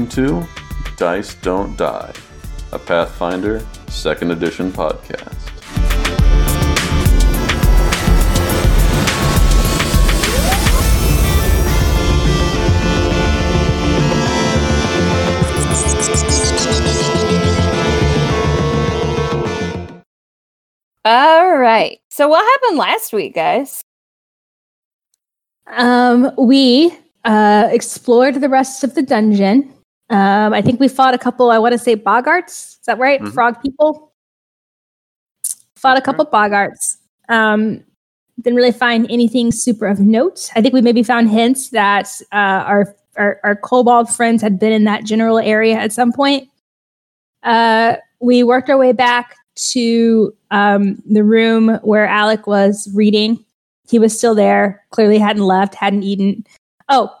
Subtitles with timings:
[0.00, 0.46] Hello, and welcome
[0.86, 2.12] to Dice Don't Die,
[2.72, 5.36] a Pathfinder 2nd Edition podcast.
[21.04, 21.98] All right.
[22.08, 23.82] So what happened last week, guys?
[25.66, 26.92] Um, we
[27.24, 29.74] uh, explored the rest of the dungeon.
[30.10, 31.50] Um, I think we fought a couple.
[31.50, 32.48] I want to say boggards.
[32.48, 33.20] Is that right?
[33.20, 33.32] Mhm.
[33.32, 34.12] Frog people.
[35.76, 36.96] Fought a couple boggards.
[37.28, 37.82] Um,
[38.42, 40.50] didn't really find anything super of note.
[40.56, 44.72] I think we maybe found hints that uh, our, our our kobold friends had been
[44.72, 46.48] in that general area at some point.
[47.42, 49.36] Uh, we worked our way back
[49.72, 53.44] to um, the room where Alec was reading
[53.90, 56.44] he was still there clearly hadn't left hadn't eaten
[56.88, 57.12] oh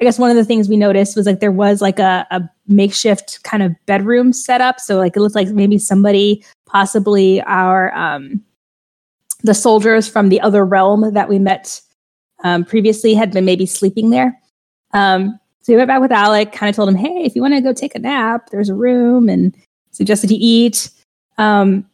[0.00, 2.42] i guess one of the things we noticed was like there was like a, a
[2.68, 4.80] makeshift kind of bedroom set up.
[4.80, 8.42] So like it looked like maybe somebody possibly our um
[9.42, 11.80] the soldiers from the other realm that we met
[12.42, 14.38] um, previously had been maybe sleeping there.
[14.92, 17.54] Um so we went back with alec kind of told him hey if you want
[17.54, 19.54] to go take a nap there's a room and
[19.92, 20.90] suggested he eat.
[21.38, 21.86] Um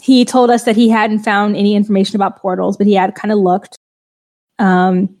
[0.00, 3.30] he told us that he hadn't found any information about portals, but he had kind
[3.30, 3.76] of looked.
[4.58, 5.14] Um,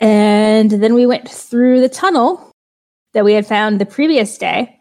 [0.00, 2.50] and then we went through the tunnel
[3.12, 4.78] that we had found the previous day,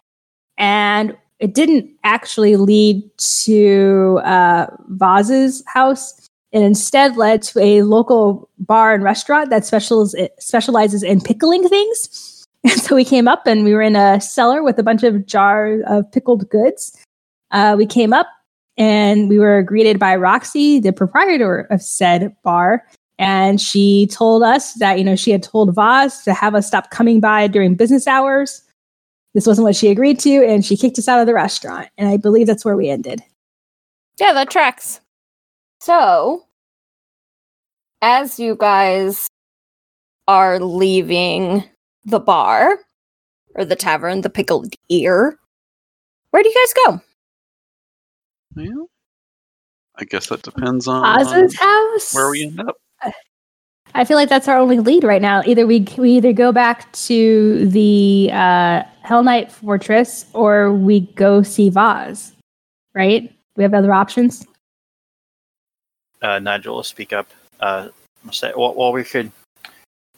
[0.58, 6.28] and it didn't actually lead to uh, Vaz's house.
[6.52, 12.30] It instead led to a local bar and restaurant that specials, specializes in pickling things.
[12.66, 15.26] And so we came up and we were in a cellar with a bunch of
[15.26, 16.98] jars of pickled goods
[17.54, 18.28] uh, we came up
[18.78, 22.84] and we were greeted by Roxy, the proprietor of said bar.
[23.20, 26.90] And she told us that, you know, she had told Vaz to have us stop
[26.90, 28.62] coming by during business hours.
[29.34, 31.90] This wasn't what she agreed to, and she kicked us out of the restaurant.
[31.98, 33.22] And I believe that's where we ended.
[34.20, 35.00] Yeah, that tracks.
[35.80, 36.46] So,
[38.02, 39.28] as you guys
[40.28, 41.64] are leaving
[42.06, 42.80] the bar
[43.56, 45.38] or the tavern, the pickled ear,
[46.30, 47.02] where do you guys go?
[48.56, 48.90] Well,
[49.96, 52.14] I guess that depends on Vaz's house.
[52.14, 52.78] where we end up.
[53.96, 55.44] I feel like that's our only lead right now.
[55.46, 61.70] Either we we either go back to the uh, Hellknight Fortress or we go see
[61.70, 62.34] Vaz.
[62.96, 63.32] Right?
[63.56, 64.46] We have other options?
[66.24, 67.28] uh, Nigel speak up.
[67.60, 67.90] Uh,
[68.32, 69.32] say, well, well, we could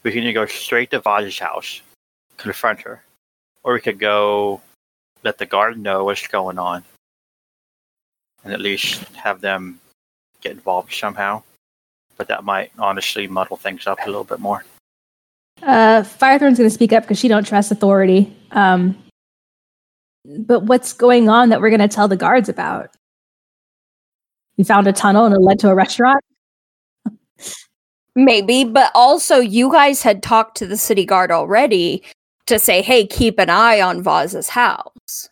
[0.03, 1.81] we can go straight to Vaz's house,
[2.38, 3.03] confront her,
[3.63, 4.62] or we could go
[5.24, 6.84] let the guard know what's going on,
[8.44, 9.79] and at least have them
[10.41, 11.41] get involved somehow.
[12.17, 14.63] But that might honestly muddle things up a little bit more.
[15.61, 18.35] Uh, Firethorn's going to speak up because she don't trust authority.
[18.51, 18.97] Um,
[20.25, 22.89] but what's going on that we're going to tell the guards about?
[24.57, 26.23] We found a tunnel and it led to a restaurant.
[28.15, 32.01] Maybe, but also you guys had talked to the city guard already
[32.45, 35.29] to say, hey, keep an eye on Vaz's house.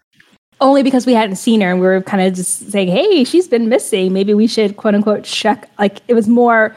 [0.63, 3.47] Only because we hadn't seen her and we were kind of just saying, "Hey, she's
[3.47, 4.13] been missing.
[4.13, 6.73] Maybe we should quote unquote check." Like it was more.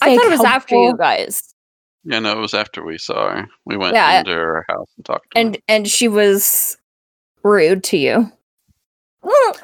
[0.00, 1.42] I thought it was after you guys.
[2.04, 3.48] Yeah, no, it was after we saw her.
[3.64, 6.76] We went Yeah, into her house and talked to And and she was
[7.42, 8.30] rude to you.
[9.22, 9.54] We'll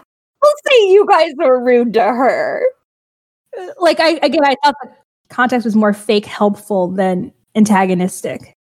[0.67, 2.65] say you guys were rude to her.
[3.79, 4.91] Like I again, I thought the
[5.29, 8.56] context was more fake helpful than antagonistic.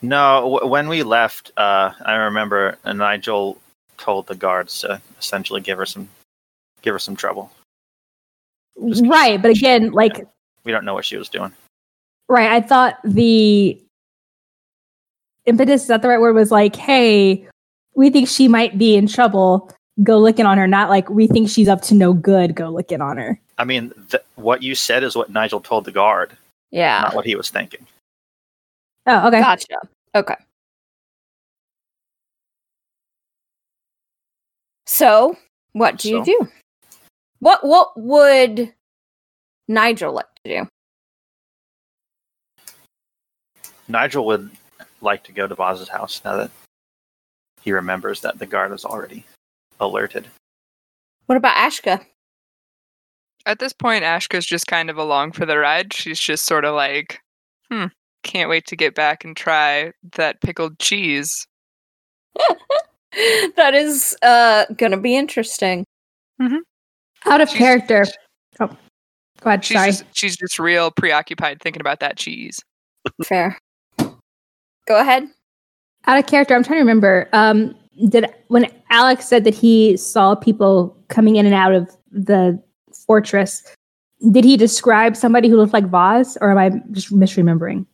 [0.00, 3.58] No, w- when we left, uh, I remember Nigel
[3.98, 6.08] told the guards to essentially give her some
[6.82, 7.50] give her some trouble.
[8.88, 10.26] Just 'cause Right, but again, like
[10.64, 11.52] We don't know what she was doing.
[12.28, 12.50] Right.
[12.50, 13.80] I thought the
[15.46, 17.46] impetus, is that the right word, was like, hey,
[17.94, 19.70] we think she might be in trouble.
[20.02, 20.66] Go looking on her.
[20.66, 22.54] Not like we think she's up to no good.
[22.56, 23.40] Go looking on her.
[23.58, 26.36] I mean, th- what you said is what Nigel told the guard,
[26.72, 27.00] Yeah.
[27.02, 27.86] not what he was thinking.
[29.06, 29.40] Oh, okay.
[29.40, 29.76] Gotcha.
[30.14, 30.34] Okay.
[34.86, 35.36] So,
[35.72, 36.48] what do you do?
[37.40, 38.72] What what would
[39.68, 40.68] Nigel like to do?
[43.88, 44.50] Nigel would
[45.00, 46.50] like to go to Vaz's house now that
[47.62, 49.24] he remembers that the guard is already
[49.80, 50.26] alerted.
[51.26, 52.04] What about Ashka?
[53.44, 55.92] At this point, Ashka's just kind of along for the ride.
[55.92, 57.20] She's just sort of like,
[57.70, 57.86] hmm,
[58.24, 61.46] can't wait to get back and try that pickled cheese.
[63.56, 65.84] that is uh gonna be interesting.
[66.40, 68.04] Out of She's- character.
[68.60, 68.68] Oh,
[69.40, 69.64] go ahead.
[69.64, 69.90] She's Sorry.
[69.90, 72.60] just, she's just real preoccupied thinking about that cheese.
[73.24, 73.58] Fair.
[73.98, 75.24] Go ahead.
[76.06, 77.28] Out of character, I'm trying to remember.
[77.32, 77.74] Um,
[78.08, 82.62] did when Alex said that he saw people coming in and out of the
[83.06, 83.62] fortress,
[84.30, 87.86] did he describe somebody who looked like Vaz, or am I just misremembering?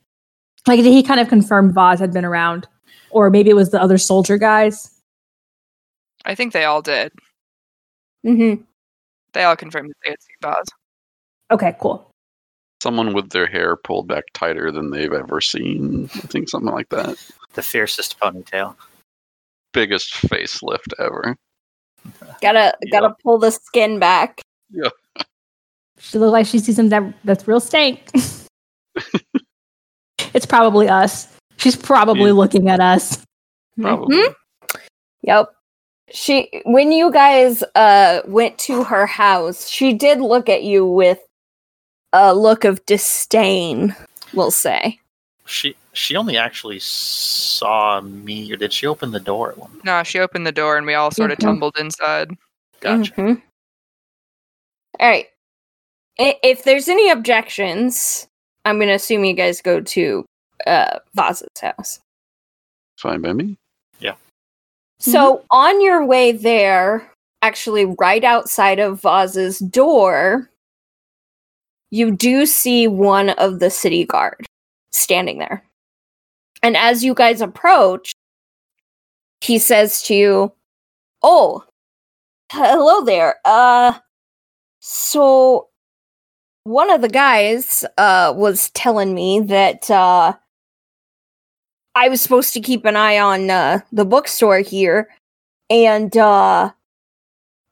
[0.66, 2.68] Like, did he kind of confirm Vaz had been around,
[3.10, 4.90] or maybe it was the other soldier guys?
[6.24, 7.12] I think they all did.
[8.26, 8.62] Mm-hmm.
[9.32, 10.66] They all confirmed that they had seen Boz.
[11.50, 12.08] Okay, cool.
[12.82, 16.04] Someone with their hair pulled back tighter than they've ever seen.
[16.14, 17.16] I think something like that.
[17.54, 18.74] The fiercest ponytail.
[19.72, 21.36] Biggest facelift ever.
[22.40, 24.40] Gotta gotta pull the skin back.
[24.70, 24.88] Yeah.
[25.98, 28.10] she looked like she sees something that, that's real stank.
[30.34, 31.28] it's probably us.
[31.56, 32.32] She's probably Yeah.
[32.32, 33.22] looking at us.
[33.80, 34.16] Probably.
[34.16, 34.34] Mhm.
[35.22, 35.46] Yep.
[36.12, 41.18] She when you guys uh went to her house, she did look at you with
[42.12, 43.96] a look of disdain,
[44.34, 45.00] we'll say.
[45.46, 49.70] She she only actually saw me, or did she open the door at one?
[49.84, 51.42] No, she opened the door and we all sort of Mhm.
[51.42, 52.30] tumbled inside.
[52.80, 53.12] Gotcha.
[53.12, 53.42] Mhm.
[55.00, 55.28] All right.
[56.20, 58.26] I- If there's any objections,
[58.66, 60.26] I'm gonna assume you guys go to
[60.66, 62.00] uh Vaz's house.
[62.98, 63.56] Fine by me.
[65.02, 67.10] So on your way there,
[67.42, 70.48] actually right outside of Vaz's door,
[71.90, 74.46] you do see one of the city guard
[74.92, 75.64] standing there.
[76.62, 78.12] And as you guys approach,
[79.40, 80.52] he says to you,
[81.22, 81.64] "Oh,
[82.52, 83.36] hello there.
[83.44, 83.98] Uh
[84.80, 85.68] so
[86.64, 90.34] one of the guys uh was telling me that uh
[91.94, 95.08] I was supposed to keep an eye on uh, the bookstore here,
[95.70, 96.70] and uh,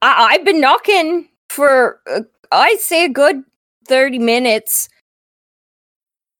[0.02, 2.20] I- I've been knocking for uh,
[2.52, 3.42] I'd say a good
[3.88, 4.88] thirty minutes,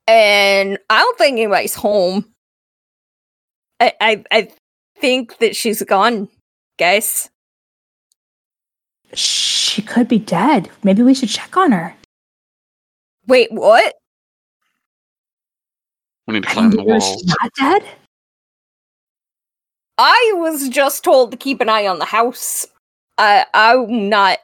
[0.06, 2.26] and I don't think anybody's home.
[3.80, 4.48] I I, I
[4.98, 6.28] think that she's gone,
[6.78, 7.30] guys.
[9.14, 10.68] She could be dead.
[10.84, 11.94] Maybe we should check on her.
[13.26, 13.94] Wait, what?
[16.30, 17.08] We need to climb the Maybe walls.
[17.10, 17.82] She's not dead.
[19.98, 22.66] I was just told to keep an eye on the house.
[23.18, 24.38] I I'm not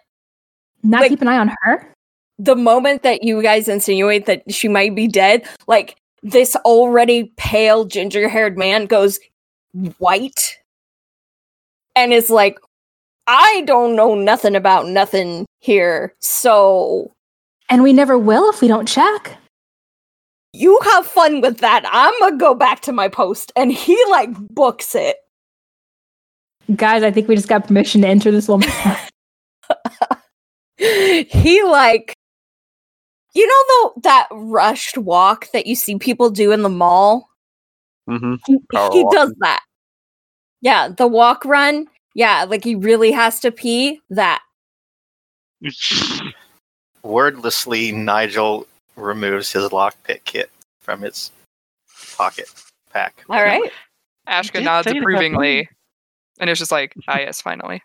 [0.83, 1.93] Not Like- keep an eye on her.
[2.39, 7.85] the moment that you guys insinuate that she might be dead, like this already pale
[7.85, 9.19] ginger haired man goes
[9.99, 10.59] white
[11.95, 12.59] and is like,
[13.29, 16.15] I don't know nothing about nothing here.
[16.21, 17.13] So
[17.69, 19.39] And we never will if we don't check.
[20.57, 21.85] You have fun with that.
[21.87, 23.53] I'm gonna go back to my post.
[23.57, 25.17] And he like books it.
[26.75, 29.11] Guys, I think we just got permission to enter this woman's house.
[30.79, 32.15] he like
[33.35, 37.29] you know the that rushed walk that you see people do in the mall?
[38.09, 38.35] Mm-hmm.
[38.47, 38.59] he
[38.99, 39.61] he does that.
[40.63, 41.87] Yeah, the walk run.
[42.15, 44.01] Yeah, like he really has to pee.
[44.09, 44.43] That.
[47.03, 50.51] Wordlessly, Nigel removes his lockpick kit
[50.81, 51.31] from his
[52.17, 52.53] pocket
[52.91, 53.25] pack.
[53.29, 53.71] All right.
[54.29, 55.69] Ashka nods say to have approvingly.
[56.39, 57.83] And it's just like, ah, yes, finally.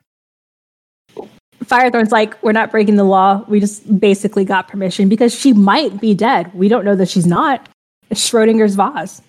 [1.63, 3.45] Firethorn's like, we're not breaking the law.
[3.47, 6.53] We just basically got permission because she might be dead.
[6.53, 7.69] We don't know that she's not.
[8.09, 9.21] It's Schrodinger's Vaz.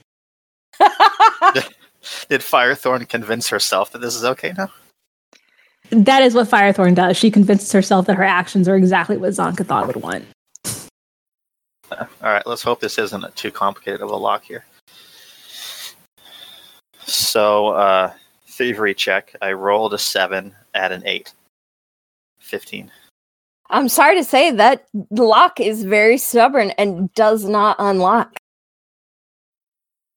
[2.29, 4.71] Did Firethorn convince herself that this is okay now?
[5.91, 7.17] That is what Firethorn does.
[7.17, 10.25] She convinces herself that her actions are exactly what Zon-Kuthon would want.
[12.01, 14.65] All right, let's hope this isn't too complicated of a lock here.
[17.05, 18.13] So, uh,
[18.49, 19.35] thievery check.
[19.43, 21.33] I rolled a seven at an eight.
[22.41, 22.91] 15.
[23.71, 28.37] I'm sorry to say that lock is very stubborn and does not unlock.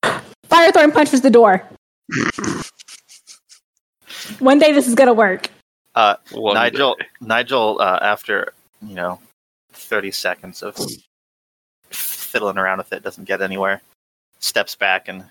[0.04, 1.64] Firethorn punches the door.
[4.40, 5.50] One day this is gonna work.
[5.96, 7.06] Uh, Nigel, day.
[7.22, 9.20] Nigel, uh, after you know,
[9.72, 10.76] thirty seconds of
[12.36, 13.82] fiddling around with it, doesn't get anywhere.
[14.40, 15.24] Steps back and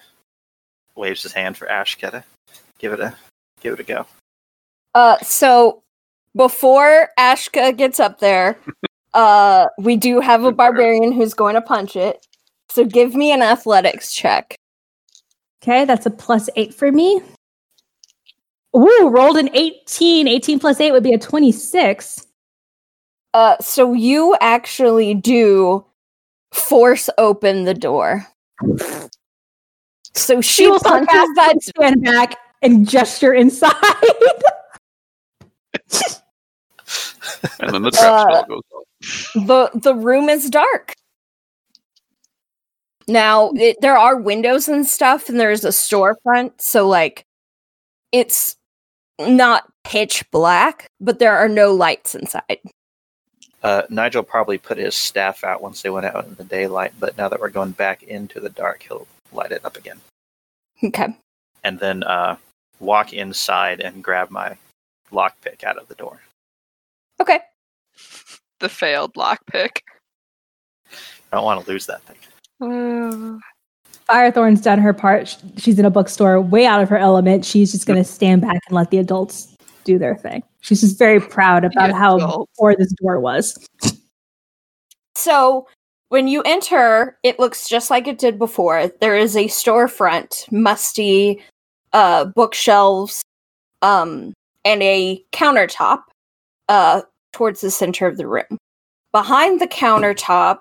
[0.96, 2.24] waves his hand for Ashka to
[2.78, 3.14] give it a
[3.60, 4.06] give it a go.
[4.94, 5.82] Uh, so
[6.34, 8.58] before Ashka gets up there,
[9.14, 12.26] uh, we do have a barbarian who's going to punch it.
[12.70, 14.56] So give me an athletics check.
[15.62, 17.20] Okay, that's a plus eight for me.
[18.74, 20.26] Ooh, rolled an 18.
[20.26, 22.26] 18 plus 8 would be a 26.
[23.34, 25.84] Uh, so you actually do
[26.54, 28.26] force open the door.
[30.14, 31.62] So she will start punches that.
[31.62, 33.74] stand back and gesture inside.
[37.60, 38.84] And then the trap Uh, goes off.
[39.34, 40.94] the The room is dark.
[43.06, 47.26] Now, it, there are windows and stuff, and there's a storefront, so like
[48.12, 48.56] it's
[49.18, 52.58] not pitch black, but there are no lights inside.
[53.64, 57.16] Uh, Nigel probably put his staff out once they went out in the daylight, but
[57.16, 59.98] now that we're going back into the dark, he'll light it up again.
[60.84, 61.08] Okay.
[61.64, 62.36] And then uh,
[62.78, 64.58] walk inside and grab my
[65.10, 66.20] lockpick out of the door.
[67.22, 67.40] Okay.
[68.60, 69.78] The failed lockpick.
[71.32, 72.18] I don't want to lose that thing.
[72.60, 73.38] Uh,
[74.12, 75.38] Firethorn's done her part.
[75.56, 77.46] She's in a bookstore, way out of her element.
[77.46, 80.42] She's just going to stand back and let the adults do their thing.
[80.64, 82.52] She's just very proud about The how adults.
[82.58, 83.54] poor this door was.
[85.14, 85.68] So
[86.08, 88.90] when you enter, it looks just like it did before.
[89.02, 91.42] There is a storefront, musty
[91.92, 93.22] uh, bookshelves,
[93.82, 94.32] um,
[94.64, 96.04] and a countertop
[96.70, 97.02] uh,
[97.34, 98.56] towards the center of the room.
[99.12, 100.60] Behind the countertop,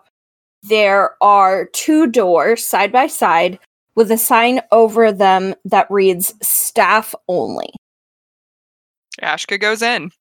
[0.63, 3.57] there are two doors side by side
[3.95, 7.69] with a sign over them that reads staff only.
[9.21, 10.11] Ashka goes in.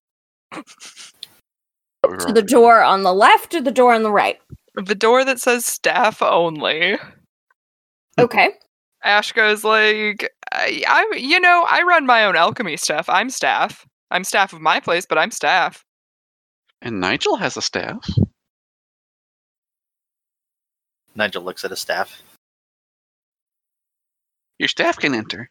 [0.54, 4.38] So the door on the left or the door on the right?
[4.74, 6.98] The door that says staff only.
[8.18, 8.50] Okay.
[9.04, 13.08] Ashka's like, I, I, you know, I run my own alchemy stuff.
[13.08, 13.86] I'm staff.
[14.10, 15.84] I'm staff of my place, but I'm staff.
[16.82, 17.98] And Nigel has a staff.
[21.14, 22.22] Nigel looks at his staff.
[24.58, 25.48] Your staff can enter.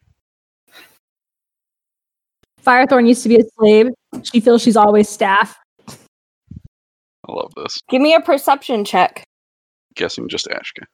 [2.64, 3.88] Firethorn used to be a slave.
[4.22, 5.56] She feels she's always staff.
[5.88, 7.80] I love this.
[7.88, 9.24] Give me a perception check.
[9.94, 10.84] Guessing just Ashka.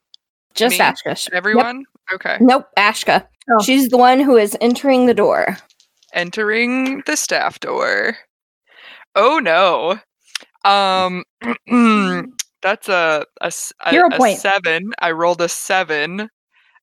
[0.54, 0.84] Just Me?
[0.84, 1.28] Ashka.
[1.32, 1.84] Everyone?
[2.12, 2.36] Okay.
[2.40, 3.26] Nope, Ashka.
[3.50, 3.62] Oh.
[3.62, 5.56] She's the one who is entering the door.
[6.14, 8.16] Entering the staff door.
[9.14, 9.98] Oh no.
[10.64, 11.24] Um,
[12.62, 13.24] that's a
[13.90, 14.38] Hero a point.
[14.38, 14.90] seven.
[15.00, 16.28] I rolled a seven,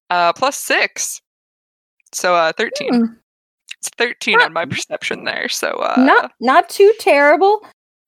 [0.10, 1.22] uh, plus six.
[2.13, 2.94] So, uh, 13.
[2.94, 3.06] Hmm.
[3.86, 5.48] It's 13 Not- on my perception there.
[5.50, 7.65] So, uh, not not too terrible.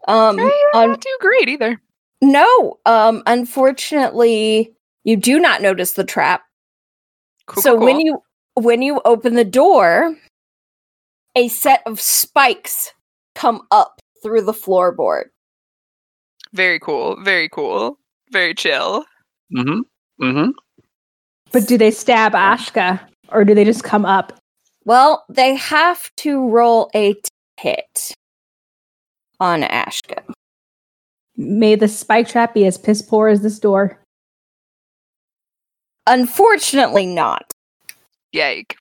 [0.07, 1.81] Um, eh, un- not too great either.
[2.21, 2.79] no.
[2.85, 6.43] Um, unfortunately, you do not notice the trap.
[7.45, 8.21] Cool, so cool, when you
[8.55, 10.15] when you open the door,
[11.35, 12.91] a set of spikes
[13.35, 15.25] come up through the floorboard.
[16.53, 17.21] Very cool.
[17.23, 17.99] Very cool.
[18.31, 19.05] Very chill.
[19.55, 19.81] Mm-hmm.
[20.25, 20.49] Mm-hmm.
[21.51, 24.33] But do they stab Ashka or do they just come up?
[24.87, 27.21] Well, they have to roll a t-
[27.59, 28.13] hit
[29.37, 30.23] on Ashka.
[31.35, 33.99] May the spike trap be as piss poor as this door.
[36.07, 37.51] Unfortunately, not.
[38.31, 38.77] Yike.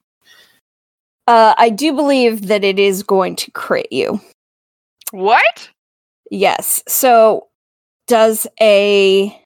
[1.26, 4.20] Uh, I do believe that it is going to crit you.
[5.10, 5.68] What?
[6.30, 6.84] Yes.
[6.86, 7.48] So
[8.06, 9.36] does a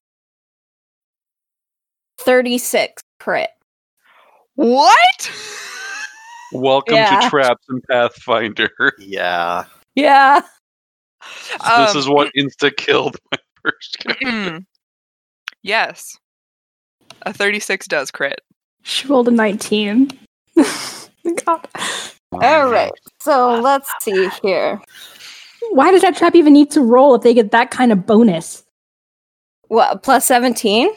[2.18, 3.48] 36 crit.
[4.56, 5.30] What?
[6.52, 7.20] Welcome Yeah.
[7.20, 8.70] to Traps and Pathfinder.
[8.98, 9.64] Yeah.
[9.94, 10.40] Yeah.
[11.52, 11.60] this
[11.92, 14.26] Um, is what insta killed my first character.
[14.26, 14.66] Mm.
[15.62, 16.16] yes.
[17.22, 18.40] A 36 does crit.
[18.82, 20.10] She rolled a 19.
[21.44, 21.68] God.
[22.32, 22.92] All right.
[23.20, 24.80] So let's see here.
[25.70, 28.64] Why does that trap even need to roll if they get that kind of bonus?
[29.68, 30.90] What, plus 17?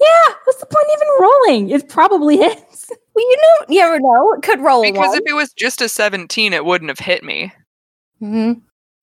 [0.00, 1.70] Yeah, what's the point even rolling?
[1.70, 2.90] It probably hits.
[3.18, 4.32] Well, you know, you never know.
[4.34, 5.18] It could roll Because one.
[5.18, 7.52] if it was just a 17, it wouldn't have hit me.
[8.22, 8.60] Mhm.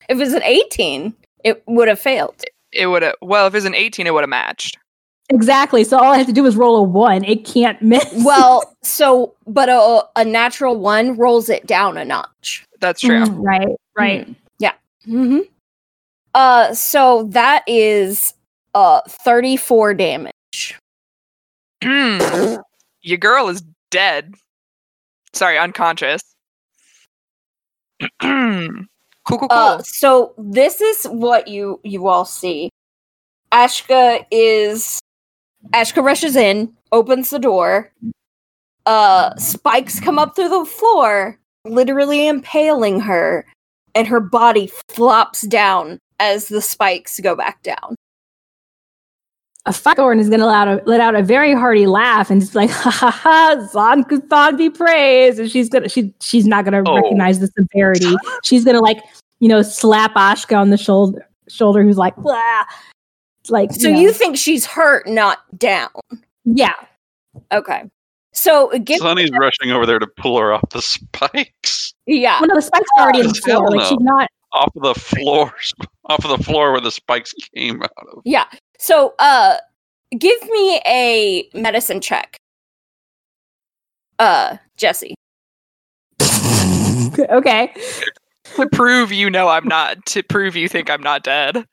[0.08, 2.42] If it was an 18, it would have failed.
[2.72, 4.78] It would have, well, if it was an 18, it would have matched.
[5.28, 5.84] Exactly.
[5.84, 7.25] So all I have to do is roll a one.
[7.25, 8.06] It can't miss.
[8.24, 12.64] Well, so, but a, a natural one rolls it down a notch.
[12.80, 13.25] That's true.
[13.25, 14.36] Mm, right, right.
[15.08, 15.40] Mm-hmm.
[16.34, 18.34] Uh, so that is
[18.74, 20.80] uh 34 damage.
[21.84, 22.62] Mm.
[23.01, 24.34] Your girl is dead.
[25.34, 26.22] Sorry, unconscious.
[28.01, 28.10] cool,
[29.27, 29.48] cool, cool.
[29.50, 32.70] Uh, so this is what you you all see.
[33.51, 35.00] Ashka is
[35.74, 37.91] Ashka rushes in, opens the door.
[38.86, 43.46] Uh, spikes come up through the floor, literally impaling her,
[43.96, 47.96] and her body flops down as the spikes go back down.
[49.67, 52.39] A Firethorn is going to let out, a, let out a very hearty laugh and
[52.39, 55.39] just be like, ha ha ha, Zon-Kuthon be praised.
[55.39, 56.95] And she's gonna she she's not gonna Oh.
[56.95, 58.15] recognize the severity.
[58.43, 59.00] she's gonna like,
[59.39, 62.63] you know, slap Ashka on the shoulder shoulder who's like, Blah.
[63.50, 64.00] like So know.
[64.00, 65.89] you think she's hurt, not down?
[66.43, 66.74] Yeah.
[67.51, 67.84] Okay.
[68.34, 71.93] So give Sonny's rushing over there to pull her off the spikes.
[72.05, 72.39] yeah.
[72.39, 73.72] Well, no, the spike's already in the Hell floor.
[73.77, 75.53] Like she's not Off of the floor
[76.05, 78.22] off of the floor where the spikes came out of.
[78.25, 78.45] Yeah.
[78.79, 79.58] So uh
[80.17, 82.38] give me a medicine check.
[84.20, 85.13] Uh, Jesse.
[87.29, 87.74] okay.
[88.55, 91.65] To prove you know I'm not, to prove you think I'm not dead.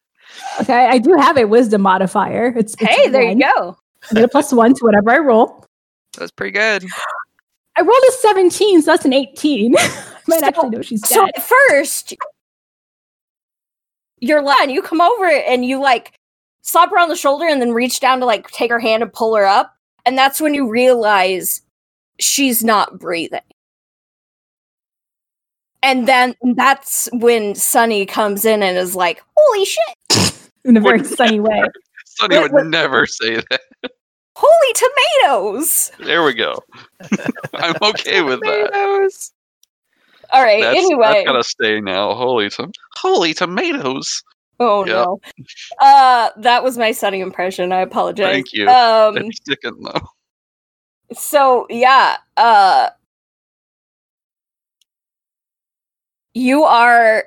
[0.61, 0.87] Okay.
[0.87, 2.53] I do have a wisdom modifier.
[2.57, 3.39] It's, it's Hey, there one.
[3.39, 3.77] you go.
[4.11, 5.65] I get a plus one to whatever I roll.
[6.19, 6.85] That's pretty good.
[7.77, 9.77] I rolled a 17, so that's an 18.
[9.79, 9.81] I
[10.27, 12.15] might So- actually know she's So at first,
[14.19, 14.71] you're lying.
[14.71, 16.13] You come over and you like
[16.63, 19.13] slap her on the shoulder and then reach down to like take her hand and
[19.13, 19.77] pull her up.
[20.07, 21.63] And that's when you realize
[22.19, 23.41] she's not breathing.
[25.83, 30.99] And then that's when Sunny comes in and is like, holy shit, in a very
[30.99, 31.63] Would sunny way.
[32.07, 33.61] Sonny What- would never say that.
[34.37, 35.91] holy tomatoes.
[35.99, 36.55] There we go.
[37.55, 39.31] I'm okay with that.
[40.33, 41.07] All right, That's, anyway.
[41.13, 42.15] that's gotta stay now.
[42.15, 44.23] Holy tom- holy tomatoes.
[44.63, 44.93] Oh yeah.
[44.93, 45.21] no.
[45.81, 47.73] Uh that was my Sunny impression.
[47.73, 48.33] I apologize.
[48.33, 48.69] Thank you.
[48.69, 50.09] Um They're sticking though.
[51.15, 52.89] so yeah uh
[56.35, 57.25] you are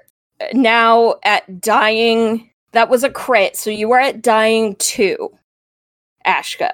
[0.53, 5.31] now at dying that was a crit so you are at dying two
[6.25, 6.71] ashka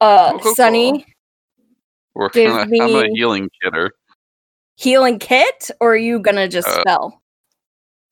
[0.00, 1.04] uh Cool, cool, sunny cool.
[2.14, 3.92] We're gonna, I'm a me- healing kidder.
[4.76, 7.19] healing kit or are you gonna just Uh, spell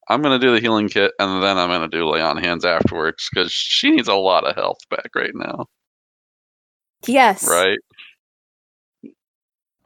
[0.09, 3.29] I'm gonna do the healing kit and then I'm gonna do lay on hands afterwards
[3.33, 5.67] because she needs a lot of health back right now.
[7.07, 7.79] yes Right?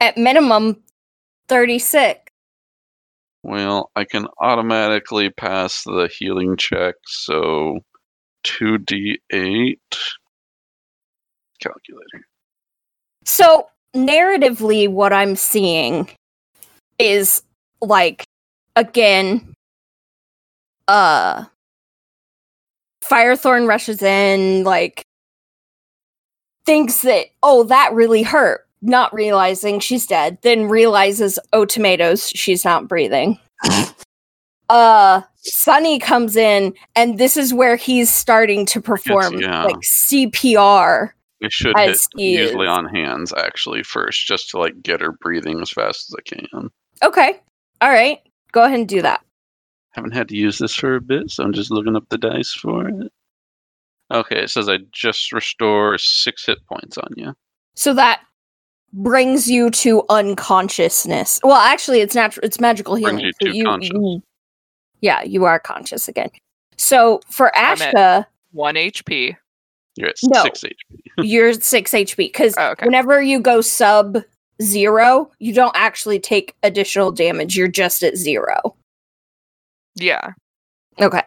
[0.03, 0.83] at minimum
[1.47, 2.19] 36
[3.43, 7.79] Well, I can automatically pass the healing check, so
[8.45, 9.77] 2d8
[11.61, 12.27] calculator.
[13.25, 16.09] So, narratively, what I'm seeing
[16.99, 17.41] is
[17.81, 18.25] like,
[18.75, 19.52] again,
[20.87, 21.45] uh,
[23.03, 25.03] Firethorn rushes in, like,
[26.65, 32.63] thinks that, oh, that really hurt, not realizing she's dead, then realizes, oh, tomatoes, she's
[32.65, 33.39] not breathing.
[34.69, 39.65] uh, Sunny comes in, and this is where he's starting to perform yeah.
[39.65, 41.11] like CPR.
[41.43, 45.69] I should hit usually on hands actually first, just to like get her breathing as
[45.69, 46.69] fast as I can.
[47.03, 47.39] Okay.
[47.81, 48.19] All right.
[48.53, 49.21] Go ahead and do that.
[49.93, 52.51] Haven't had to use this for a bit, so I'm just looking up the dice
[52.53, 53.11] for it.
[54.11, 57.33] Okay, it says I just restore six hit points on you.
[57.75, 58.21] So that
[58.91, 61.39] brings you to unconsciousness.
[61.43, 62.45] Well, actually, it's natural.
[62.45, 63.25] It's magical Brings healing.
[63.25, 63.89] you so to conscious.
[63.93, 64.23] you-
[65.01, 66.29] yeah, you are conscious again.
[66.77, 69.35] So for I'm Ashka, One HP.
[69.95, 70.43] You're at No.
[70.43, 70.75] six HP.
[71.23, 72.85] you're six HP because Oh, okay.
[72.85, 74.17] whenever you go sub
[74.61, 77.55] zero, you don't actually take additional damage.
[77.55, 78.75] You're just at zero.
[80.03, 80.33] Yeah.
[80.99, 81.21] Okay.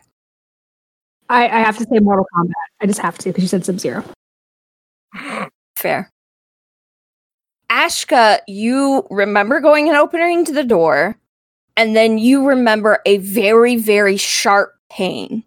[1.31, 2.53] I, I have to say Mortal Kombat.
[2.81, 4.05] I just have to because you said Sub Zero.
[5.77, 6.11] Fair.
[7.71, 11.17] Ashka, you remember going and opening to the door,
[11.77, 15.43] and then you remember a very, very sharp pain.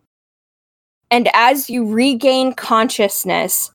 [1.11, 3.71] And as you regain consciousness,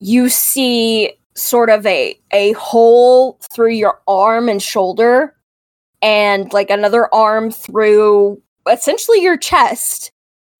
[0.00, 5.36] you see sort of a, a hole through your arm and shoulder,
[6.02, 10.10] and like another arm through essentially your chest.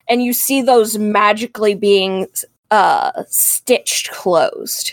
[0.08, 2.28] And you see those magically being
[2.70, 4.92] uh, stitched closed.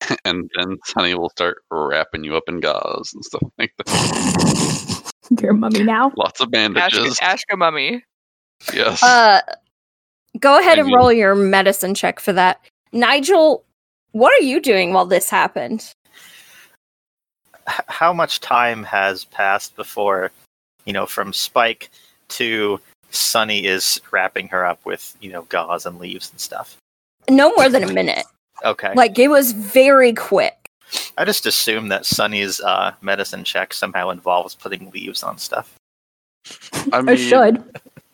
[0.24, 5.12] and then Sunny will start wrapping you up in gauze and stuff like that.
[5.40, 6.12] You're a mummy now.
[6.16, 7.20] Lots of Ashka, bandages.
[7.20, 8.02] Ashka mummy.
[8.74, 9.00] yes.
[9.02, 9.40] Uh,
[10.40, 10.96] go ahead Thank and you.
[10.96, 12.60] roll your medicine check for that.
[12.92, 13.64] Nigel,
[14.10, 15.94] what are you doing while this happened?
[17.68, 20.32] H- how much time has passed before,
[20.84, 21.90] you know, from Spike
[22.28, 26.76] to Sunny is wrapping her up with, you know, gauze and leaves and stuff?
[27.28, 28.24] No more than a minute.
[28.64, 28.92] Okay.
[28.94, 30.70] Like it was very quick.
[31.16, 35.74] I just assume that Sunny's uh, medicine check somehow involves putting leaves on stuff.
[36.92, 37.62] I I mean, should.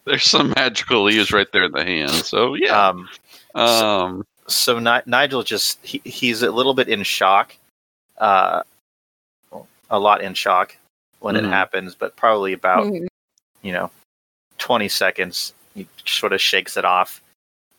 [0.04, 2.10] there's some magical leaves right there in the hand.
[2.12, 2.88] So yeah.
[2.88, 3.08] Um,
[3.54, 7.56] Um, so Ni- Nigel just he, he's a little bit in shock,
[8.18, 8.62] uh,
[9.88, 10.76] a lot in shock
[11.20, 11.44] when Mhm.
[11.44, 13.06] it happens, but probably about Mhm.
[13.62, 13.90] you know
[14.58, 15.52] twenty seconds.
[15.74, 17.20] He sort of shakes it off,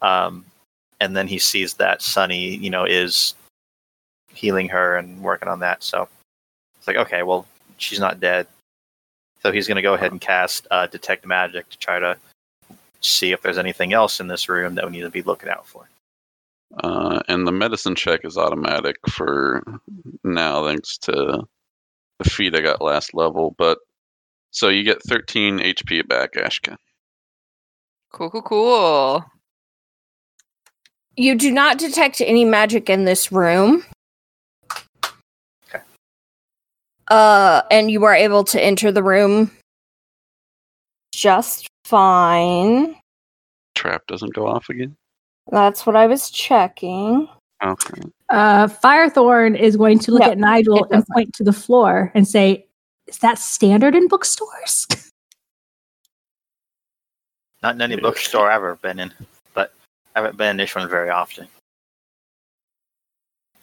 [0.02, 0.46] um,
[1.00, 3.34] and then he sees that Sunny, you know, is
[4.34, 5.82] healing her and working on that.
[5.84, 6.08] So
[6.78, 7.48] it's like, okay, well,
[7.78, 8.48] she's not dead.
[9.42, 12.18] So he's going to go ahead and cast uh, detect magic to try to
[13.02, 15.66] see if there's anything else in this room that we need to be looking out
[15.66, 15.88] for.
[16.84, 19.64] uh, and the medicine check is automatic for
[20.24, 21.48] now, thanks to
[22.20, 23.56] the feat I got last level.
[23.58, 23.80] But
[24.52, 26.76] so you get 13 HP back, Ashka.
[28.12, 29.26] Cool, cool, cool.
[31.16, 33.84] You do not detect any magic in this room.
[35.68, 35.84] Okay.
[37.10, 39.52] Uh, and you are able to enter the room
[41.12, 42.96] just fine.
[43.76, 44.96] Trap doesn't go off again.
[45.52, 47.28] That's what I was checking.
[47.64, 48.02] Okay.
[48.30, 52.28] Uh, Firethorn is going to look No, at Nigel and point to the floor and
[52.28, 52.68] say,
[53.08, 54.88] "Is that standard in bookstores?"
[57.64, 59.14] Not in any bookstore I've ever been in,
[59.54, 59.74] but
[60.16, 61.48] I haven't been in this one very often.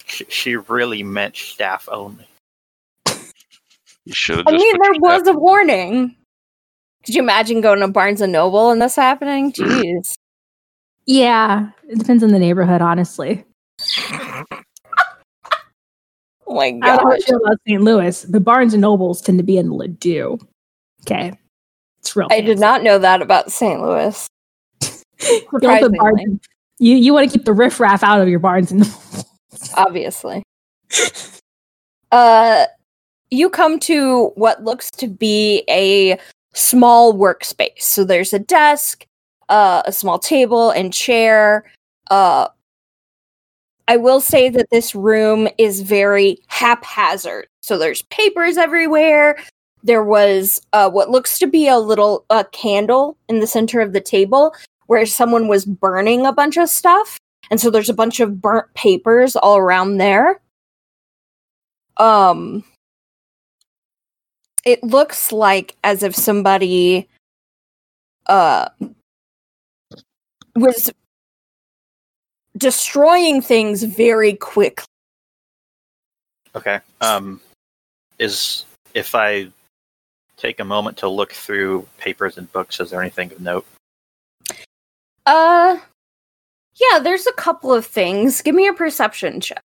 [0.06, 2.26] She, she really meant staff only.
[4.04, 6.14] You should I mean, there was a warning.
[7.04, 9.52] Could you imagine going to Barnes and Noble and this happening?
[9.54, 10.14] Jeez.
[11.06, 13.44] yeah, it depends on the neighborhood, honestly.
[16.46, 16.84] Oh my god!
[16.84, 17.22] I don't know how gosh.
[17.22, 17.82] I feel about St.
[17.82, 20.40] Louis, but Barnes and Nobles tend to be in Ladue.
[21.02, 21.32] Okay,
[21.98, 22.28] it's real.
[22.30, 23.80] I did not know that about St.
[23.80, 24.26] Louis.
[24.82, 26.40] You, don't put Barnes
[26.78, 29.24] you, you want to keep the riffraff out of your Barnes and Nobles.
[29.76, 30.42] obviously.
[32.12, 32.66] uh,
[33.30, 36.18] you come to what looks to be a
[36.52, 37.80] small workspace.
[37.80, 39.06] So there's a desk,
[39.48, 41.64] uh, a small table and chair.
[42.10, 42.48] Uh,
[43.86, 47.46] I will say that this room is very haphazard.
[47.62, 49.38] So there's papers everywhere.
[49.82, 54.00] There was uh, what looks to be a little candle in the center of the
[54.00, 54.54] table
[54.86, 57.18] where someone was burning a bunch of stuff.
[57.50, 60.40] And so there's a bunch of burnt papers all around there.
[61.98, 62.64] Um
[64.64, 67.06] it looks like as if somebody
[68.26, 68.68] uh
[70.56, 70.90] was
[72.56, 74.86] destroying things very quickly.
[76.54, 76.80] Okay.
[77.00, 77.40] Um,
[78.18, 78.64] is
[78.94, 79.48] if I
[80.36, 83.66] take a moment to look through papers and books, is there anything of note?
[85.26, 85.78] Uh
[86.76, 88.42] yeah, there's a couple of things.
[88.42, 89.62] Give me a perception check.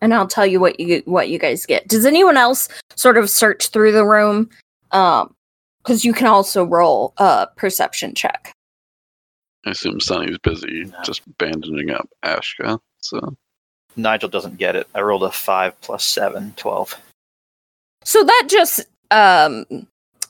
[0.00, 1.86] And I'll tell you what you what you guys get.
[1.86, 4.48] Does anyone else sort of search through the room?
[4.92, 5.34] Um
[5.82, 8.52] because you can also roll a perception check.
[9.66, 10.96] I assume Sonny's busy No.
[11.04, 12.80] just bandaging up Ashka.
[13.00, 13.36] So
[13.96, 14.86] Nigel doesn't get it.
[14.94, 16.96] I rolled a five plus seven, 12.
[18.04, 19.66] So that just um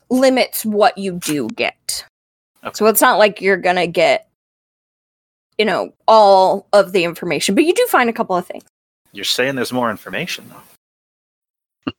[0.09, 2.05] limits what you do get.
[2.65, 2.73] Okay.
[2.75, 4.29] So it's not like you're gonna get,
[5.59, 8.65] you know, all of the information, but you do find a couple of things.
[9.13, 11.95] You're saying there's more information though.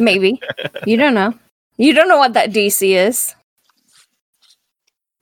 [0.00, 0.40] Maybe.
[0.86, 1.34] you don't know.
[1.76, 3.34] You don't know what that DC is.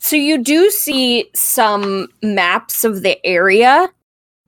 [0.05, 3.89] So you do see some maps of the area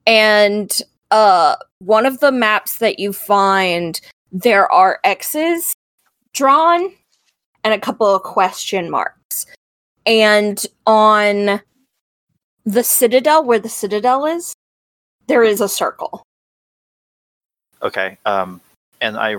[0.05, 3.99] and uh one of the maps that you find
[4.31, 5.73] there are X's
[6.33, 6.91] drawn
[7.63, 9.47] and a couple of question marks.
[10.05, 11.59] And on
[12.63, 14.53] the citadel where the citadel is,
[15.25, 16.21] there is a circle.
[17.81, 18.19] Okay.
[18.27, 18.61] Um,
[19.01, 19.37] and I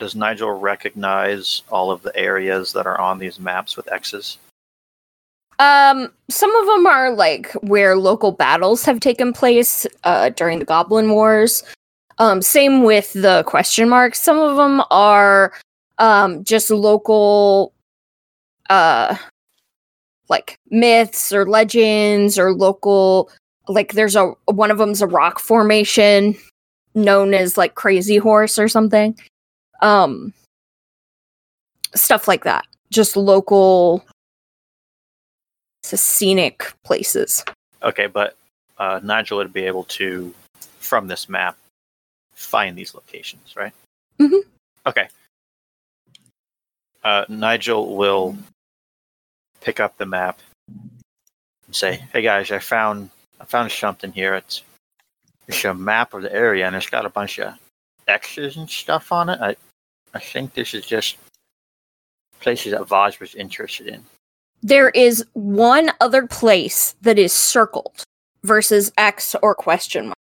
[0.00, 4.38] does Nigel recognize all of the areas that are on these maps with X's?
[5.62, 10.64] Um, some of them are like where local battles have taken place uh, during the
[10.64, 11.62] Goblin Wars.
[12.18, 14.20] Um, same with the question marks.
[14.20, 15.52] Some of them are
[15.98, 17.72] um, just local,
[18.70, 19.14] uh,
[20.28, 23.30] like myths or legends or local.
[23.68, 26.34] Like there's a one of them's a rock formation
[26.96, 29.16] known as like Crazy Horse or something.
[29.80, 30.34] Um,
[31.94, 32.66] stuff like that.
[32.90, 34.04] Just local
[35.82, 37.44] scenic places.
[37.82, 38.36] Okay, but
[38.78, 40.34] uh, Nigel would be able to,
[40.78, 41.56] from this map,
[42.34, 43.72] find these locations, right?
[44.18, 44.40] Mhm.
[44.86, 45.08] Okay.
[47.04, 48.36] Uh, Nigel will
[49.60, 54.34] pick up the map and say, "Hey guys, I found I found something here.
[54.34, 54.62] It's
[55.48, 57.54] it's a map of the area, and it's got a bunch of
[58.06, 59.40] X's and stuff on it.
[59.40, 59.56] I
[60.14, 61.16] I think this is just
[62.40, 64.04] places that Vaj was interested in.
[64.62, 68.04] There is one other place that is circled
[68.44, 70.16] versus X or question mark.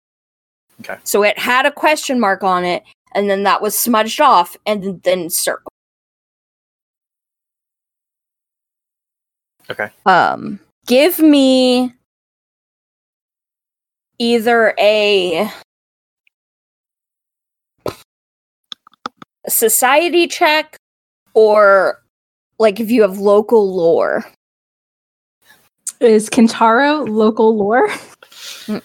[0.81, 0.97] Okay.
[1.03, 5.03] So it had a question mark on it, and then that was smudged off and
[5.03, 5.67] then circled.
[9.69, 9.89] Okay.
[10.05, 11.93] Um, give me
[14.17, 15.51] either a
[19.47, 20.75] society check
[21.33, 22.01] or
[22.59, 24.25] like if you have local lore.
[25.99, 27.89] Is Kentaro local lore?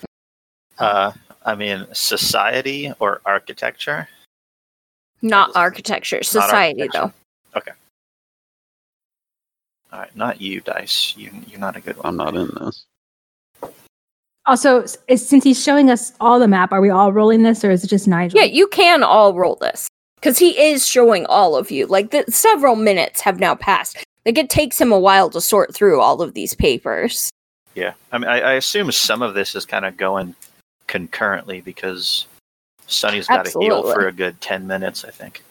[0.76, 1.12] Uh,
[1.46, 4.08] I mean, society or architecture.
[5.22, 7.12] Not Not architecture, society architecture.
[7.54, 7.58] though.
[7.60, 7.70] Okay.
[9.92, 11.14] All right, not you, Dice.
[11.16, 12.06] You, you're not a good one.
[12.06, 12.84] I'm not in this.
[14.46, 17.70] Also, is- since he's showing us all the map, are we all rolling this, or
[17.70, 18.40] is it just Nigel?
[18.40, 19.86] Yeah, you can all roll this
[20.24, 21.86] because he is showing all of you.
[21.86, 24.02] Like the several minutes have now passed.
[24.24, 27.28] Like it takes him a while to sort through all of these papers.
[27.74, 30.34] Yeah, I mean, I, I assume some of this is kind of going
[30.86, 32.26] concurrently because
[32.86, 35.42] Sonny's got to heal for a good ten minutes, I think.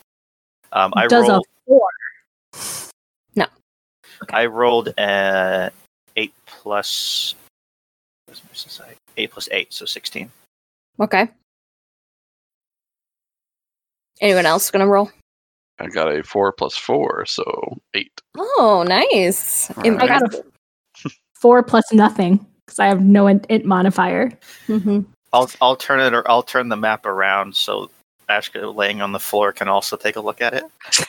[0.72, 1.46] Um, I does rolled.
[1.46, 1.90] a four.
[3.36, 3.46] no
[4.32, 5.70] I rolled uh,
[6.16, 7.36] eight plus.
[8.26, 8.96] what's my society?
[9.18, 10.32] Eight plus eight, so sixteen.
[11.00, 11.28] Okay.
[14.22, 15.12] Anyone else gonna roll?
[15.80, 18.12] I got a four plus four, so eight.
[18.38, 19.72] Oh, nice.
[19.72, 20.02] All right.
[20.02, 20.44] I got a
[21.34, 24.32] four plus nothing because I have no int, int modifier.
[24.68, 25.06] Mhm.
[25.34, 27.90] I'll I'll turn it or I'll turn the map around so
[28.30, 30.64] Ashka laying on the floor can also take a look at it.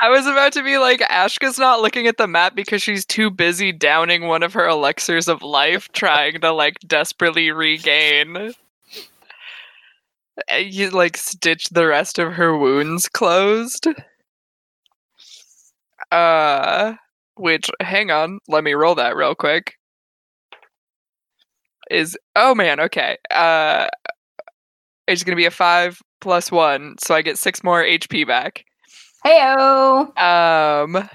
[0.00, 3.30] I was about to be like, Ashka's not looking at the map because she's too
[3.30, 8.52] busy downing one of her elixirs of life, trying to like desperately regain.
[10.56, 13.88] You like stitch the rest of her wounds closed.
[16.10, 16.94] Uh,
[17.36, 19.74] which hang on, let me roll that real quick.
[21.90, 23.16] Is oh man, okay.
[23.30, 23.88] Uh,
[25.06, 28.64] it's gonna be a five plus one, so I get six more HP back.
[29.24, 30.16] Heyo.
[30.18, 31.08] Um,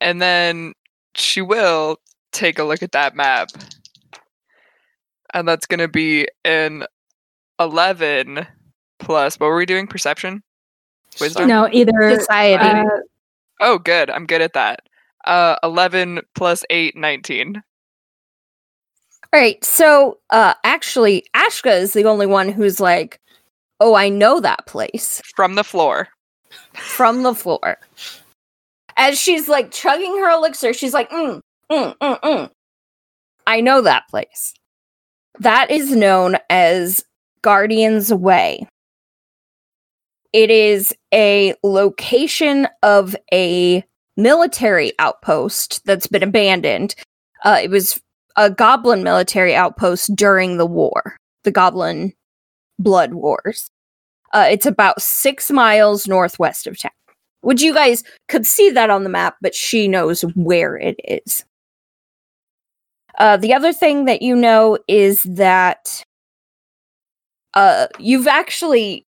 [0.00, 0.74] and then
[1.14, 1.98] she will
[2.32, 3.48] take a look at that map,
[5.34, 6.84] and that's going to be an
[7.60, 8.46] eleven
[8.98, 9.38] plus.
[9.38, 9.86] What were we doing?
[9.86, 10.42] Perception.
[11.20, 11.48] Wisdom?
[11.48, 12.64] No, either Society.
[12.64, 12.84] uh,
[13.60, 14.08] Oh, good.
[14.10, 14.80] I'm good at that.
[15.24, 17.56] Uh, eleven plus eight, 19.
[17.56, 19.62] All right.
[19.64, 23.20] So, uh, actually, Ashka is the only one who's like,
[23.80, 26.08] "Oh, I know that place from the floor.
[26.74, 27.78] from the floor."
[28.96, 32.50] As she's like chugging her elixir, she's like, "Mm, mm, mm, mm.
[33.46, 34.54] I know that place.
[35.40, 37.04] That is known as
[37.42, 38.66] Guardian's Way.
[40.32, 43.84] It is a location of a
[44.16, 46.94] military outpost that's been abandoned.
[47.44, 48.00] Uh, it was
[48.36, 52.12] a goblin military outpost during the war, the Goblin
[52.78, 53.70] Blood Wars.
[54.32, 56.92] Uh, it's about six miles northwest of town.
[57.40, 61.44] Which you guys could see that on the map, but she knows where it is.
[63.16, 66.04] Uh, the other thing that you know is that
[67.54, 69.04] uh, you've actually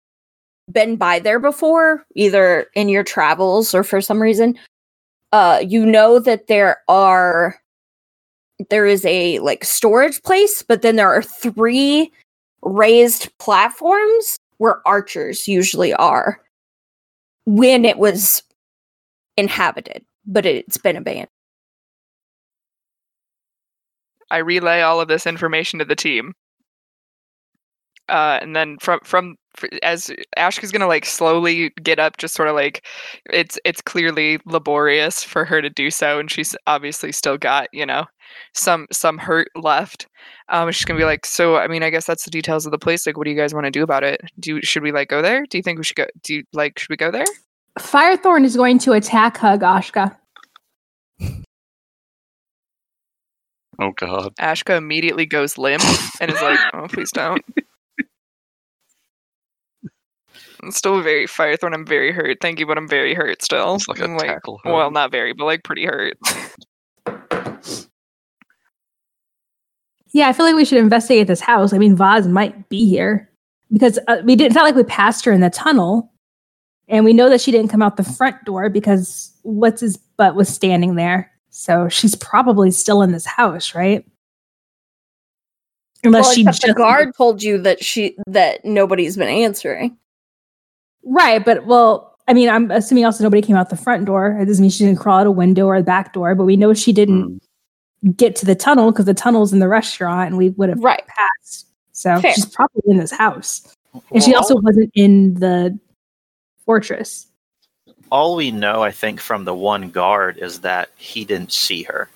[0.71, 4.57] been by there before, either in your travels or for some reason.
[5.31, 7.59] Uh, you know that there are
[8.69, 12.11] there is a like storage place, but then there are three
[12.61, 16.41] raised platforms where archers usually are
[17.45, 18.43] when it was
[19.37, 21.29] inhabited, but it's been abandoned.
[24.31, 26.33] I relay all of this information to the team.
[28.09, 29.35] Uh, and then from from
[29.83, 32.83] as Ashka's gonna like slowly get up, just sort of like
[33.31, 37.85] it's it's clearly laborious for her to do so, and she's obviously still got you
[37.85, 38.05] know
[38.55, 40.07] some some hurt left.
[40.49, 42.79] Um, she's gonna be like, so I mean, I guess that's the details of the
[42.79, 43.05] place.
[43.05, 44.21] Like, what do you guys want to do about it?
[44.39, 45.45] Do you, should we like go there?
[45.45, 46.05] Do you think we should go?
[46.23, 47.25] Do you like should we go there?
[47.77, 50.15] Firethorn is going to attack Hug Ashka.
[53.79, 54.35] Oh God.
[54.35, 55.83] Ashka immediately goes limp
[56.19, 57.43] and is like, oh, please don't.
[60.61, 61.73] I'm still very Firethorn.
[61.73, 62.39] I'm very hurt.
[62.41, 63.75] Thank you, but I'm very hurt still.
[63.75, 64.73] It's like a I'm tackle hug.
[64.73, 66.17] Well, not very, but like pretty hurt.
[70.11, 71.71] Yeah, I feel like we should investigate this house.
[71.71, 73.29] I mean, Vaz might be here
[73.71, 74.47] because uh, we didn't.
[74.47, 76.11] It's not like we passed her in the tunnel,
[76.87, 80.35] and we know that she didn't come out the front door because what's his butt
[80.35, 81.31] was standing there.
[81.49, 84.05] So she's probably still in this house, right?
[86.03, 89.97] Unless well, she except the just guard told you that she that nobody's been answering.
[91.03, 91.43] right.
[91.43, 94.37] But well, I mean, I'm assuming also nobody came out the front door.
[94.39, 96.55] It doesn't mean she didn't crawl out a window or the back door, but we
[96.55, 97.41] know she didn't
[98.05, 98.15] Mm.
[98.15, 101.03] get to the tunnel because the tunnel's in the restaurant, and we would have Right.
[101.07, 101.67] passed.
[101.91, 102.33] So Fair.
[102.33, 103.61] she's probably in this house.
[104.13, 105.77] And she also wasn't in the
[106.65, 107.27] fortress.
[108.11, 112.09] All we know, I think, from the one guard is that he didn't see her.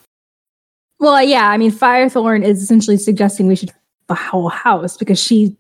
[1.00, 3.72] Well, yeah, I mean, Firethorn is essentially suggesting we should
[4.08, 5.56] the whole house because she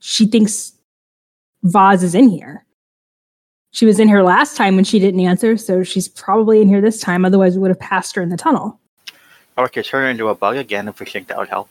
[0.00, 0.72] she thinks
[1.62, 2.64] Vaz is in here.
[3.72, 6.80] She was in here last time when she didn't answer, so she's probably in here
[6.80, 7.24] this time.
[7.24, 8.80] Otherwise, we would have passed her in the tunnel.
[9.56, 11.68] Or we could turn her into a bug again if we think that would help.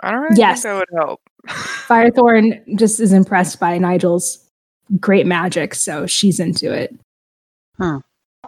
[0.00, 0.62] I don't really Yes.
[0.62, 1.20] think that would help.
[1.48, 4.38] Firethorn just is impressed by Nigel's
[4.98, 6.94] great magic, so she's into it.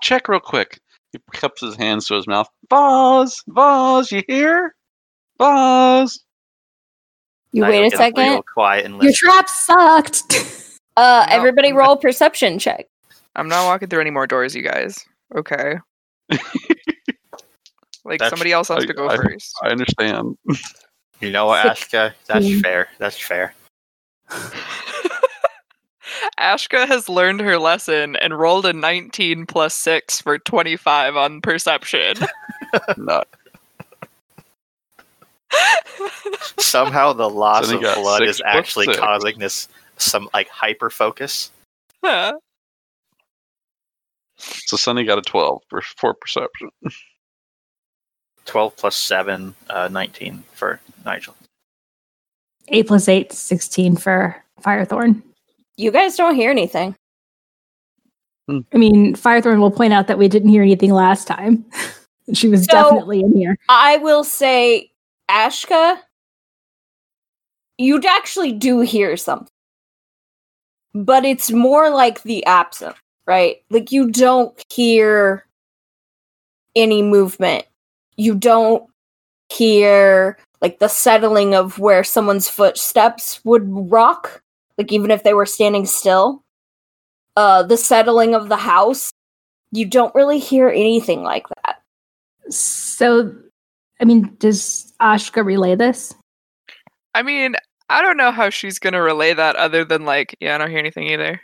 [0.02, 0.78] Check real quick.
[1.12, 2.48] He cups his hands to his mouth.
[2.70, 4.74] Vaz, Vaz, you hear?
[5.38, 6.20] Vaz.
[7.52, 8.22] You Nigel wait a second.
[8.30, 10.32] Real quiet and Your trap sucked.
[10.94, 11.34] Uh, No.
[11.36, 12.84] everybody roll perception check.
[13.34, 15.02] I'm not walking through any more doors, you guys.
[15.34, 15.76] Okay.
[16.30, 19.54] like That's- somebody else has I- to go I- first.
[19.62, 20.36] I understand.
[21.22, 22.12] You know what, Ashka?
[22.26, 22.88] That's fair.
[22.98, 23.54] That's fair.
[26.42, 32.16] Ashka has learned her lesson and rolled a 19 plus 6 for 25 on perception.
[32.96, 33.28] Not.
[36.58, 38.98] Somehow the loss So of blood is actually six.
[38.98, 41.50] causing this some like hyper focus.
[42.04, 42.32] Huh.
[44.36, 46.70] So Sunny got a 12 for, for perception.
[48.46, 51.36] 12 plus 7, uh, 19 for Nigel.
[52.68, 55.22] 8 plus 8, 16 for Firethorn.
[55.76, 56.94] You guys don't hear anything.
[58.48, 58.60] Hmm.
[58.72, 61.64] I mean, Firethorn will point out that we didn't hear anything last time.
[62.34, 63.56] she was So- definitely in here.
[63.68, 64.90] I will say,
[65.30, 65.98] Ashka,
[67.78, 69.48] you'd actually do hear something.
[70.94, 73.62] But it's more like the absent, right?
[73.70, 75.46] Like you don't hear
[76.76, 77.64] any movement.
[78.16, 78.84] You don't
[79.48, 84.41] hear like the settling of where someone's footsteps would rock,
[84.78, 86.42] like even if they were standing still.
[87.36, 89.10] Uh the settling of the house.
[89.70, 91.80] You don't really hear anything like that.
[92.50, 93.34] So,
[94.00, 96.14] I mean, does Ashka relay this?
[97.14, 97.56] I mean,
[97.88, 100.70] I don't know how she's going to relay that other than like, yeah, I don't
[100.70, 101.40] hear anything either.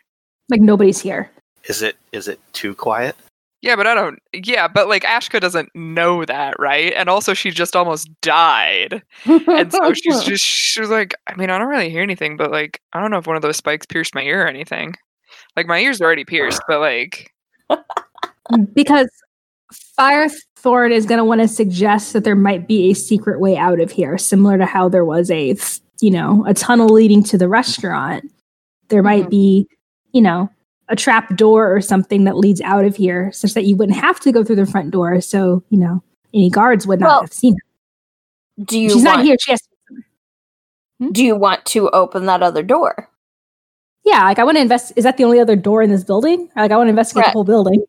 [0.51, 1.31] Like, nobody's here.
[1.65, 3.17] Is it is it too quiet?
[3.61, 4.21] Yeah, but I don't.
[4.33, 6.93] Yeah, but like Ashka doesn't know that, right?
[6.95, 11.59] And also, she just almost died, and so she's just she's like, I mean, I
[11.59, 14.15] don't really hear anything, but like, I don't know if one of those spikes pierced
[14.15, 14.95] my ear or anything.
[15.57, 17.33] Like my ears are already pierced, but like,
[18.75, 19.09] because
[19.99, 23.81] Firethorn is going to want to suggest that there might be a secret way out
[23.81, 25.57] of here, similar to how there was a,
[26.01, 28.31] you know, a tunnel leading to the restaurant.
[28.89, 29.31] There might Mhm.
[29.31, 29.69] be,
[30.13, 30.49] you know,
[30.89, 34.19] a trap door or something that leads out of here, such that you wouldn't have
[34.21, 35.21] to go through the front door.
[35.21, 36.03] So, you know,
[36.35, 38.65] any guards would not Well, have seen her.
[38.65, 39.37] do you She's want, not here.
[39.41, 39.61] She has.
[40.99, 41.13] Hmm?
[41.13, 43.09] do you want to open that other door?
[44.05, 44.93] Yeah, like I want to invest.
[44.97, 46.49] Is that the only other door in this building?
[46.57, 47.35] Like I want to investigate Correct.
[47.35, 47.85] the whole building.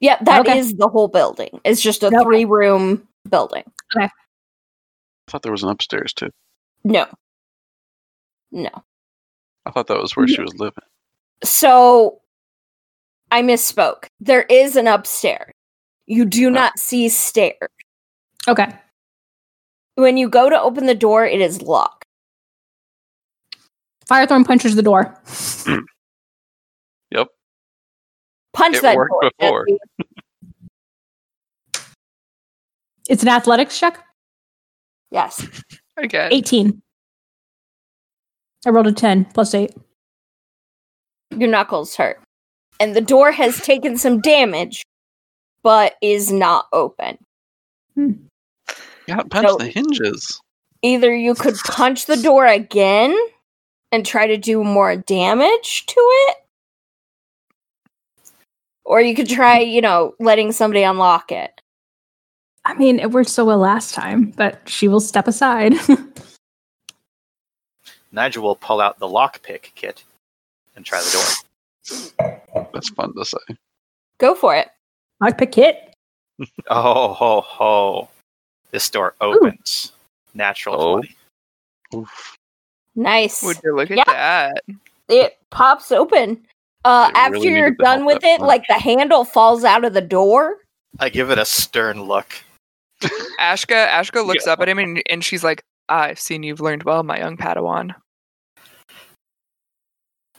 [0.00, 0.76] Yeah, that is Okay.
[0.76, 1.60] the whole building.
[1.64, 2.22] It's just a Okay.
[2.22, 3.64] three room building.
[3.96, 6.28] okay I thought there was an upstairs too.
[6.84, 7.06] No.
[8.52, 8.70] No.
[9.64, 10.44] I thought that was where she mm-hmm.
[10.44, 10.84] was living.
[11.44, 12.20] So
[13.30, 14.06] I misspoke.
[14.20, 15.52] There is an upstairs.
[16.06, 16.54] You do uh-huh.
[16.54, 17.68] not see stairs.
[18.48, 18.72] Okay.
[19.96, 22.04] When you go to open the door, it is locked.
[24.08, 25.20] Firethorn punches the door.
[27.12, 27.28] Yep.
[28.52, 29.30] Punch It that worked door.
[29.38, 29.66] before.
[33.08, 34.04] It's an athletics check.
[35.12, 35.46] Yes.
[36.02, 36.28] Okay.
[36.32, 36.82] 18.
[38.66, 39.72] I rolled a 10 plus 8.
[41.30, 42.20] Your knuckles hurt.
[42.78, 44.82] And the door has taken some damage,
[45.62, 47.18] but is not open.
[47.94, 48.12] Hmm.
[49.06, 50.40] Yeah, punch So- the hinges.
[50.82, 53.16] Either you could punch the door again
[53.90, 56.36] and try to do more damage to it,
[58.84, 61.60] or you could try, you know, letting somebody unlock it.
[62.64, 65.74] I mean, it worked so well last time, but she will step aside.
[68.12, 70.04] Nigel will pull out the lockpick kit
[70.76, 72.66] and try the door.
[72.72, 73.38] That's fun to say.
[74.18, 74.68] Go for it.
[75.22, 75.94] Lockpick hit.
[76.68, 78.08] Oh ho ho!
[78.70, 79.92] This door opens.
[80.34, 80.92] Natural Oh.
[80.98, 81.16] twenty.
[81.94, 82.36] Oof.
[82.94, 83.42] Nice.
[83.42, 84.04] would you look at Yeah.
[84.52, 84.64] that?
[85.08, 86.44] it pops open.
[86.84, 89.94] Uh, They after really you're done with that it, like the handle falls out of
[89.94, 90.58] the door.
[91.00, 92.34] I give it a stern look.
[93.40, 97.02] Ashka Ashka looks up at him and, and she's like, "I've seen you've learned well,
[97.02, 97.94] my young Padawan."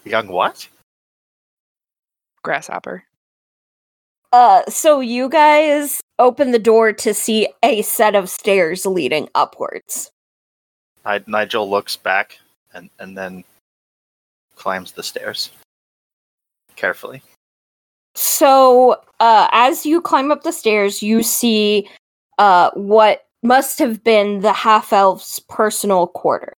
[0.07, 0.67] Young what?
[2.43, 3.03] Grasshopper.
[4.31, 10.11] Uh, so you guys open the door to see a set of stairs leading upwards.
[11.05, 12.39] Ni- Nigel looks back
[12.73, 13.43] and, and then
[14.55, 15.51] climbs the stairs
[16.75, 17.21] carefully.
[18.15, 21.87] So, uh, as you climb up the stairs, you see
[22.37, 26.53] uh, what must have been the half elf's personal quarter.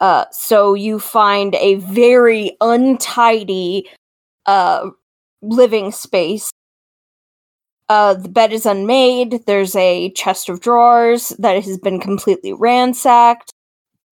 [0.00, 3.88] Uh, so, you find a very untidy
[4.46, 4.90] uh,
[5.42, 6.50] living space.
[7.88, 9.42] Uh, the bed is unmade.
[9.46, 13.52] There's a chest of drawers that has been completely ransacked.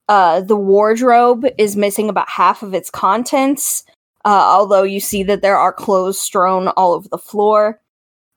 [0.09, 3.85] Uh, the wardrobe is missing about half of its contents
[4.24, 7.81] uh, although you see that there are clothes strewn all over the floor.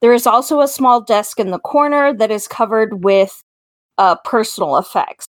[0.02, 3.42] There is also a small desk in the corner that is covered with
[3.98, 5.26] uh, personal effects.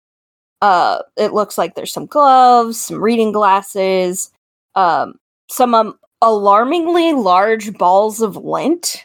[0.63, 4.31] Uh, it looks like there's some gloves, some reading glasses,
[4.77, 5.19] um,
[5.51, 9.05] some um, alarmingly large balls of lint.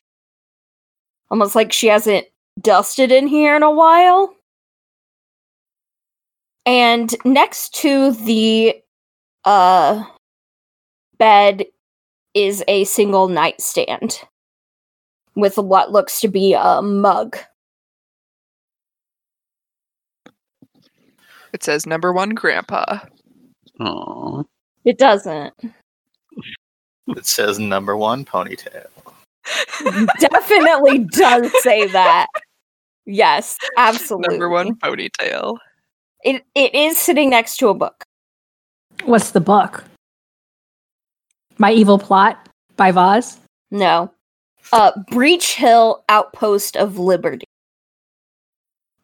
[1.32, 2.28] Almost like she hasn't
[2.62, 4.34] dusted in here in a while.
[6.68, 8.76] And next to the
[9.44, 10.04] uh,
[11.18, 11.66] bed
[12.36, 14.22] is a single nightstand
[15.36, 17.36] with what looks to be a mug.
[21.54, 23.00] It says number one grandpa.
[23.80, 24.44] Aw.
[24.86, 25.54] It doesn't.
[27.08, 28.88] It says number one ponytail.
[30.20, 32.28] Definitely does say that.
[33.06, 34.38] Yes, absolutely.
[34.38, 35.58] Number one ponytail.
[36.24, 38.04] It it is sitting next to a book.
[39.06, 39.86] What's the book?
[41.58, 43.40] My Evil Plot by Vaz.
[43.72, 44.12] No.
[44.74, 47.46] Uh Breach Hill Outpost of Liberty.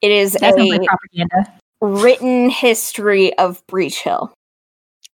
[0.02, 1.54] It is That a like propaganda.
[1.84, 4.34] Written history of Breach Hill.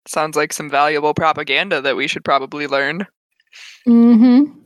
[0.07, 3.07] Sounds like some valuable propaganda that we should probably learn.
[3.87, 4.59] Mm-hmm.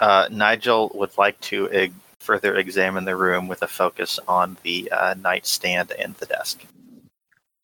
[0.00, 4.90] Uh, Nigel would like to eg- further examine the room with a focus on the
[4.92, 6.64] uh, nightstand and the desk.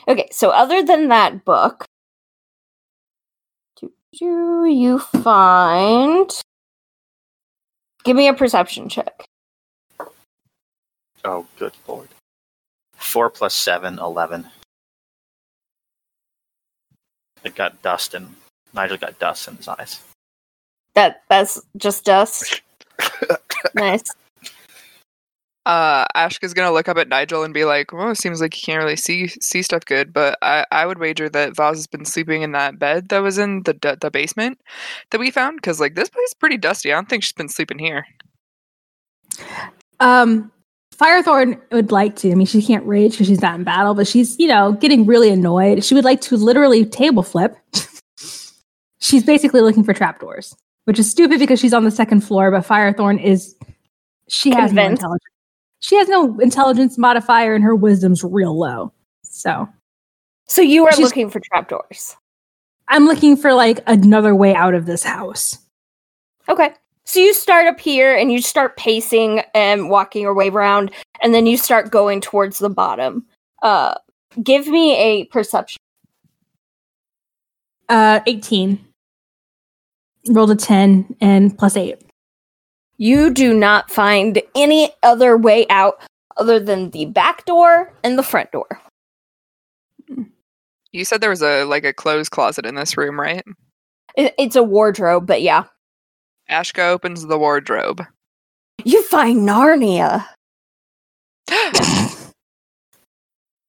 [0.08, 1.84] Okay, so other than that book,
[3.76, 6.32] do, do you find
[8.04, 9.24] Give me a perception check.
[11.24, 12.08] Oh, good lord.
[13.00, 14.46] Four plus seven, eleven.
[17.42, 18.36] It got dust and
[18.74, 20.00] Nigel got dust in his eyes.
[20.94, 22.60] That that's just dust.
[23.74, 24.04] nice.
[25.66, 28.62] Uh, Ashka's gonna look up at Nigel and be like, "Well, it seems like you
[28.64, 32.04] can't really see see stuff good." But I, I would wager that Vaz has been
[32.04, 34.60] sleeping in that bed that was in the the, the basement
[35.10, 36.92] that we found because like this place is pretty dusty.
[36.92, 38.06] I don't think she's been sleeping here.
[40.00, 40.50] Um,
[41.00, 42.30] Firethorn would like to.
[42.30, 45.06] I mean, she can't rage because she's not in battle, but she's, you know, getting
[45.06, 45.82] really annoyed.
[45.82, 47.56] She would like to literally table flip.
[49.00, 52.66] she's basically looking for trapdoors, which is stupid because she's on the second floor, but
[52.66, 53.56] Firethorn is.
[54.28, 55.24] She has no intelligence.
[55.80, 58.92] She has no intelligence modifier, and her wisdom's real low.
[59.22, 59.66] So
[60.46, 62.14] So you are looking for trapdoors.
[62.88, 65.56] I'm looking for like another way out of this house.
[66.48, 66.74] Okay.
[67.10, 71.34] So you start up here and you start pacing and walking your way around, and
[71.34, 73.26] then you start going towards the bottom.
[73.62, 73.96] Uh,
[74.40, 75.80] give me a perception.
[77.88, 78.78] Uh, 18.
[80.28, 82.00] Rolled a 10 and plus 8.
[82.96, 86.00] You do not find any other way out
[86.36, 88.80] other than the back door and the front door.
[90.92, 93.42] You said there was a like a clothes closet in this room, right?
[94.14, 95.64] It, it's a wardrobe, but yeah.
[96.50, 98.04] Ashka opens the wardrobe.
[98.84, 100.26] You find Narnia.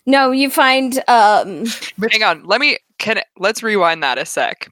[0.07, 1.65] No, you find um
[2.11, 4.67] Hang on, let me can let's rewind that a sec.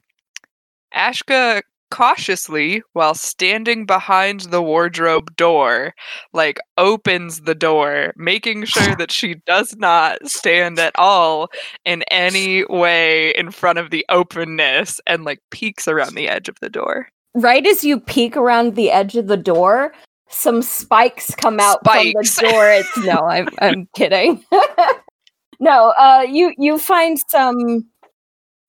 [0.94, 5.94] Ashka cautiously, while standing behind the wardrobe door,
[6.32, 11.48] like opens the door, making sure that she does not stand at all
[11.84, 16.56] in any way in front of the openness and like peeks around the edge of
[16.60, 17.08] the door.
[17.34, 19.92] Right as you peek around the edge of the door,
[20.28, 22.38] some spikes come out Spikes.
[22.38, 22.70] from the door.
[22.70, 24.44] It's no, I'm I'm kidding.
[25.60, 27.86] no, uh you you find some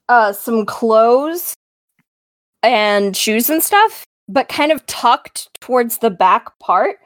[0.09, 1.55] uh some clothes
[2.63, 6.97] and shoes and stuff, but kind of tucked towards the back part.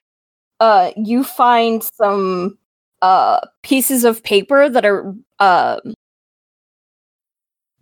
[0.60, 2.58] Uh you find some
[3.02, 5.80] uh pieces of paper that are uh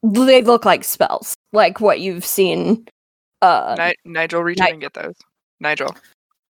[0.01, 2.85] they look like spells, like what you've seen
[3.43, 5.15] uh Ni- Nigel, reach Ni- in and get those.
[5.59, 5.95] Nigel.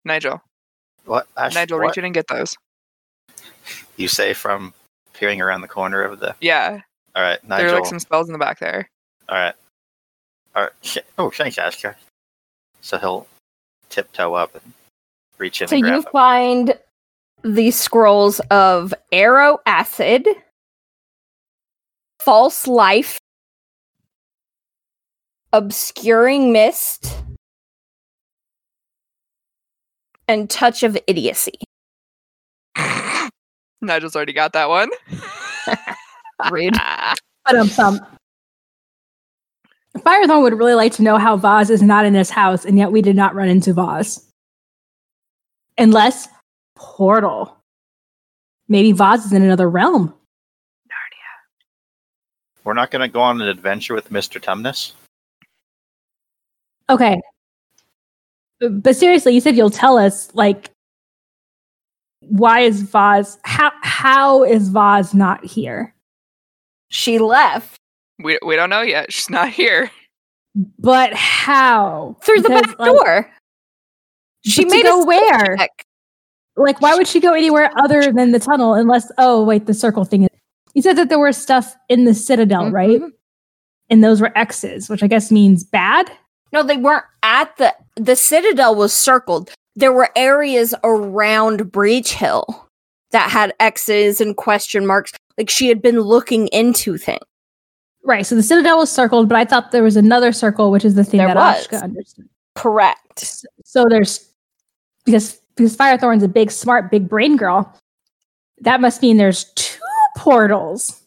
[0.06, 0.42] Nigel.
[1.06, 1.28] What?
[1.38, 1.88] Ash, Nigel, what?
[1.88, 2.56] reach in and get those.
[3.98, 4.74] You say from
[5.14, 6.36] peering around the corner of the.
[6.42, 6.82] Yeah.
[7.16, 7.66] All right, Nigel.
[7.68, 8.90] There are like some spells in the back there.
[9.28, 9.56] All right.
[10.56, 10.98] All right.
[11.18, 11.96] Oh, thanks, Ashka.
[12.82, 13.28] So he'll
[13.90, 14.74] tiptoe up and
[15.38, 16.12] reach in So and grab you them.
[16.12, 16.80] find
[17.44, 20.28] the scrolls of arrow acid,
[22.20, 23.20] false life,
[25.54, 27.16] obscuring mist,
[30.28, 31.60] and touch of idiocy.
[33.82, 34.90] Nigel's already got that one.
[36.52, 36.76] Rude.
[37.46, 38.00] But um, some.
[39.98, 42.92] Firethorn would really like to know how Vaz is not in this house, and yet
[42.92, 44.24] we did not run into Vaz.
[45.80, 46.28] Unless
[46.76, 47.58] portal.
[48.68, 50.14] Maybe Vaz is in another realm.
[50.86, 52.64] Narnia.
[52.64, 54.40] We're not going to go on an adventure with Mr.
[54.40, 54.92] Tumnus.
[56.90, 57.20] Okay.
[58.60, 60.34] but seriously, you said you'll tell us.
[60.34, 60.72] Like,
[62.22, 63.38] why is Vaz?
[63.44, 65.94] How how is Vaz not here?
[66.90, 67.78] She left
[68.24, 69.12] We we don't know yet.
[69.14, 69.92] She's not here.
[70.80, 72.18] But how?
[72.24, 73.32] through the Because, back like, door.
[74.44, 75.56] She but to made go a where?
[75.58, 75.86] check.
[76.58, 78.74] Like, why would she go anywhere other than the tunnel?
[78.74, 80.24] Unless, oh wait, the circle thing.
[80.24, 80.30] is
[80.74, 83.00] You said that there was stuff in the citadel, right?
[83.00, 83.12] Mhm.
[83.90, 86.12] And those were X's, which I guess means bad.
[86.52, 89.52] No, they weren't at the the citadel was circled.
[89.76, 92.68] There were areas around Breach Hill
[93.12, 95.12] that had X's and question marks.
[95.38, 97.24] Like she had been looking into things.
[98.04, 98.26] Right.
[98.26, 101.04] So the citadel was circled, but I thought there was another circle, which is the
[101.04, 101.68] thing There that was.
[101.68, 102.30] Ashka understood.
[102.56, 103.44] Correct.
[103.64, 104.28] So there's
[105.06, 107.74] because because Firethorn's a big, smart, big brain girl.
[108.62, 109.80] That must mean there's two
[110.18, 111.02] portals.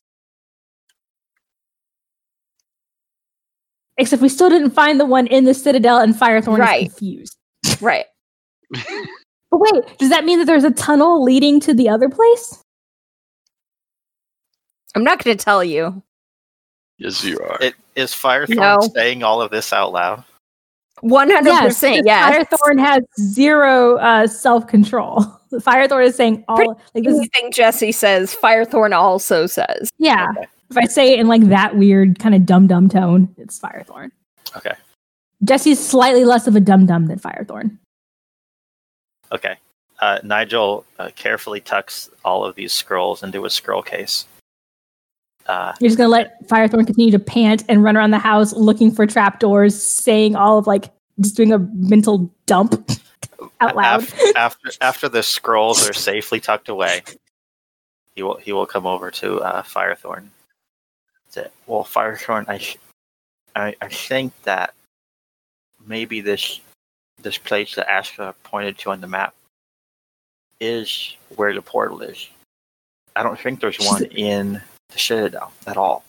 [4.03, 6.89] Except we still didn't find the one in the citadel, and Firethorn Right.
[6.89, 7.37] is confused.
[7.81, 8.07] Right.
[9.51, 12.59] But wait, does that mean that there's a tunnel leading to the other place?
[14.95, 16.03] I'm not going to tell you.
[16.97, 17.59] Yes, you are.
[17.61, 18.81] It, is Firethorn No.
[18.95, 20.25] saying all of this out loud?
[21.03, 22.47] 100% Yes, yes.
[22.51, 25.23] Firethorn has zero uh, self control.
[25.53, 29.91] Firethorn is saying all Pretty like this is Jesse says, Firethorn also says.
[29.99, 30.29] yeah.
[30.35, 30.47] Okay.
[30.73, 34.11] If I say it in like that weird kind of dumb dumb tone, it's Firethorn.
[34.57, 34.73] Okay.
[35.45, 37.77] Jesse's slightly less of a dum dum than Firethorn.
[39.31, 39.57] Okay.
[40.01, 44.25] Uh, Nigel uh, carefully tucks all of these scrolls into a scroll case.
[45.47, 48.91] Uh, You're just gonna let Firethorn continue to pant and run around the house looking
[48.91, 52.91] for trapdoors, saying all of like just doing a mental dump
[53.61, 54.05] out loud.
[54.05, 57.03] af- after after the scrolls are safely tucked away,
[58.17, 60.29] he will he will come over to uh, Firethorn.
[61.33, 62.61] Say, well, Firethorn, I,
[63.59, 64.75] I I think that
[65.87, 66.61] maybe this
[67.23, 69.35] this place that Ashka pointed to on the map
[70.61, 72.29] is where the portal is.
[73.17, 74.61] I don't think there's one in
[74.91, 76.05] the Citadel at all.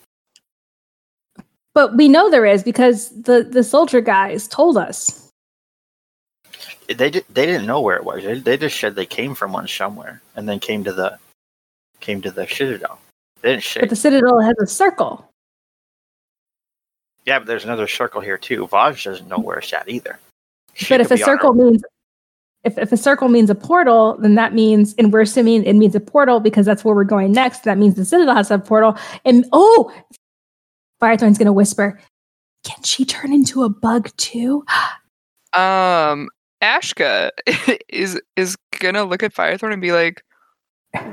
[1.73, 5.29] But we know there is because the the soldier guys told us.
[6.87, 8.23] They did, they didn't know where it was.
[8.23, 11.17] They, they just said they came from one somewhere and then came to the
[12.01, 12.99] came to the Citadel.
[13.43, 13.81] They didn't say.
[13.81, 15.29] But the citadel has a circle.
[17.25, 18.67] Yeah, but there's another circle here too.
[18.67, 20.17] Vaz doesn't know where it's at either.
[20.73, 21.83] She but if a be on her- circle means
[22.63, 25.93] if, if a circle means a portal, then that means and we're assuming it means
[25.93, 27.65] a portal because that's where we're going next.
[27.65, 28.97] That means the citadel has a portal.
[29.25, 29.93] And oh
[31.01, 31.99] Firethorn's gonna whisper,
[32.63, 34.65] Can she turn into a bug too?
[35.55, 36.29] Um,
[36.63, 37.29] Ashka
[37.89, 40.23] is is gonna look at Firethorn and be like,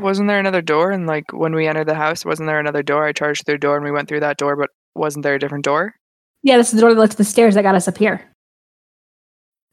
[0.01, 3.07] "Wasn't there another door?" And like when we entered the house, wasn't there another door?
[3.07, 5.39] I charged through the door and we went through that door, but wasn't there a
[5.39, 5.95] different door?
[6.43, 8.23] Yeah, this is the door that led to the stairs that got us up here.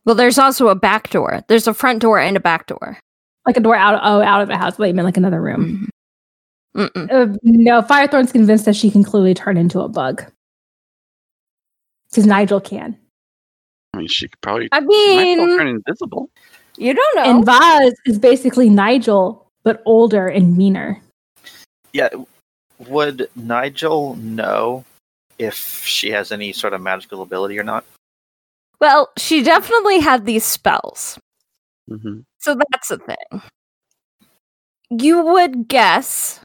[0.06, 1.42] Well, there's also a back door.
[1.48, 2.98] There's a front door and a back door.
[3.46, 4.78] Like a door out oh out of the house.
[4.78, 5.90] Wait, you meant like another room.
[6.76, 7.12] Mm-mm.
[7.12, 10.24] Uh, no, Firethorn's convinced that she can clearly turn into a bug.
[12.10, 12.98] Because Nigel can.
[13.94, 16.30] I mean, she could probably I she might still mean, turn invisible.
[16.78, 17.24] you don't know.
[17.24, 21.02] And Vaz is basically Nigel, but older and meaner.
[21.94, 22.10] Yeah,
[22.88, 24.84] would Nigel know
[25.40, 27.86] if she has any sort of magical ability or not?
[28.80, 31.18] well, she definitely had these spells.
[31.90, 33.42] hmm So that's the thing.
[34.90, 36.40] You would guess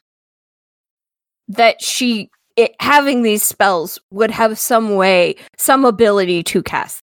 [1.47, 7.01] that she, it, having these spells, would have some way, some ability to cast.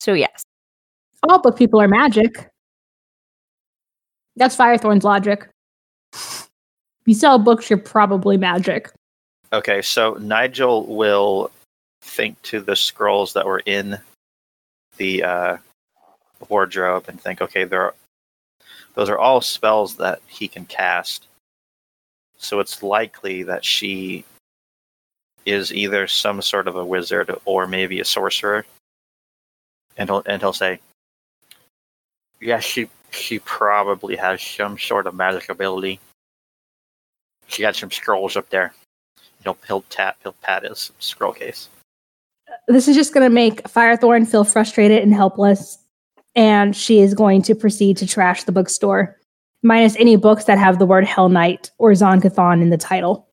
[0.00, 0.42] So yes,
[1.28, 2.47] All book people are magic.
[4.38, 5.48] That's Firethorn's logic.
[7.04, 8.90] You sell books, you're probably magic.
[9.52, 11.50] Okay, so Nigel will
[12.02, 13.98] think to the scrolls that were in
[14.98, 15.56] the uh,
[16.48, 17.94] wardrobe and think, okay, there are,
[18.94, 21.26] those are all spells that he can cast.
[22.36, 24.24] So it's likely that she
[25.46, 28.66] is either some sort of a wizard or maybe a sorcerer.
[29.96, 30.78] And he'll and he'll say,
[32.40, 36.00] "Yeah, she she probably has some sort of magic ability.
[37.46, 38.74] She got some scrolls up there."
[39.42, 41.68] He'll he'll tap he'll pat his scroll case.
[42.66, 45.78] This is just going to make Firethorn feel frustrated and helpless,
[46.34, 49.16] and she is going to proceed to trash the bookstore,
[49.62, 53.26] minus any books that have the word Hellknight or Zon-Kuthon in the title.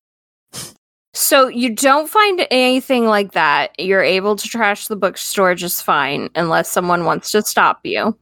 [1.14, 3.78] So you don't find anything like that.
[3.80, 8.18] You're able to trash the bookstore just fine, unless someone wants to stop you.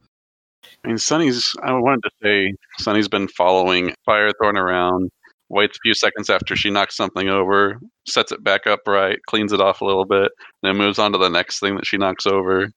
[0.84, 1.54] I mean, Sunny's.
[1.62, 5.10] I wanted to say Sunny's been following Firethorn around.
[5.50, 9.60] Waits a few seconds after she knocks something over, sets it back upright, cleans it
[9.60, 10.32] off a little bit,
[10.62, 12.70] then moves on to the next thing that she knocks over.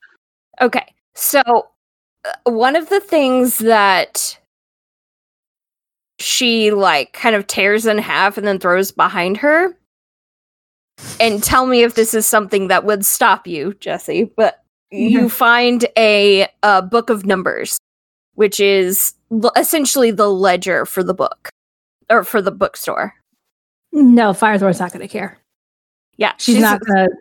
[0.61, 0.85] Okay.
[1.15, 1.41] So,
[2.25, 4.37] uh, one of the things that
[6.19, 9.75] she like kind of tears in half and then throws behind her.
[11.19, 14.25] And tell me if this is something that would stop you, Jesse.
[14.35, 17.77] But you find a, a book of numbers,
[18.37, 19.15] which is
[19.55, 21.49] essentially the ledger for the book
[22.07, 23.15] or for the bookstore.
[23.91, 25.39] No, Firethorn's not going to care.
[26.17, 27.15] Yeah, She's, not going to.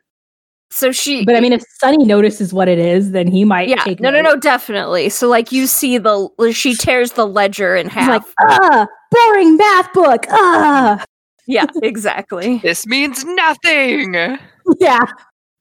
[0.70, 3.82] So she, But I mean, if Sunny notices what it is, then he might yeah,
[3.82, 4.34] take no, no, note.
[4.34, 5.08] no, definitely.
[5.08, 9.90] So like you see the she tears the ledger in He's like, ah, boring math
[9.94, 10.26] book.
[10.28, 11.02] Ah,
[11.46, 12.58] yeah, exactly.
[12.62, 14.14] This means nothing.
[14.80, 15.00] yeah.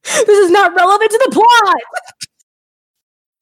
[0.03, 2.25] This is not relevant to the plot.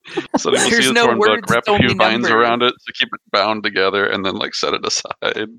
[0.37, 2.31] So we'll see There's the no thorn words, book, wrap a few only vines numbers.
[2.31, 5.49] around it to keep it bound together, and then like set it aside.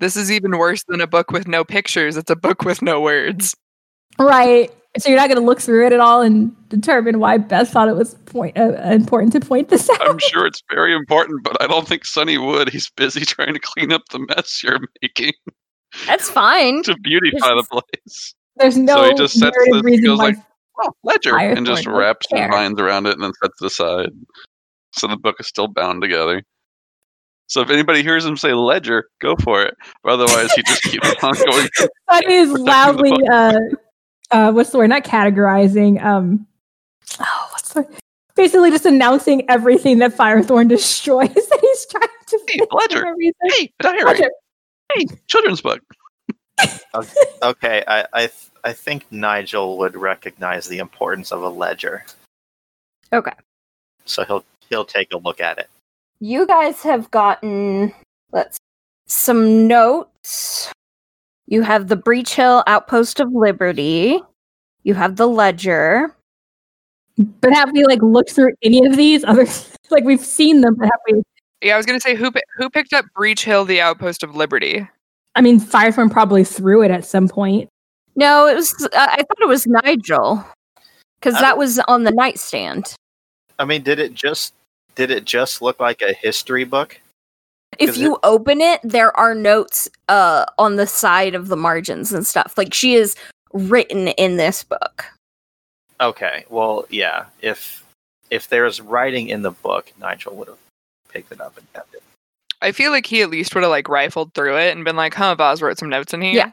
[0.00, 2.16] This is even worse than a book with no pictures.
[2.16, 3.56] It's a book with no words.
[4.18, 4.70] Right.
[4.98, 7.88] So you're not going to look through it at all and determine why Beth thought
[7.88, 10.08] it was point, uh, important to point this out.
[10.08, 12.68] I'm sure it's very important, but I don't think Sunny would.
[12.70, 15.32] He's busy trying to clean up the mess you're making
[16.06, 16.82] That's fine.
[16.84, 18.34] to beautify the place.
[18.56, 20.24] There's no so he just sets narrative this, he goes why.
[20.24, 20.36] like,
[20.80, 22.50] oh, ledger, and just wraps some care.
[22.50, 24.10] vines around it and then sets it aside.
[24.92, 26.42] So the book is still bound together.
[27.46, 29.74] So if anybody hears him say ledger, go for it.
[30.02, 31.68] But otherwise, he just keeps on going.
[32.10, 33.58] Sunny is the loudly, uh,
[34.30, 34.88] uh, what's the word?
[34.88, 36.02] Not categorizing.
[36.04, 36.46] Um,
[37.20, 37.88] oh, what's the
[38.38, 43.04] Basically, just announcing everything that Firethorn destroys that he's trying to Hey, ledger.
[43.56, 44.04] Hey, diary.
[44.04, 44.30] Ledger.
[44.94, 45.80] Hey, children's book.
[47.42, 48.32] Okay, I I, th-
[48.64, 52.04] I think Nigel would recognize the importance of a ledger,
[53.12, 53.32] Okay.
[54.04, 55.68] so he'll he'll take a look at it.
[56.20, 57.92] You guys have gotten
[58.32, 58.58] let's
[59.06, 60.72] some notes.
[61.46, 64.20] You have the Breach Hill Outpost of Liberty.
[64.82, 66.14] You have the ledger.
[67.40, 69.46] But have we like looked through any of these other?
[69.90, 71.22] Like we've seen them, but have we?
[71.62, 74.86] Yeah, I was gonna say who who picked up Breach Hill, the Outpost of Liberty.
[75.38, 77.68] I mean, Firethorn probably threw it at some point.
[78.16, 78.74] No, it was.
[78.82, 80.44] Uh, I thought it was Nigel
[81.20, 82.96] because Uh, that was on the nightstand.
[83.60, 84.52] I mean, did it just
[84.96, 87.00] did it just look like a history book?
[87.78, 92.12] If Is you open it, there are notes uh, on the side of the margins
[92.12, 92.58] and stuff.
[92.58, 93.14] Like she is
[93.52, 95.04] written in this book.
[96.00, 97.26] Okay, well, yeah.
[97.42, 97.84] If
[98.30, 100.58] if there's writing in the book, Nigel would have
[101.10, 102.02] picked it up and kept it.
[102.62, 105.14] I feel like he at least would have like rifled through it and been like,
[105.14, 106.50] "Huh, Vaz wrote some notes in here." Yeah.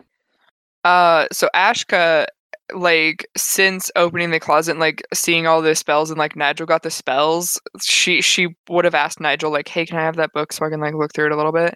[0.84, 2.28] Uh, so Ashka,
[2.74, 6.84] like, since opening the closet and like seeing all the spells and like Nigel got
[6.84, 10.53] the spells, she she would have asked Nigel like, "Hey, can I have that book
[10.53, 11.76] so I can like look through it a little bit?"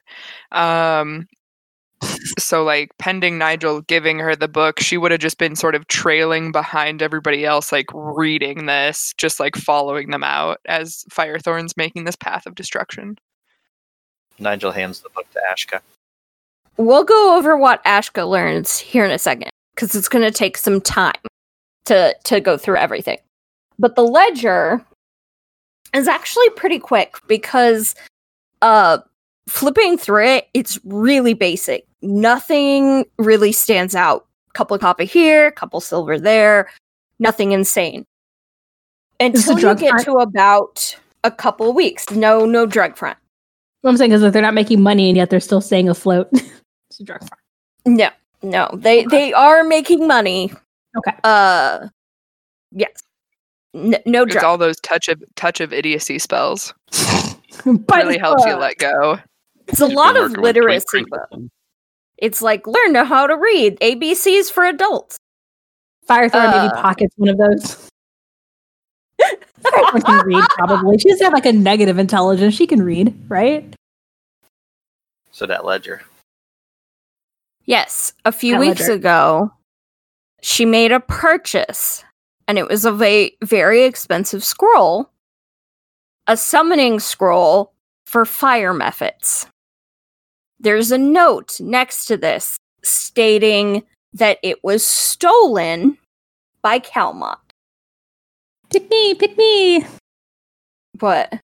[0.51, 1.27] Um.
[2.39, 5.87] So like pending Nigel giving her the book, she would have just been sort of
[5.87, 12.05] trailing behind everybody else, like reading this, just like following them out as Firethorn's making
[12.05, 13.17] this path of destruction.
[14.39, 15.81] Nigel hands the book to Ashka.
[16.77, 20.57] We'll go over what Ashka learns here in a second because it's going to take
[20.57, 21.13] some time
[21.85, 23.17] to to go through everything.
[23.77, 24.85] But the ledger
[25.93, 27.95] is actually pretty quick because
[28.61, 28.99] uh
[29.47, 31.85] flipping through it it's really basic.
[32.01, 34.25] Nothing really stands out.
[34.53, 36.69] Couple of copper here, couple silver there,
[37.19, 38.05] nothing insane.
[39.19, 42.09] Until you get front- to about a couple weeks.
[42.11, 43.17] No no drug front.
[43.81, 46.29] What I'm saying is that they're not making money and yet they're still staying afloat.
[46.33, 47.39] it's a drug farm.
[47.85, 48.09] No,
[48.43, 50.51] no, they they are making money.
[50.97, 51.17] Okay.
[51.23, 51.87] Uh,
[52.71, 52.91] yes.
[53.75, 54.43] N- no It's drug.
[54.43, 56.73] all those touch of touch of idiocy spells.
[57.65, 59.19] Really helps you let go.
[59.67, 61.49] it's a lot of working with Twink literacy
[62.17, 65.17] It's like learn how to read ABCs for adults.
[66.07, 66.81] Firethorn maybe Uh.
[66.81, 67.88] pockets one of those.
[69.63, 70.97] Firethorn can read probably.
[70.97, 72.53] She doesn't have like a negative intelligence.
[72.53, 73.73] She can read, right?
[75.31, 76.01] So that ledger.
[77.65, 78.93] Yes, a few That weeks ledger.
[78.93, 79.53] ago,
[80.41, 82.03] she made a purchase,
[82.47, 85.09] and it was of a very expensive scroll,
[86.27, 87.73] a summoning scroll
[88.07, 89.45] for fire mephits.
[90.59, 93.83] There's a note next to this stating
[94.13, 95.97] that it was stolen
[96.61, 97.37] by Calmont.
[98.71, 99.85] Pick me, pick me.
[100.99, 101.39] What?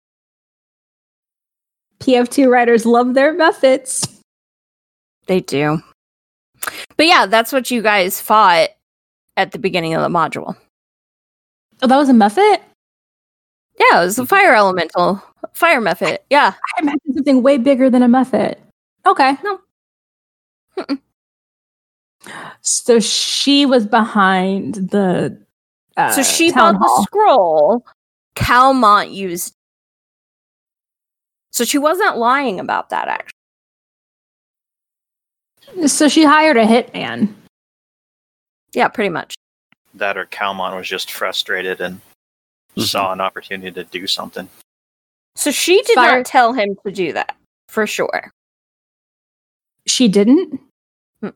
[2.00, 4.20] PF2 writers love their Mephits.
[5.28, 5.82] They do.
[6.98, 8.70] But yeah, that's what you guys fought
[9.38, 10.56] at the beginning of the module.
[11.82, 12.62] Oh, that was a Mephit?
[13.80, 15.22] Yeah, it was a fire elemental,
[15.54, 16.20] fire Mephit.
[16.30, 16.54] Yeah.
[16.78, 18.56] I imagined something way bigger than a Mephit.
[19.06, 19.36] Okay.
[19.44, 19.60] No.
[20.78, 21.00] Mm-mm.
[22.62, 25.43] So she was behind the.
[25.96, 27.86] Uh, so she town bought the scroll
[28.36, 29.54] Calmont used.
[31.52, 33.30] So she wasn't lying about that, actually.
[35.88, 37.34] So she hired a hitman.
[38.74, 39.36] Yeah, pretty much.
[39.94, 42.02] That or Calmont was just frustrated and
[42.76, 42.88] Mhm.
[42.88, 44.50] saw an opportunity to do something.
[45.36, 47.36] So she did Fire- not tell him to do that,
[47.70, 48.32] for sure.
[49.88, 50.60] She didn't.
[51.22, 51.36] But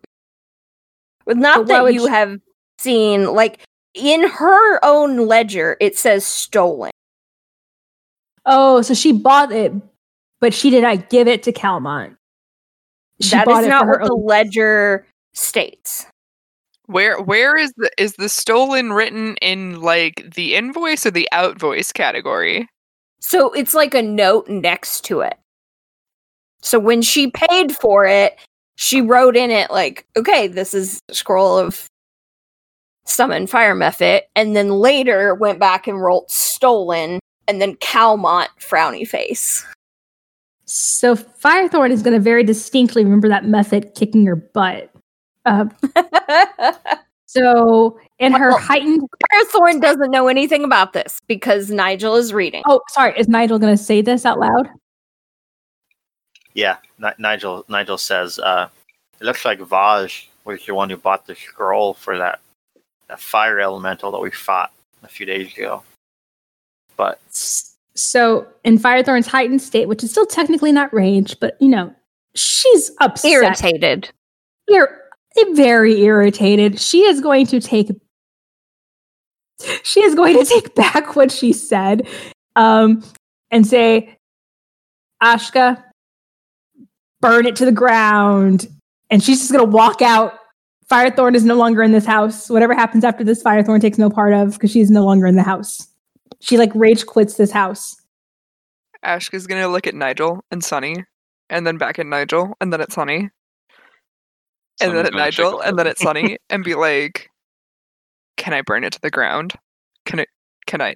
[1.25, 2.39] But not why that you she- have
[2.79, 3.59] seen, like,
[3.97, 6.91] in her own ledger, it says stolen.
[8.45, 9.73] Oh, so she bought it,
[10.39, 12.15] but she did not give it to Calmont.
[13.19, 16.05] She That bought is it not for her what the ledger states.
[16.85, 21.93] Where where is the is the stolen written in like the invoice or the outvoice
[21.93, 22.69] category?
[23.19, 25.37] So it's like a note next to it.
[26.61, 28.37] So when she paid for it,
[28.75, 31.87] she wrote in it like, okay, this is a scroll of
[33.09, 39.07] summon fire mephit, and then later went back and wrote stolen, and then Calmont frowny
[39.07, 39.65] face.
[40.65, 44.91] So Firethorn is going to very distinctly remember that mephit kicking her butt.
[45.45, 45.65] Uh,
[47.25, 49.01] so in her Well- heightened.
[49.33, 52.63] Firethorn doesn't know anything about this because Nigel is reading.
[52.65, 53.17] Oh, sorry.
[53.17, 54.67] Is Nigel going to say this out loud?
[56.53, 57.63] Yeah, Ni- Nigel.
[57.69, 58.67] Nigel says, uh,
[59.21, 62.39] "It looks like Vaz was the one who bought the scroll for that
[63.07, 64.71] that fire elemental that we fought
[65.03, 65.83] a few days ago."
[66.95, 67.19] But
[67.93, 71.93] So in Firethorn's heightened state, which is still technically not rage, but you know,
[72.35, 73.31] she's upset.
[73.31, 74.09] Irritated.
[74.67, 75.01] Ir-
[75.53, 76.79] very irritated.
[76.79, 77.89] She is going to take
[79.83, 82.07] she is going to take back what she said
[82.55, 83.03] um,
[83.51, 84.17] and say,
[85.21, 85.83] Ashka,
[87.21, 88.67] burn it to the ground.
[89.09, 90.33] And she's just going to walk out.
[90.89, 92.49] Firethorn is no longer in this house.
[92.49, 95.43] Whatever happens after this, Firethorn takes no part of because she's no longer in the
[95.43, 95.87] house.
[96.39, 98.01] She like rage quits this house.
[99.03, 101.03] Ashka's gonna look at Nigel and Sunny,
[101.49, 103.31] and then back at Nigel, and then at Sunny, and
[104.79, 107.29] Sunny's then at Nigel, and then at Sunny, and be like,
[108.37, 109.53] "Can I burn it to the ground?
[110.05, 110.29] Can it?
[110.65, 110.95] Can I?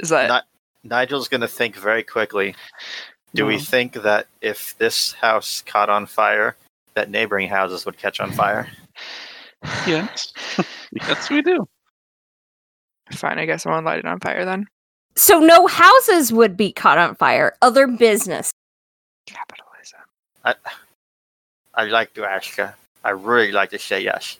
[0.00, 0.44] Is that
[0.84, 2.54] Ni- Nigel's going to think very quickly.
[3.34, 6.56] Do we think that if this house caught on fire,
[6.94, 8.68] that neighboring houses would catch on fire?
[9.86, 10.32] Yes.
[10.92, 11.68] yes, we do.
[13.12, 13.38] fine?
[13.38, 14.66] I guess I won't light it on fire then."
[15.14, 18.50] So no houses would be caught on fire, other business.
[19.26, 20.00] Capitalism.
[20.44, 20.56] I,
[21.74, 22.74] I'd like to ask her.
[23.04, 24.38] I really like to say yes,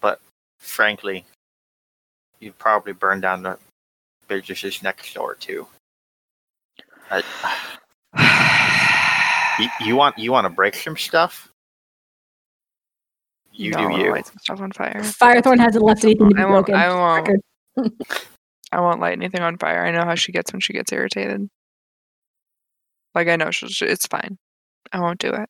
[0.00, 0.20] but
[0.60, 1.24] frankly,
[2.38, 3.58] you'd probably burn down the
[4.28, 5.66] businesses next door too.
[7.10, 7.22] I,
[9.60, 11.50] you, you want you want to break some stuff?
[13.52, 14.10] You No, I do you.
[14.12, 15.00] Light some stuff on fire.
[15.00, 16.66] Firethorn hasn't left anything to be I won't.
[16.66, 16.74] broken.
[16.74, 17.44] I won't.
[18.72, 19.84] I won't light anything on fire.
[19.86, 21.48] I know how she gets when she gets irritated.
[23.14, 23.68] Like I know she'll.
[23.68, 24.36] she- It's fine.
[24.92, 25.48] I won't do it.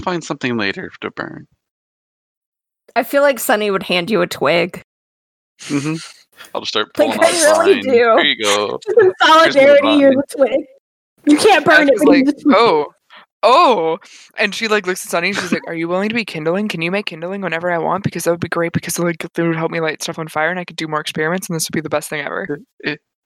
[0.00, 1.46] Find something later to burn.
[2.94, 4.82] I feel like Sunny would hand you a twig.
[5.62, 5.94] hmm
[6.54, 7.90] I'll just start Like, pulling I out really do.
[7.90, 8.78] Here you go.
[8.84, 10.60] Just in solidarity, you're the twig.
[11.26, 11.94] You can't burn it.
[11.94, 12.86] Ashka's but you're like, oh,
[13.42, 13.98] oh,
[14.36, 15.28] and she like looks at Sunny.
[15.28, 16.68] and She's like, "Are you willing to be kindling?
[16.68, 18.04] Can you make kindling whenever I want?
[18.04, 18.72] Because that would be great.
[18.72, 21.00] Because like it would help me light stuff on fire, and I could do more
[21.00, 22.60] experiments, and this would be the best thing ever."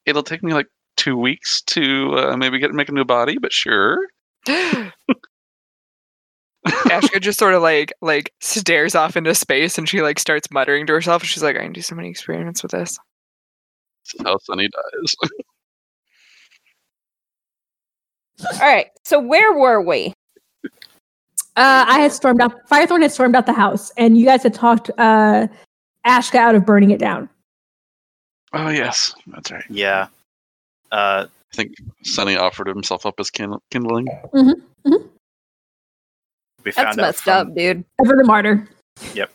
[0.04, 3.52] It'll take me like two weeks to uh, maybe get make a new body, but
[3.52, 3.98] sure.
[6.66, 10.86] Ashka just sort of like like stares off into space, and she like starts muttering
[10.86, 11.24] to herself.
[11.24, 12.98] She's like, "I can do so many experiments with this."
[14.04, 15.14] This is how Sunny dies.
[18.45, 18.88] All right.
[19.05, 20.12] So where were we?
[21.55, 22.66] Uh, I had stormed out.
[22.68, 25.47] Firethorn had stormed out the house, and you guys had talked uh,
[26.07, 27.28] Ashka out of burning it down.
[28.55, 29.64] oh yes, that's right.
[29.68, 30.07] Yeah.
[30.90, 34.07] Uh, I think Sunny offered himself up as kin- kindling.
[34.32, 34.59] we found
[36.64, 37.84] That's out messed from, up, dude.
[38.01, 38.66] Ever the martyr.
[39.14, 39.30] Yep.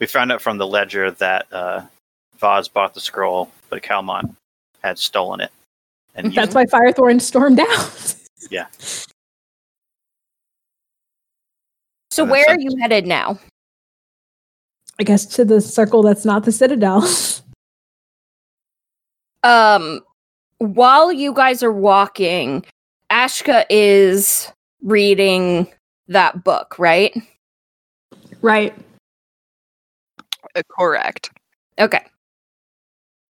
[0.00, 1.82] We found out from the ledger that uh,
[2.38, 4.34] Vaz bought the scroll, but Calmont
[4.82, 5.52] had stolen it.
[6.16, 8.16] And That's used why Firethorn stormed out.
[12.10, 13.38] So And where are you headed now?
[15.00, 17.08] I guess to the circle that's not the Citadel.
[19.44, 20.00] Um,
[20.58, 22.64] while you guys are walking,
[23.10, 25.66] Ashka is reading
[26.08, 27.12] that book, right?
[28.40, 28.72] right.
[30.54, 31.30] Uh, correct.
[31.78, 32.04] Okay.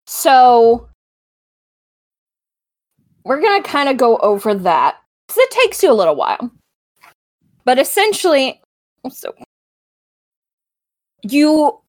[0.06, 0.88] So
[3.28, 4.98] we're going to kind of go over that
[5.28, 6.52] because it takes you a little while.
[7.66, 8.62] But essentially,
[9.10, 9.36] so
[11.24, 11.80] you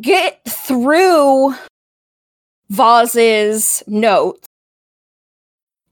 [0.00, 1.54] get through
[2.70, 4.46] Vaz's notes.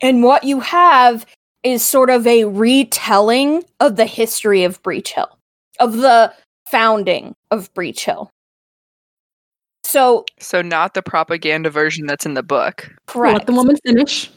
[0.01, 1.25] And what you have
[1.63, 5.39] is sort of a retelling of the history of Breach Hill,
[5.79, 6.35] of the
[6.71, 8.31] founding of Breach Hill.
[9.95, 12.91] So, So not the propaganda version that's in the book.
[13.07, 13.39] correct.
[13.39, 14.29] Let the woman finish.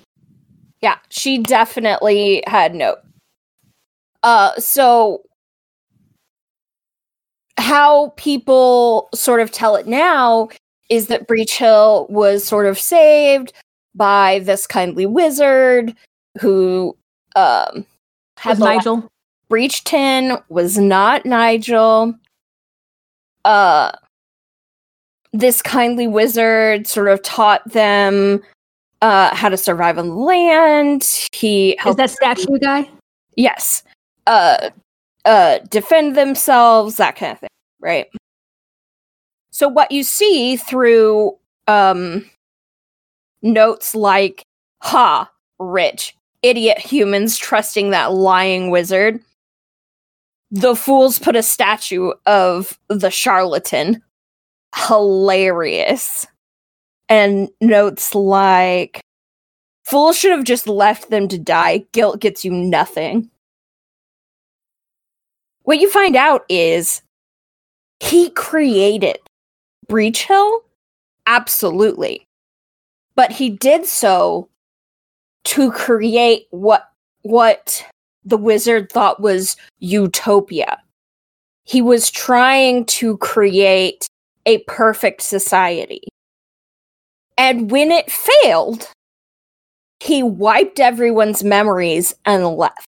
[0.81, 2.95] Yeah, she definitely had no.
[4.21, 5.23] Uh, so
[7.57, 10.49] how people sort of tell it now
[10.91, 13.51] is that Breach Hill was sort of saved
[13.95, 15.95] by this kindly wizard
[16.39, 16.95] who
[17.35, 17.83] um
[18.37, 19.09] had Was the la- Nigel.
[19.49, 22.13] Breachton was not Nigel.
[23.43, 23.91] Uh
[25.33, 28.41] this kindly wizard sort of taught them
[29.01, 31.03] uh how to survive on the land.
[31.31, 32.89] He Is that statue guy?
[33.35, 33.83] yes.
[34.25, 34.69] Uh
[35.25, 37.49] uh defend themselves, that kind of thing,
[37.79, 38.07] right?
[39.51, 42.25] So what you see through um
[43.41, 44.43] notes like
[44.81, 49.19] ha, rich, idiot humans trusting that lying wizard.
[50.49, 54.01] The fools put a statue of the charlatan.
[54.75, 56.27] Hilarious.
[57.09, 59.01] And notes like
[59.87, 61.85] Fools should have just left them to die.
[61.93, 63.29] Guilt gets you nothing.
[65.63, 67.01] What you find out is
[68.01, 69.17] he created
[69.87, 70.65] Breach Hill?
[71.25, 72.25] Absolutely.
[73.15, 74.49] But he did so
[75.45, 76.91] to create what
[77.21, 77.85] what
[78.25, 80.81] the wizard thought was utopia.
[81.63, 84.09] He was trying to create
[84.47, 86.01] a perfect society.
[87.37, 88.89] And when it failed,
[89.99, 92.87] he wiped everyone's memories and left.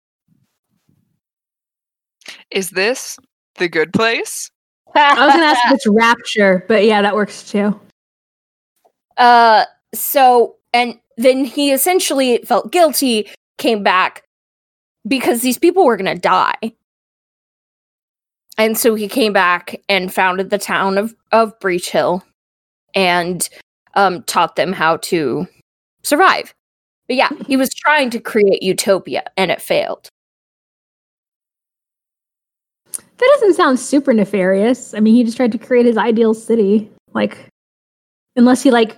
[2.52, 3.18] Is this
[3.56, 4.50] the good place?
[4.96, 7.78] I was gonna ask if it's rapture, but yeah, that works too.
[9.18, 14.24] Uh, so and then he essentially felt guilty, came back
[15.08, 16.56] because these people were gonna die,
[18.58, 22.24] and so he came back and founded the town of of Breach Hill,
[22.96, 23.48] and
[23.96, 25.48] um, taught them how to
[26.04, 26.54] survive.
[27.08, 30.10] But yeah, he was trying to create utopia, and it failed.
[33.18, 34.94] That doesn't sound super nefarious.
[34.94, 36.90] I mean, he just tried to create his ideal city.
[37.14, 37.48] Like,
[38.36, 38.96] unless he like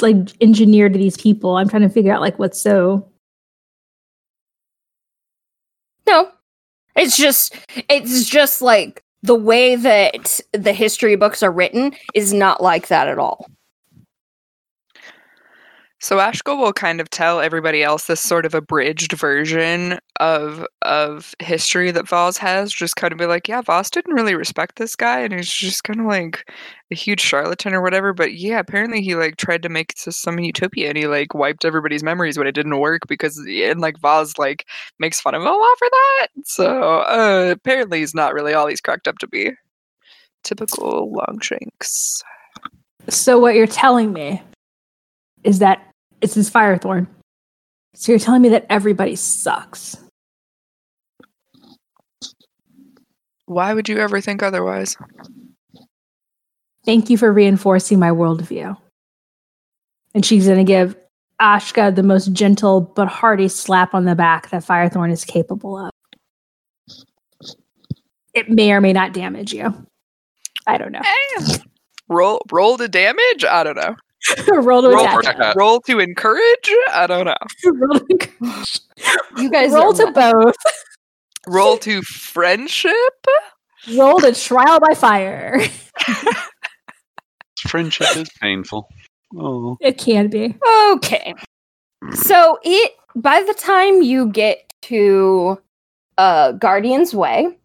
[0.00, 3.08] like engineered these people, I'm trying to figure out like what's so.
[6.06, 6.30] No.
[6.98, 7.54] It's just
[7.88, 13.08] it's just like the way that the history books are written is not like that
[13.08, 13.46] at all.
[16.00, 21.34] So Ashka will kind of tell everybody else this sort of abridged version of of
[21.40, 22.72] history that Vaz has.
[22.72, 25.82] Just kind of be like, yeah, Vaz didn't really respect this guy, and he's just
[25.82, 26.48] kind of like
[26.92, 28.12] a huge charlatan or whatever.
[28.12, 31.64] But yeah, apparently he like tried to make this some utopia, and he like wiped
[31.64, 34.66] everybody's memories when it didn't work because and like Vaz like
[35.00, 36.28] makes fun of him a lot for that.
[36.44, 39.50] So uh, apparently he's not really all he's cracked up to be.
[40.44, 42.22] Typical Longshanks.
[43.08, 44.40] So what you're telling me
[45.42, 45.87] is that
[46.20, 47.06] it's his Firethorn.
[47.94, 49.96] So you're telling me that everybody sucks.
[53.46, 54.96] Why would you ever think otherwise?
[56.84, 58.76] Thank you for reinforcing my worldview.
[60.14, 60.96] And she's going to give
[61.40, 65.90] Ashka the most gentle but hearty slap on the back that Firethorn is capable of.
[68.34, 69.74] It may or may not damage you.
[70.66, 71.00] I don't know.
[71.02, 71.56] Eh.
[72.08, 73.44] Roll roll to damage?
[73.44, 73.96] I don't know.
[74.48, 75.24] roll to Roll, attack.
[75.36, 75.56] attack.
[75.56, 76.70] roll to encourage?
[76.92, 77.36] I don't know.
[77.72, 78.28] roll to,
[79.38, 80.54] You guys roll are to both.
[81.46, 82.92] Roll to friendship?
[83.96, 85.60] Roll to trial by fire.
[87.68, 88.88] Friendship is painful.
[89.36, 90.54] Oh, It can be.
[90.92, 91.34] Okay.
[92.14, 95.60] So it by the time you get to
[96.18, 97.56] uh Guardian's Way.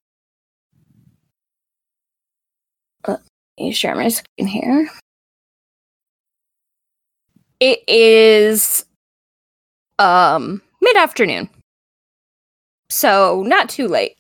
[3.07, 3.21] Let
[3.59, 4.89] me share my screen here.
[7.63, 8.83] It is
[9.97, 11.49] um mid-afternoon.
[12.89, 14.17] So not too late.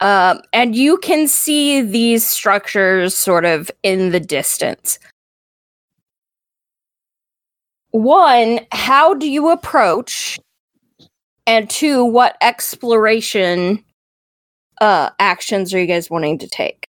[0.00, 4.98] Um, and you can see these structures sort of in the distance.
[7.92, 10.40] One, how do you approach?
[11.46, 13.84] And two, what exploration
[14.80, 16.84] uh actions are you guys wanting to take?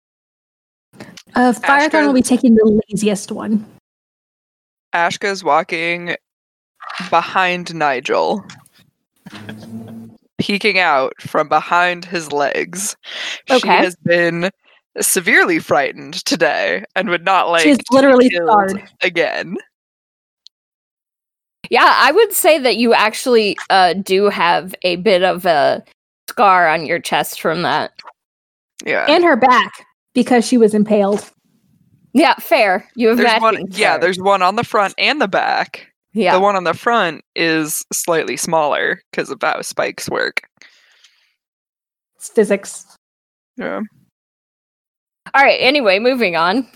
[1.35, 3.65] Uh, Firethorn will be taking the laziest one.
[4.95, 6.17] Ashka's walking
[7.11, 8.45] behind Nigel,
[10.39, 12.97] peeking out from behind his legs.
[13.49, 13.69] She Okay.
[13.77, 14.51] has been
[15.01, 18.83] severely frightened today and would not like She's literally scarred.
[19.03, 19.57] again.
[21.71, 25.83] Yeah, I would say that you actually uh, do have a bit of a
[26.29, 27.93] scar on your chest from that.
[28.85, 29.07] Yeah.
[29.09, 31.31] And her back because she was impaled.
[32.13, 32.89] Yeah, fair.
[32.95, 34.01] You have there's one yeah, fair.
[34.01, 35.87] there's one on the front and the back.
[36.13, 36.35] yeah.
[36.35, 40.43] The one on the front is slightly smaller because of how spikes work.
[42.17, 42.87] It's physics.
[43.57, 43.81] Yeah.
[45.35, 45.59] All right.
[45.59, 46.69] Anyway, moving on.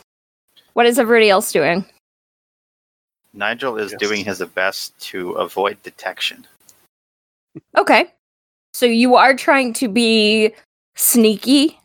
[0.72, 1.84] What is everybody else doing?
[3.34, 4.00] Nigel is Yes.
[4.00, 6.46] doing his best to avoid detection.
[7.76, 8.10] Okay.
[8.72, 10.52] So you are trying to be
[10.94, 11.78] sneaky.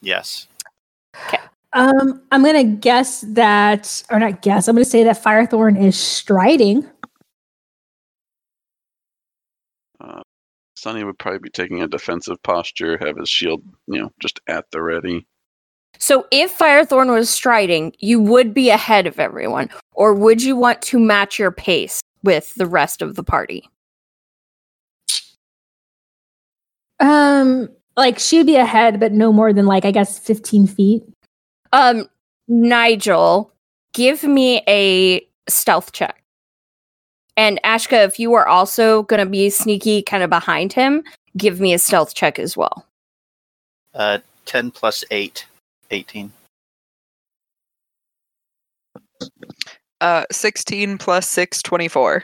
[0.00, 0.47] Yes.
[1.72, 4.68] Um, I'm gonna guess that, or not guess.
[4.68, 6.86] I'm gonna say that Firethorn is striding.
[10.00, 10.22] Uh,
[10.76, 14.70] Sunny would probably be taking a defensive posture, have his shield, you know, just at
[14.70, 15.26] the ready.
[15.98, 20.80] So if Firethorn was striding, you would be ahead of everyone, or would you want
[20.82, 23.68] to match your pace with the rest of the party?
[27.00, 31.02] Um, like she'd be ahead, but no more than like I guess 15 feet.
[31.72, 32.08] Um,
[32.48, 33.52] Nigel,
[33.92, 36.22] give me a stealth check.
[37.36, 41.04] And Ashka, if you are also going to be sneaky kind of behind him,
[41.36, 42.84] give me a stealth check as well.
[43.94, 45.46] Uh, 10 plus 8,
[45.90, 46.32] 18.
[50.00, 52.22] Uh 16 plus 6 24.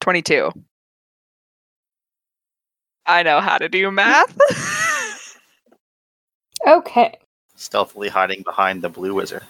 [0.00, 0.52] 22.
[3.06, 4.36] I know how to do math.
[6.66, 7.18] Okay.
[7.54, 9.42] Stealthily hiding behind the blue wizard.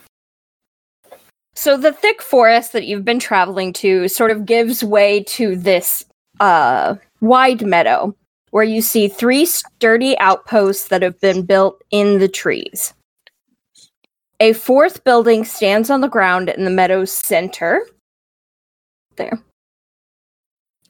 [1.55, 6.05] So the thick forest that you've been traveling to sort of gives way to this
[6.39, 8.15] uh, wide meadow
[8.51, 12.95] where you see three sturdy outposts that have been built in the trees.
[14.39, 17.87] A fourth building stands on the ground in the meadow's center.
[19.17, 19.41] There.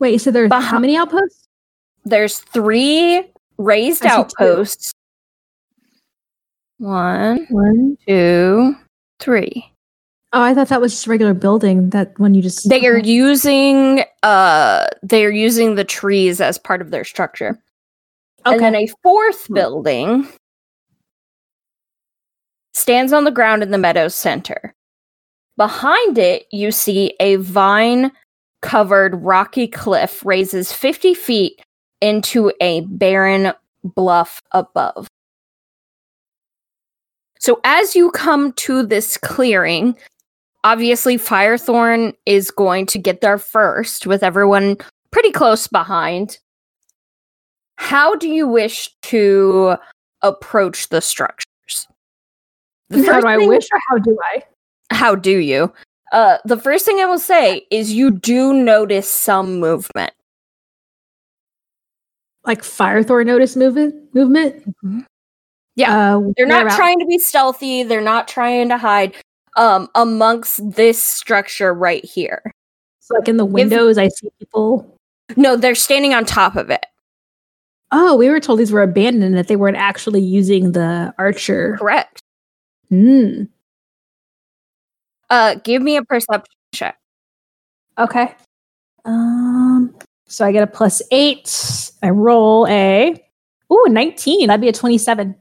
[0.00, 1.46] Wait, so there's how many outposts?
[2.04, 3.24] There's three
[3.56, 4.44] raised I see two.
[4.44, 4.92] outposts.
[6.78, 7.96] One, One.
[8.06, 8.74] two,
[9.20, 9.72] three.
[10.32, 11.90] Oh, I thought that was just regular building.
[11.90, 16.82] That one you just They are using uh they are using the trees as part
[16.82, 17.58] of their structure.
[18.44, 18.54] Okay.
[18.56, 19.54] And then a fourth Hmm.
[19.54, 20.28] building
[22.74, 24.74] stands on the ground in the meadow's center.
[25.56, 28.12] Behind it, you see a vine
[28.60, 31.62] covered rocky cliff raises 50 feet
[32.02, 33.52] into a barren
[33.82, 35.08] bluff above.
[37.46, 39.96] So, as you come to this clearing,
[40.64, 44.78] obviously Firethorn is going to get there first with everyone
[45.12, 46.40] pretty close behind.
[47.76, 49.76] How do you wish to
[50.22, 51.86] approach the structures?
[52.88, 54.42] The how first do I thing- wish or how do I?
[54.90, 55.72] How do you?
[56.10, 60.12] Uh, the first thing I will say is you do notice some movement.
[62.44, 64.64] Like Firethorn notice movement movement?
[65.76, 66.16] Yeah.
[66.16, 67.82] Uh, They're not trying to be stealthy.
[67.82, 69.14] They're not trying to hide.
[69.56, 72.42] Um, amongst this structure right here.
[73.00, 74.98] So, like in the windows, I see people.
[75.36, 76.84] No, they're standing on top of it.
[77.90, 81.76] Oh, we were told these were abandoned and that they weren't actually using the archer.
[81.78, 82.20] Correct.
[82.90, 83.44] Hmm.
[85.30, 86.98] Uh, give me a perception check.
[87.98, 88.34] Okay.
[89.04, 89.94] Um.
[90.26, 91.90] So I get a plus eight.
[92.02, 93.22] I roll a.
[93.72, 94.48] Ooh, 19.
[94.48, 95.34] That'd be a 27.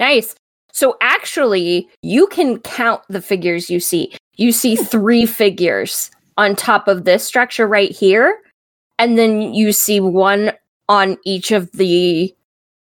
[0.00, 0.34] Nice.
[0.72, 4.14] So actually, you can count the figures you see.
[4.36, 8.40] You see three figures on top of this structure right here,
[8.98, 10.52] and then you see one
[10.88, 12.34] on each of the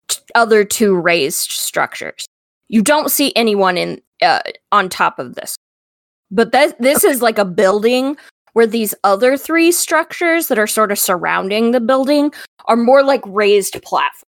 [0.09, 2.27] t- other two raised structures.
[2.69, 4.41] You don't see anyone in uh,
[4.73, 5.57] on top of this,
[6.33, 8.17] but that this is like a building
[8.55, 12.33] where these other three structures that are sort of surrounding the building
[12.65, 14.24] are more like raised platforms.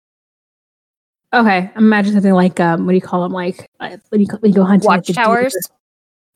[1.37, 1.71] Okay.
[1.77, 3.33] Imagine something like, um, what do you call them?
[3.33, 5.53] Like, uh, when you, when you go hunting, like Watchtowers,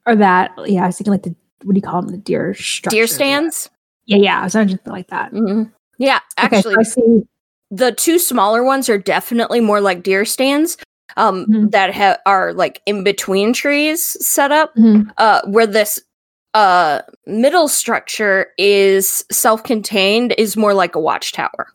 [0.06, 0.52] Or that.
[0.66, 1.34] Yeah, I was thinking like the,
[1.64, 2.10] what do you call them?
[2.12, 2.54] The deer
[2.88, 3.70] deer stands.
[4.06, 4.40] Yeah, yeah.
[4.40, 5.32] I was imagining something like that.
[5.32, 5.72] Mhm.
[5.98, 7.22] Yeah, Okay, so actually, I see.
[7.70, 10.76] the two smaller ones are definitely more like deer stands
[11.16, 11.70] um, Mhm.
[11.72, 14.74] that ha- are like in between trees set up.
[14.76, 15.10] Mhm.
[15.18, 16.00] Uh, where this
[16.54, 21.68] uh, middle structure is self-contained, is more like a watchtower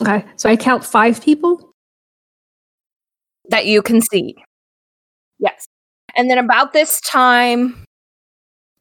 [0.00, 0.24] Okay.
[0.36, 1.73] So I count five people.
[3.50, 4.36] That you can see.
[5.38, 5.66] Yes,
[6.16, 7.84] and then about this time,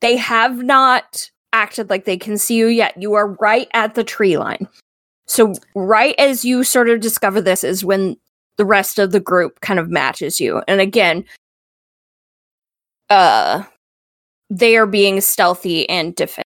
[0.01, 2.99] they have not acted like they can see you yet.
[3.01, 4.67] You are right at the tree line.
[5.27, 8.17] So right as you sort of discover this is when
[8.57, 10.61] the rest of the group kind of matches you.
[10.67, 11.25] And again,
[13.09, 13.63] uh
[14.49, 16.43] they are being stealthy and defensive.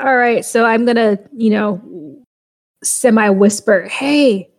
[0.00, 1.80] All right, so I'm gonna, you know,
[2.82, 4.50] semi whisper, hey,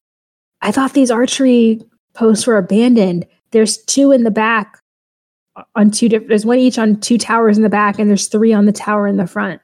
[0.61, 1.81] I thought these archery
[2.15, 3.25] posts were abandoned.
[3.51, 4.79] There's two in the back
[5.75, 8.51] on two different, there's one each on two towers in the back, and there's three
[8.53, 9.61] on the tower in the front.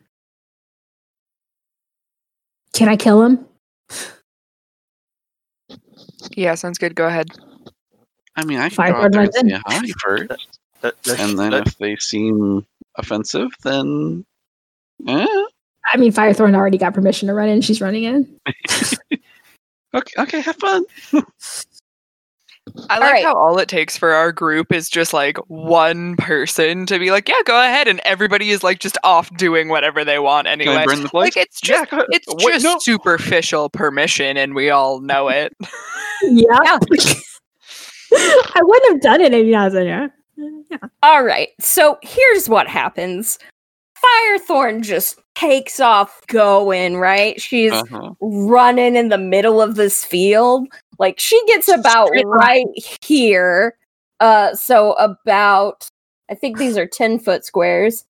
[2.73, 3.45] Can I kill him?
[6.35, 6.95] Yeah, sounds good.
[6.95, 7.27] Go ahead.
[8.35, 10.29] I mean, I can Five go out there and word say hi first,
[10.83, 12.65] Let- let's- and then let- if they seem
[12.97, 14.25] offensive, then
[15.07, 15.25] eh,
[15.93, 17.59] I mean, Firethorn already got permission to run in.
[17.61, 18.39] She's running in.
[19.93, 20.85] okay, okay, have fun.
[22.89, 23.23] I like right.
[23.23, 27.27] how all it takes for our group is just like one person to be like,
[27.29, 30.85] "Yeah, go ahead," and everybody is like just off doing whatever they want Can anyway.
[30.85, 31.09] The?
[31.13, 32.07] Like it's just go ahead.
[32.11, 32.77] it's Wait, just no.
[32.79, 35.55] superficial permission, and we all know it.
[36.23, 36.45] Yeah.
[36.63, 36.77] Yeah.
[38.13, 40.13] I wouldn't have done it if you was in there.
[40.69, 40.77] Yeah.
[41.01, 41.49] All right.
[41.59, 43.39] So here's what happens.
[43.97, 47.41] Firethorn just takes off going, right?
[47.41, 48.11] She's Uh-huh.
[48.21, 50.67] running in the middle of this field.
[51.01, 52.67] Like she gets about right
[53.03, 53.75] here.
[54.19, 55.89] Uh so about
[56.29, 58.05] I think these are 10 foot squares.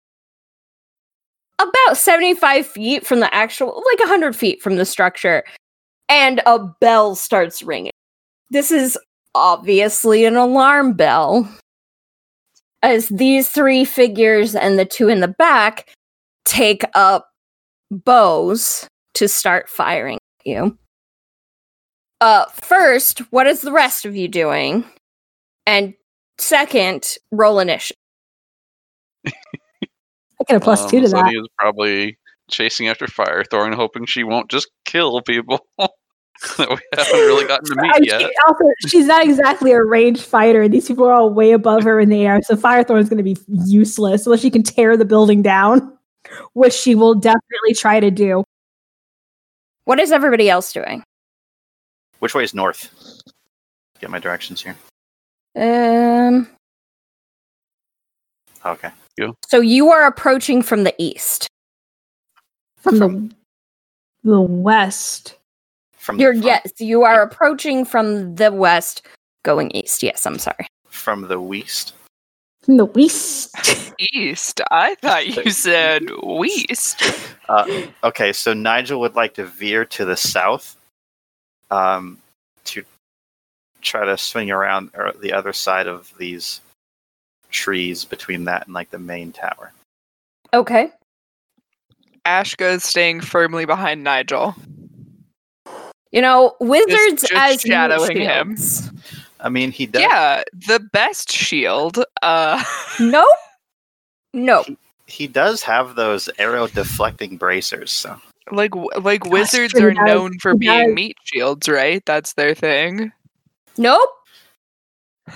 [1.57, 5.45] About 75 feet from the actual like 100 feet from the structure.
[6.09, 7.93] And a bell starts ringing.
[8.49, 8.97] This is
[9.33, 11.49] obviously an alarm bell.
[12.83, 15.87] As these three figures and the two in the back
[16.43, 17.29] take up
[17.89, 20.77] bows to start firing at you.
[22.21, 24.85] Uh, first, what is the rest of you doing?
[25.65, 25.95] And
[26.37, 27.97] second, roll initiative.
[29.25, 29.31] I
[30.47, 31.25] get a plus Um, two to that.
[31.25, 32.17] Sunny is probably
[32.49, 35.89] chasing after Fire Firethorn, hoping she won't just kill people that
[36.69, 38.31] we haven't really gotten to meet she- yet.
[38.47, 40.61] also, she's not exactly a ranged fighter.
[40.61, 43.23] And these people are all way above her in the air, so Firethorn's going to
[43.23, 45.97] be useless unless she can tear the building down,
[46.53, 48.43] which she will definitely try to do.
[49.85, 51.03] What is everybody else doing?
[52.21, 52.89] Which way is north?
[53.99, 54.75] Get my directions here.
[55.55, 56.47] Um,
[58.65, 58.89] Okay.
[59.17, 59.35] You.
[59.47, 61.47] so you are approaching from the east.
[62.77, 63.35] From the
[64.23, 65.35] the west.
[65.97, 69.01] From the You're front- yes, you are approaching from the west,
[69.43, 70.03] going east.
[70.03, 70.67] Yes, I'm sorry.
[70.89, 71.93] from the west.
[72.63, 73.93] From the west.
[74.13, 74.61] East.
[74.69, 77.01] I thought you said west.
[77.49, 77.65] Uh,
[78.03, 80.75] okay, so Nigel would like to veer to the south,
[81.71, 82.19] um,
[82.65, 82.83] to
[83.81, 86.61] try to swing around or the other side of these
[87.49, 89.71] trees between that and like the main tower.
[90.53, 90.91] Okay.
[92.25, 94.55] Ashka is staying firmly behind Nigel.
[96.11, 98.57] You know, wizards just as meat shadowing him.
[99.39, 100.01] I mean, he does.
[100.01, 102.03] Yeah, the best shield.
[102.21, 102.63] Uh,
[102.99, 103.27] Nope.
[104.33, 104.67] Nope.
[105.07, 107.91] He does have those arrow deflecting bracers.
[107.91, 110.95] So like like Gosh, wizards are does, known for being does.
[110.95, 112.03] meat shields, right?
[112.05, 113.11] That's their thing.
[113.77, 114.09] Nope.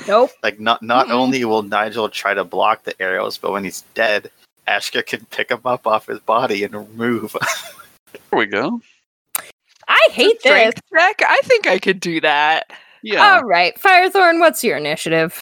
[0.07, 0.31] Nope.
[0.43, 1.11] like not not Mm-mm.
[1.11, 4.29] only will Nigel try to block the arrows, but when he's dead,
[4.67, 7.35] Ashka can pick him up off his body and move.
[8.31, 8.79] There we go.
[9.89, 10.51] I hate this.
[10.51, 11.21] Strength check.
[11.21, 12.71] I think I could do that.
[13.03, 13.35] Yeah.
[13.35, 15.41] All right, Firethorn, what's your initiative?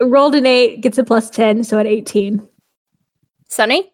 [0.00, 2.46] Rolled an eight, gets a plus 10, so at 18.
[3.48, 3.92] Sunny?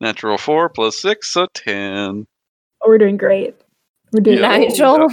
[0.00, 2.26] Natural four plus six, so ten.
[2.82, 3.54] Oh, we're doing great.
[4.12, 4.56] We're doing Yeah.
[4.58, 5.08] Nigel?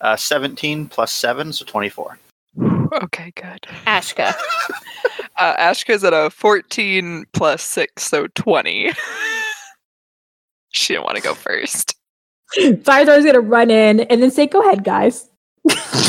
[0.00, 2.18] uh, Seventeen plus seven, so twenty-four.
[3.02, 3.60] Okay, good.
[3.86, 4.34] Ashka.
[5.36, 8.92] Uh, Ashka's at a 14 plus 6, so 20.
[10.70, 11.96] she didn't want to go first.
[12.56, 15.28] Firethorn's going to run in and then say, go ahead, guys.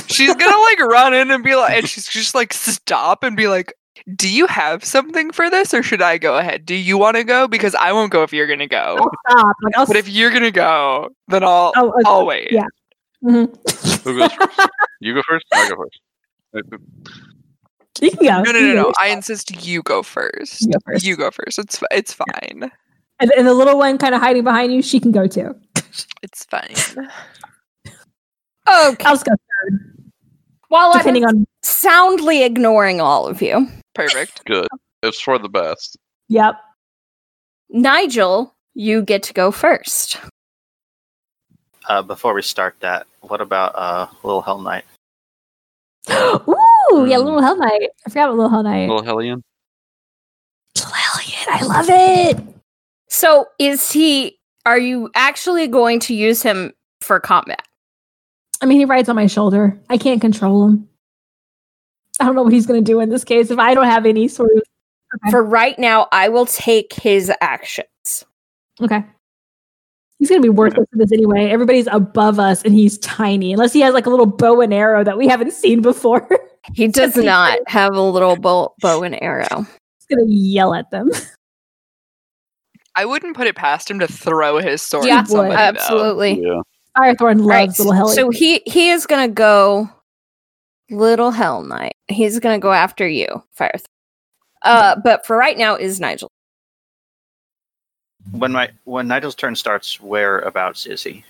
[0.06, 3.48] She's gonna like run in and be like, and she's just like stop and be
[3.48, 3.74] like,
[4.16, 6.66] "Do you have something for this, or should I go ahead?
[6.66, 7.48] Do you want to go?
[7.48, 8.98] Because I won't go if you're gonna go.
[9.00, 9.56] I'll stop.
[9.64, 12.02] Like, I'll But if you're gonna go, then I'll Oh, okay.
[12.06, 12.52] I'll wait.
[12.52, 12.66] Yeah.
[13.24, 14.04] Mhm.
[14.04, 14.70] Who goes first?
[15.00, 15.46] You go first.
[15.54, 16.00] I go first.
[18.02, 18.42] You can go.
[18.44, 18.94] No, no, no, no.
[19.00, 20.62] I insist you go first.
[20.62, 21.06] You go first.
[21.06, 21.58] You go first.
[21.60, 22.72] It's it's fine.
[23.22, 25.56] And, and the little one kind of hiding behind you, she can go too.
[26.22, 26.76] It's fine.
[28.68, 29.06] Okay.
[29.06, 29.34] I'll just go
[30.70, 31.46] While I'm depending on.
[31.62, 34.46] soundly ignoring all of you, Perfect.
[34.46, 34.68] Good.
[35.02, 35.98] It's for the best.
[36.30, 36.56] Yep.
[37.70, 40.18] Nigel, you get to go first.
[41.88, 44.84] Uh, before we start that, what about uh, Little Hellknight?
[46.12, 47.24] Ooh, yeah, Mm.
[47.26, 47.88] Little Hellknight.
[48.06, 48.88] I forgot about Little Hellknight.
[48.88, 49.44] Little Hellion.
[50.76, 52.44] Little Hellion, I love it.
[53.10, 54.38] So, is he?
[54.66, 57.62] Are you actually going to use him for combat?
[58.62, 59.80] I mean, he rides on my shoulder.
[59.90, 60.90] I can't control him.
[62.20, 64.06] I don't know what he's going to do in this case if I don't have
[64.06, 64.64] any sort of.
[65.24, 65.32] Okay.
[65.32, 68.26] For right now, I will take his actions.
[68.82, 69.04] Okay.
[70.20, 71.50] He's going to be worthless in this anyway.
[71.50, 75.04] Everybody's above us and he's tiny, unless he has like a little bow and arrow
[75.04, 76.28] that we haven't seen before.
[76.74, 79.46] He does Except he not have a little bow, bow and arrow.
[79.68, 81.12] he's going to yell at them.
[82.96, 85.50] I wouldn't put it past him to throw his sword Yeah, at somebody.
[85.52, 85.58] though.
[85.58, 86.42] Absolutely.
[86.42, 86.62] Yeah.
[86.98, 88.16] Firethorn loves Right, little Helly.
[88.16, 89.88] So he he is gonna go
[90.90, 91.96] little hell knight.
[92.08, 93.80] He's gonna go after you, Fire.
[94.64, 96.30] Uh, but for right now is Nigel.
[98.32, 101.24] When my when Nigel's turn starts, whereabouts is he?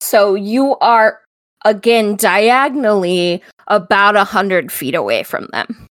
[0.00, 1.20] So you are
[1.64, 5.88] again diagonally about a hundred feet away from them.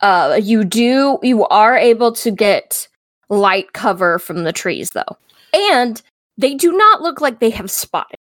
[0.00, 2.86] Uh, you do you are able to get
[3.28, 5.16] light cover from the trees though,
[5.52, 6.02] and
[6.38, 8.18] they do not look like they have spotted.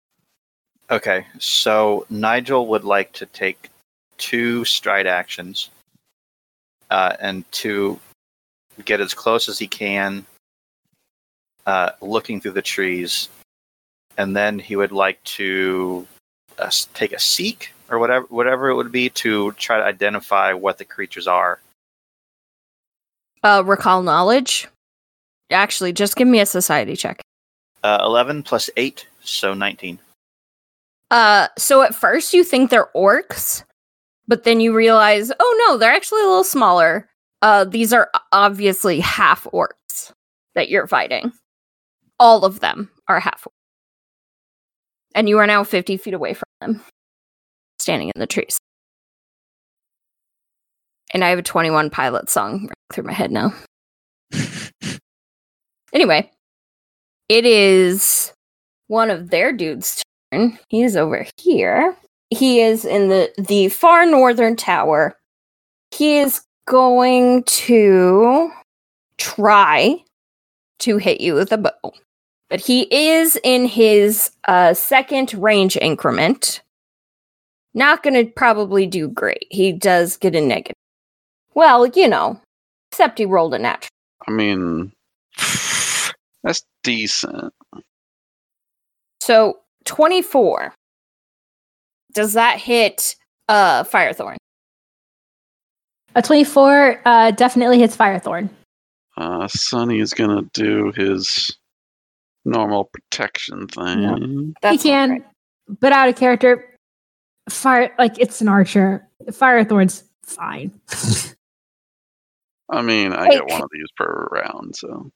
[0.94, 3.68] Okay, so Nigel would like to take
[4.16, 5.68] two stride actions,
[6.88, 7.98] uh, and to
[8.84, 10.24] get as close as he can,
[11.66, 13.28] uh, looking through the trees,
[14.18, 16.06] and then he would like to
[16.60, 20.78] uh, take a seek or whatever whatever it would be to try to identify what
[20.78, 21.58] the creatures are.
[23.42, 24.68] Uh, recall knowledge.
[25.50, 27.20] Actually, just give me a society check.
[27.82, 29.98] Uh, Eleven plus eight, so nineteen.
[31.14, 33.62] Uh, so at first you think they're orcs,
[34.26, 37.08] but then you realize, oh no, they're actually a little smaller.
[37.40, 40.10] Uh, these are obviously half orcs
[40.56, 41.32] that you're fighting.
[42.18, 43.46] All of them are half.
[45.14, 46.82] And you are now 50 feet away from them,
[47.78, 48.58] standing in the trees.
[51.12, 53.54] And I have a 21 pilot song through my head now.
[55.92, 56.28] anyway,
[57.28, 58.32] it is
[58.88, 60.02] one of their dudes'.
[60.68, 61.96] He's over here.
[62.30, 65.16] He is in the the far northern tower.
[65.90, 68.50] He is going to
[69.18, 69.96] try
[70.80, 71.92] to hit you with a bow.
[72.50, 76.62] But he is in his uh, second range increment.
[77.74, 79.46] Not going to probably do great.
[79.50, 80.76] He does get a negative.
[81.54, 82.40] Well, you know,
[82.90, 83.90] except he rolled a natural.
[84.28, 84.92] I mean,
[86.42, 87.52] that's decent.
[89.20, 90.74] So 24.
[92.12, 93.16] Does that hit
[93.48, 94.36] uh Firethorn?
[96.16, 98.48] a 24 uh, definitely hits Firethorn.
[99.16, 101.56] Uh, Sunny is gonna do his
[102.44, 104.54] normal protection thing.
[104.62, 105.24] he can,
[105.80, 106.70] but out of character.
[107.50, 109.06] Fire, like it's an archer.
[109.26, 110.70] Firethorn's fine.
[112.70, 115.10] I mean, I Hey, get one of these per round, so.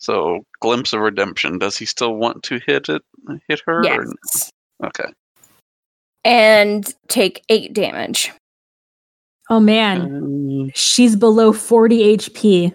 [0.00, 1.58] So, glimpse of redemption.
[1.58, 3.02] Does he still want to hit it?
[3.48, 3.80] Hit her?
[3.80, 4.50] Or Yes.
[4.80, 4.88] no?
[4.88, 5.12] Okay.
[6.24, 8.32] And take 8 damage.
[9.50, 12.72] oh man, Um, she's below 40 HP.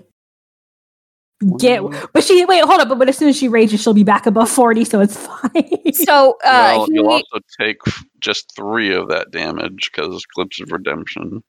[1.59, 1.81] Get,
[2.13, 2.87] but she wait, hold up.
[2.89, 5.93] But, but as soon as she rages, she'll be back above 40, so it's fine.
[5.93, 7.77] So uh well, he, you'll also take
[8.19, 11.43] just three of that damage because glimpse of redemption.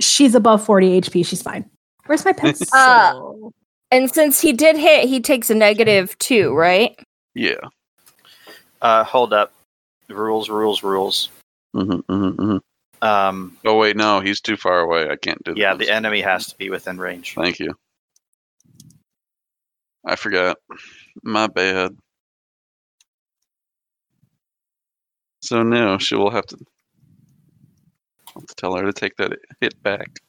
[0.00, 1.24] she's above 40 HP.
[1.24, 1.64] She's fine.
[2.06, 2.66] Where's my pencil?
[2.72, 3.14] Uh,
[3.90, 6.98] and since he did hit, he takes a negative 2, right?
[7.34, 7.60] Yeah.
[8.82, 9.52] Uh, hold up,
[10.08, 11.28] rules, rules, rules.
[11.74, 12.56] hmm hmm hmm
[13.02, 15.08] Um, Oh wait, no, he's too far away.
[15.10, 15.52] I can't do.
[15.54, 15.60] That.
[15.60, 15.86] Yeah, this.
[15.86, 17.34] the enemy has to be within range.
[17.34, 17.74] Thank you.
[20.04, 20.56] I forgot.
[21.22, 21.96] My bad.
[25.42, 26.58] So now she will have to,
[28.34, 30.20] have to tell her to take that hit back.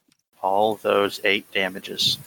[0.42, 2.18] All those eight damages.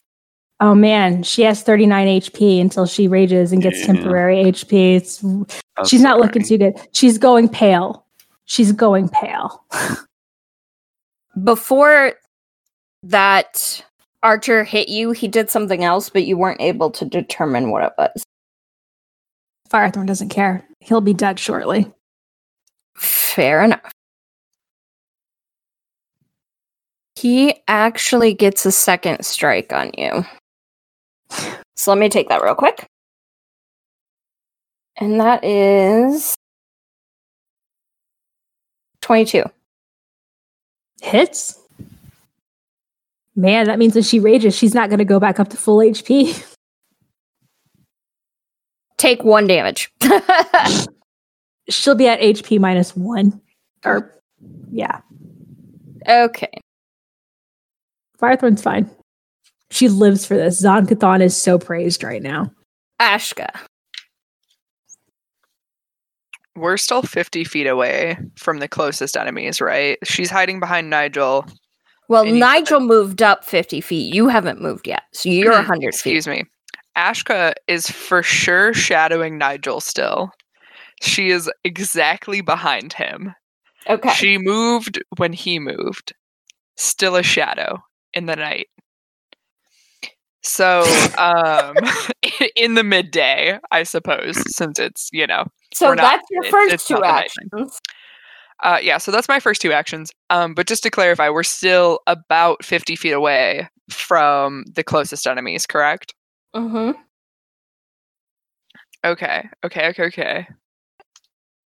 [0.59, 3.87] Oh man, she has 39 HP until she rages and gets Yeah.
[3.87, 4.95] temporary HP.
[4.95, 5.45] It's I'm
[5.85, 6.75] she's not looking too good.
[6.93, 8.05] She's going pale.
[8.45, 9.63] She's going pale.
[11.43, 12.13] Before
[13.03, 13.83] that
[14.23, 17.91] archer hit you, he did something else, but you weren't able to determine what it
[17.97, 18.23] was.
[19.69, 20.65] Firethorn doesn't care.
[20.79, 21.91] He'll be dead shortly.
[22.95, 23.91] Fair enough.
[27.15, 30.25] He actually gets a second strike on you.
[31.75, 32.87] So let me take that real quick.
[34.97, 36.35] And that is
[39.01, 39.43] 22.
[41.01, 41.59] Hits.
[43.35, 45.79] Man, that means when she rages, she's not going to go back up to full
[45.79, 46.55] HP.
[48.97, 49.91] Take one damage.
[51.69, 53.41] She'll be at HP minus one.
[53.83, 54.17] Or,
[54.71, 55.01] yeah.
[56.07, 56.61] okay.
[58.19, 58.89] Firethorn's fine.
[59.71, 60.59] She lives for this.
[60.59, 62.51] Zon-Kuthon is so praised right now.
[63.01, 63.49] Ashka.
[66.55, 69.97] we're still 50 feet away from the closest enemies, right?
[70.05, 71.45] She's hiding behind Nigel.
[72.07, 74.13] Well, And you- Nigel moved up 50 feet.
[74.13, 75.03] You haven't moved yet.
[75.13, 76.15] So you're 100 feet.
[76.15, 76.45] Excuse me.
[76.97, 80.31] Ashka is for sure shadowing Nigel still.
[81.01, 83.33] She is exactly behind him.
[83.89, 84.11] Okay.
[84.13, 86.13] She moved when he moved.
[86.77, 87.83] Still a shadow
[88.13, 88.67] in the night.
[90.45, 90.81] So,
[91.17, 91.75] um,
[92.55, 96.93] in the midday, I suppose, since it's, you know, so not- that's your first two
[96.93, 97.49] not the night time.
[97.53, 97.79] actions.
[98.63, 100.11] Uh, yeah, so that's my first two actions.
[100.29, 105.65] Um, but just to clarify, we're still about 50 feet away from the closest enemies,
[105.65, 106.13] correct?
[106.55, 106.91] Mm-hmm.
[109.03, 110.47] Okay, okay, okay, okay.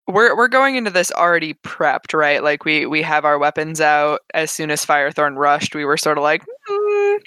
[0.08, 2.42] We're we're going into this already prepped, right?
[2.42, 4.20] Like we we have our weapons out.
[4.32, 7.18] As soon as Firethorn rushed, we were sort of like, "Mm,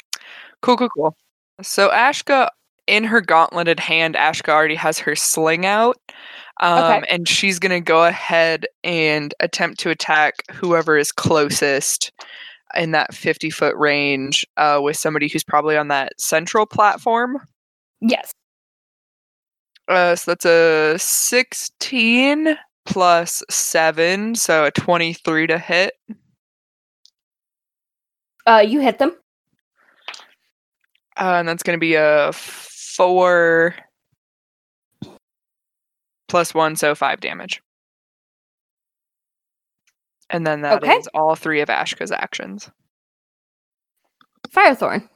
[0.64, 1.16] cool, cool, cool.
[1.64, 2.50] So Ashka,
[2.88, 5.98] in her gauntleted hand, Ashka already has her sling out,
[6.62, 7.08] um, Okay.
[7.10, 12.12] and she's gonna go ahead and attempt to attack whoever is closest
[12.76, 17.38] in that fifty foot range, uh, with somebody who's probably on that central platform.
[18.02, 18.34] Yes.
[19.88, 25.94] Uh, so that's a 16 plus 7, so a 23 to hit.
[28.48, 29.16] Uh, you hit them.
[31.18, 33.76] Uh, and that's going to be a 4
[36.28, 37.62] plus 1, so 5 damage.
[40.30, 41.00] And then that is Okay.
[41.14, 42.70] all three of Ashka's actions.
[44.50, 45.08] Firethorn.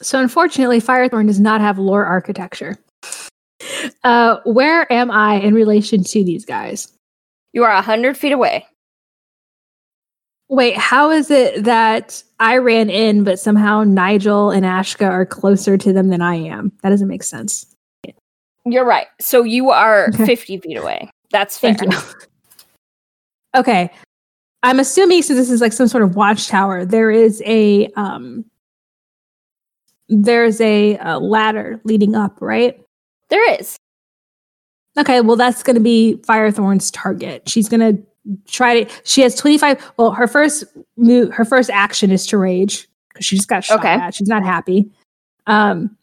[0.00, 2.76] So unfortunately, Firethorn does not have lore architecture.
[4.04, 6.92] Uh, where am I in relation to these guys?
[7.52, 8.66] You are a 100 feet away.
[10.52, 15.78] Wait, how is it that I ran in, but somehow Nigel and Ashka are closer
[15.78, 16.70] to them than I am?
[16.82, 17.64] That doesn't make sense.
[18.66, 19.06] You're right.
[19.18, 20.26] So you are Okay.
[20.26, 21.08] 50 feet away.
[21.30, 21.72] That's fair.
[21.74, 21.98] Thank you.
[23.56, 23.90] okay.
[24.62, 28.44] I'm assuming since this is like some sort of watchtower, there is a um
[30.10, 32.78] there's a, uh ladder leading up, right?
[33.30, 33.78] There is.
[34.98, 37.48] Okay, well that's going to be Firethorn's target.
[37.48, 38.02] She's going to
[38.46, 40.64] try to she has 25 well her first
[40.96, 43.88] move her first action is to rage cuz she just got shot Okay.
[43.88, 44.14] at.
[44.14, 44.90] She's not happy.
[45.46, 45.96] Um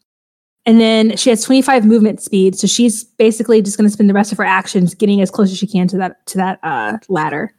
[0.66, 4.14] and then she has 25 movement speed, so she's basically just going to spend the
[4.14, 6.98] rest of her actions getting as close as she can to that to that uh
[7.08, 7.54] ladder.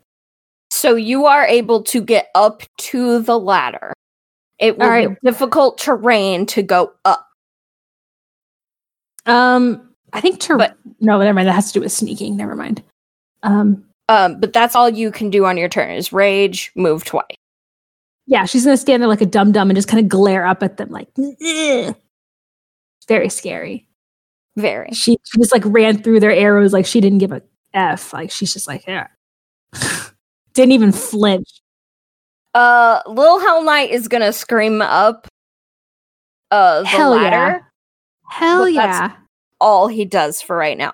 [0.69, 3.93] So you are able to get up to the ladder.
[4.59, 5.09] It will right.
[5.09, 7.27] be difficult terrain to go up.
[9.25, 11.47] Um, I think to But- no, never mind.
[11.47, 12.37] That has to do with sneaking.
[12.37, 12.83] Never mind.
[13.43, 17.37] Um, Um, but that's all you can do on your turn is rage, move twice.
[18.27, 20.61] yeah, she's gonna stand there like a dum dum and just kind of glare up
[20.63, 21.95] at them, like "Ugh."
[23.07, 23.87] very scary.
[24.57, 24.91] Very.
[24.91, 27.41] She, she just like ran through their arrows like she didn't give a
[27.73, 28.11] f.
[28.11, 29.07] Like she's just like yeah,
[30.53, 31.61] didn't even flinch.
[32.53, 35.27] Uh Lil Hellknight is gonna scream up
[36.51, 37.59] uh the Hell yeah.
[38.29, 39.13] Hell yeah!
[39.61, 40.91] all he does for right now.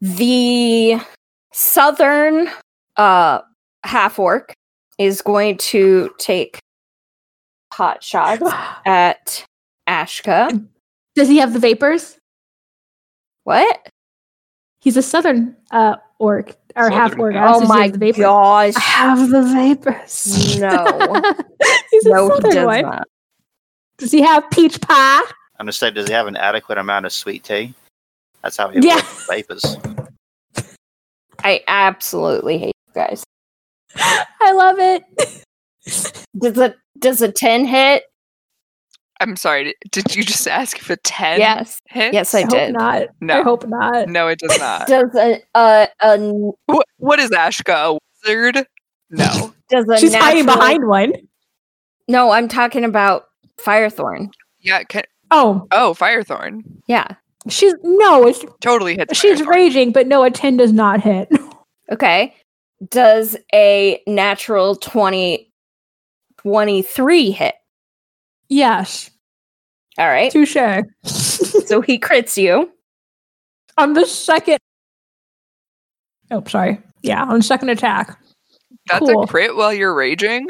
[0.00, 1.00] The
[1.54, 2.48] southern
[2.96, 3.40] uh
[3.84, 4.52] half orc
[4.98, 6.58] is going to take
[7.72, 8.42] hot shots
[8.86, 9.44] at
[9.88, 10.66] Ashka.
[11.14, 12.18] Does he have the vapors?
[13.44, 13.88] What?
[14.80, 17.34] He's a southern uh orc or half Southern orc.
[17.34, 17.50] half.
[17.56, 18.18] asked Oh my the vapors.
[18.20, 18.74] gosh.
[18.76, 20.58] I have the vapors.
[20.60, 21.20] No.
[21.90, 22.82] He's a No, he does one.
[22.82, 23.08] not.
[23.98, 25.20] Does he have peach pie?
[25.58, 27.74] I'm gonna say, does he have an adequate amount of sweet tea?
[28.42, 28.98] That's how he Yeah.
[28.98, 29.76] avoids vapors.
[31.44, 33.22] I absolutely hate you guys.
[33.96, 35.04] I love it.
[36.38, 38.04] Does a does a 10 hit?
[39.20, 41.78] I'm sorry, did you just ask if a 10 Yes.
[41.88, 42.12] hits?
[42.12, 42.72] Yes, I hope did.
[42.72, 43.02] not.
[43.02, 43.44] I No.
[43.44, 44.08] hope not.
[44.08, 44.86] No, it does not.
[44.88, 46.18] Does a a, a
[46.66, 48.66] what, what is Ashka, a wizard?
[49.10, 49.54] No.
[49.70, 51.12] does a She's hiding behind one.
[52.08, 53.26] No, I'm talking about
[53.58, 54.28] Firethorn.
[54.60, 56.62] Yeah, can, Oh, oh, Firethorn.
[56.86, 57.06] Yeah.
[57.48, 58.26] She's no.
[58.26, 61.28] It's, Totally hits she's raging, but no, a ten does not hit.
[61.92, 62.34] Okay.
[62.88, 65.52] Does a natural 20
[66.38, 67.54] 23 hit?
[68.48, 69.10] yes,
[69.98, 70.32] All right.
[70.32, 70.56] touche.
[71.04, 72.70] So he crits you.
[73.76, 74.58] on the second.
[76.30, 76.80] Oh, sorry.
[77.02, 78.18] Yeah, on the second attack.
[78.88, 79.22] That's Cool.
[79.24, 80.46] a crit while you're raging?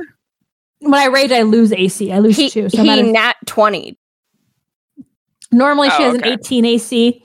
[0.79, 2.13] When I rage, I lose AC.
[2.13, 2.69] I lose He, two.
[2.69, 3.99] So he I'm at a- nat 20.
[5.55, 6.33] Normally she Oh, has okay.
[6.33, 7.21] an 18 AC.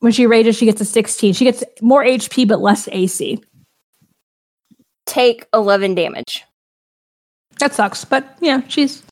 [0.00, 1.32] When she rages, she gets a 16.
[1.34, 3.42] She gets more HP but less AC.
[5.06, 6.44] Take 11 damage.
[7.58, 8.04] That sucks.
[8.04, 9.02] But yeah, she's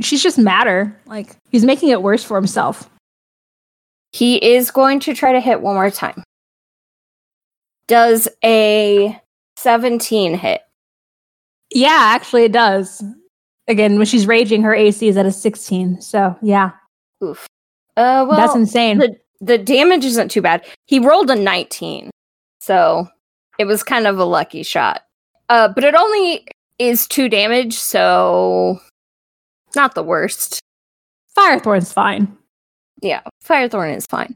[0.00, 0.98] she's just madder.
[1.06, 2.88] Like he's making it worse for himself.
[4.12, 6.22] He is going to try to hit one more time.
[7.88, 9.20] Does a
[9.56, 10.62] 17 hit?
[11.74, 13.02] Yeah, actually, it does.
[13.68, 16.00] Again, when she's raging, her AC is at a 16.
[16.00, 16.70] So, yeah,
[17.22, 17.46] Oof.
[17.96, 18.98] Uh, well, that's insane.
[18.98, 20.64] the the damage isn't too bad.
[20.86, 22.10] He rolled a 19,
[22.60, 23.08] so
[23.58, 25.02] it was kind of a lucky shot.
[25.48, 26.46] Uh, but it only
[26.78, 28.80] is two damage, so
[29.76, 30.60] not the worst.
[31.36, 32.36] Firethorn's fine.
[33.02, 34.34] Yeah, Firethorn is fine.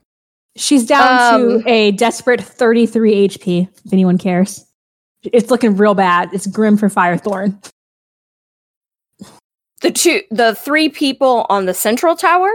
[0.57, 4.67] She's down Um, to a desperate 33 HP, if anyone cares.
[5.23, 6.31] It's looking real bad.
[6.33, 7.57] It's grim for Firethorn.
[9.81, 12.51] The two, the three people on the central tower,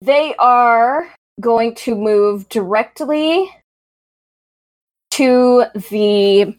[0.00, 1.08] they are
[1.40, 3.50] going to move directly
[5.12, 6.56] to the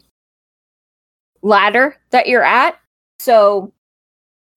[1.42, 2.78] ladder that you're at.
[3.18, 3.72] So,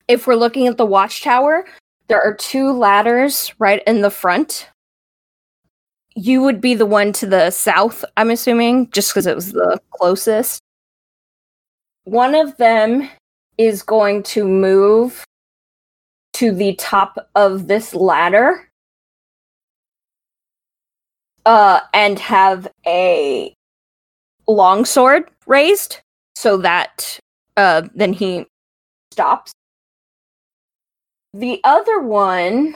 [0.07, 1.65] if we're looking at the watchtower,
[2.07, 4.69] there are two ladders right in the front.
[6.15, 9.80] You would be the one to the south, I'm assuming, just because it was the
[9.91, 10.60] closest.
[12.06, 13.07] One of them
[13.57, 15.23] is going to move
[16.34, 18.68] to the top of this ladder
[21.49, 23.51] uh, and have a
[24.47, 25.97] longsword raised
[26.35, 27.19] so that
[27.57, 28.45] uh, then he
[29.11, 29.51] stops.
[31.34, 32.76] The other one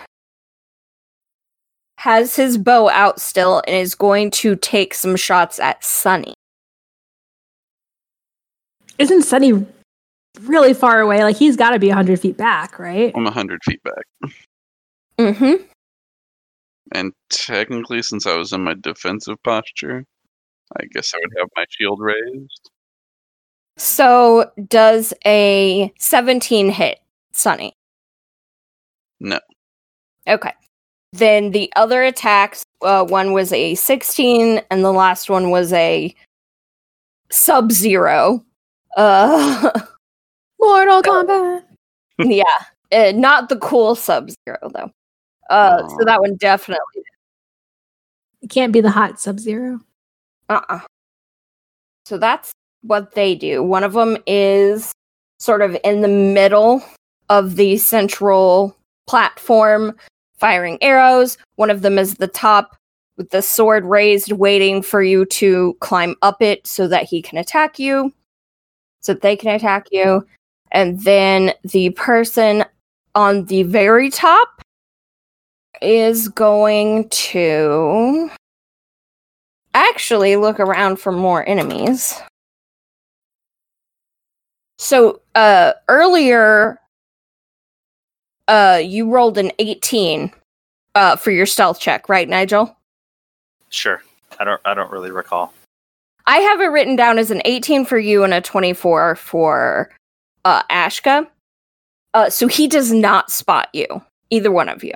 [1.99, 6.33] has his bow out still and is going to take some shots at Sunny.
[8.97, 9.67] Isn't Sunny
[10.41, 11.23] really far away?
[11.23, 13.13] Like, he's got to be 100 feet back, right?
[13.15, 14.33] I'm 100 feet back.
[15.19, 15.63] Mm-hmm.
[16.91, 20.05] And technically, since I was in my defensive posture,
[20.77, 22.69] I guess I would have my shield raised.
[23.77, 26.99] So does a 17 hit,
[27.31, 27.73] Sunny?
[29.19, 29.39] No.
[30.27, 30.53] Okay.
[31.13, 36.13] Then the other attacks, uh, one was a 16 and the last one was a
[37.31, 38.43] sub zero.
[38.97, 39.71] Uh,
[40.59, 41.63] Mortal Kombat.
[42.19, 42.43] yeah,
[42.91, 44.91] uh, not the cool sub zero though.
[45.53, 47.03] Uh, so that one definitely.
[48.41, 49.79] It can't be the hot Sub Zero.
[50.49, 50.79] Uh-uh.
[52.05, 52.51] So that's
[52.81, 53.61] what they do.
[53.61, 54.91] One of them is
[55.37, 56.83] sort of in the middle
[57.29, 58.75] of the central
[59.05, 59.95] platform,
[60.39, 61.37] firing arrows.
[61.57, 62.75] One of them is the top
[63.17, 67.37] with the sword raised, waiting for you to climb up it so that he can
[67.37, 68.11] attack you,
[69.01, 70.25] so that they can attack you.
[70.71, 72.65] And then the person
[73.13, 74.49] on the very top
[75.83, 78.29] is going to
[79.73, 82.21] actually look around for more enemies.
[84.77, 86.79] So uh earlier
[88.47, 90.31] uh you rolled an 18
[90.95, 92.75] uh for your stealth check, right, Nigel?
[93.69, 94.01] Sure.
[94.39, 94.61] I don't.
[94.65, 95.53] I don't really recall.
[96.25, 99.89] I have it written down as an 18 for you and a 24 for
[100.45, 101.27] uh Ashka.
[102.13, 103.87] Uh so he does not spot you,
[104.29, 104.93] either one of you.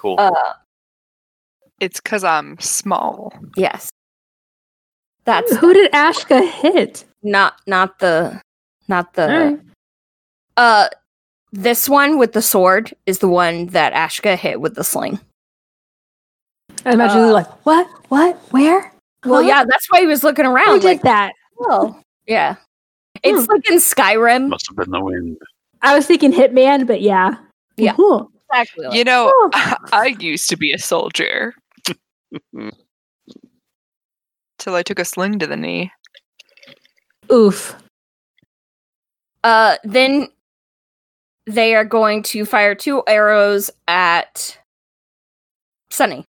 [0.00, 0.16] Cool.
[0.18, 0.30] Uh
[1.80, 3.32] It's because I'm small.
[3.56, 3.90] yes.
[5.24, 7.04] That's Who did Ashka hit?
[7.22, 8.40] not not the
[8.88, 9.60] not the Alright.
[10.56, 10.88] Uh,
[11.52, 15.18] this one with the sword is the one that Ashka hit with the sling.
[16.84, 17.86] I imagine Uh, you're like, what?
[18.08, 18.36] What?
[18.52, 18.92] Where?
[19.24, 19.48] Well, Huh?
[19.48, 20.80] yeah, that's why he was looking Who around.
[20.80, 21.32] did Like, that?
[21.60, 22.56] oh, yeah.
[23.22, 24.48] It's like in Skyrim.
[24.48, 25.36] Must have been the wind.
[25.82, 27.36] I was thinking Hitman, but yeah.
[27.76, 27.94] Yeah.
[27.94, 28.30] Cool.
[28.52, 28.86] Exactly.
[28.86, 29.50] like- You know, Oh.
[29.92, 31.54] I used to be a soldier
[34.58, 35.92] till I took a sling to the knee.
[37.32, 37.76] Oof.
[39.44, 40.28] Uh, then
[41.46, 44.58] they are going to fire two arrows at
[45.90, 46.24] Sunny.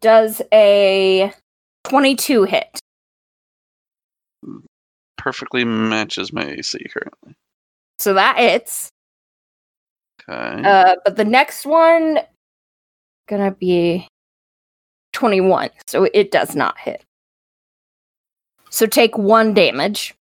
[0.00, 1.32] Does a
[1.84, 2.78] 22 hit?
[5.16, 7.34] Perfectly matches my AC currently.
[7.98, 8.90] So that hits.
[10.28, 10.62] Okay.
[10.68, 12.18] Uh, but the next one
[13.28, 14.06] gonna be
[15.12, 17.02] 21, so it does not hit.
[18.70, 20.14] So take one damage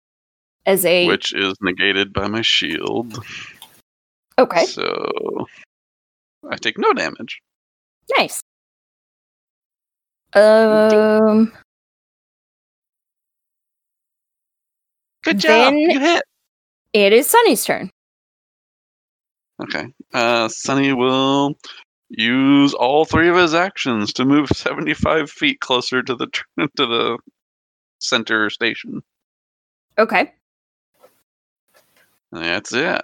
[0.67, 3.25] as a Which is negated by my shield.
[4.39, 5.47] okay, So
[6.51, 7.41] I take no damage.
[8.17, 8.41] nice.
[10.35, 11.53] Um,
[15.25, 15.75] Good job.
[15.75, 16.23] You hit.
[16.93, 17.91] it is Sunny's turn.
[19.63, 19.87] Okay.
[20.13, 21.57] Uh, Sunny will
[22.09, 26.27] use all three of his actions to move 75 feet closer to the
[26.77, 27.19] to the
[27.99, 29.03] center station.
[29.99, 30.33] Okay,
[32.33, 33.03] that's it.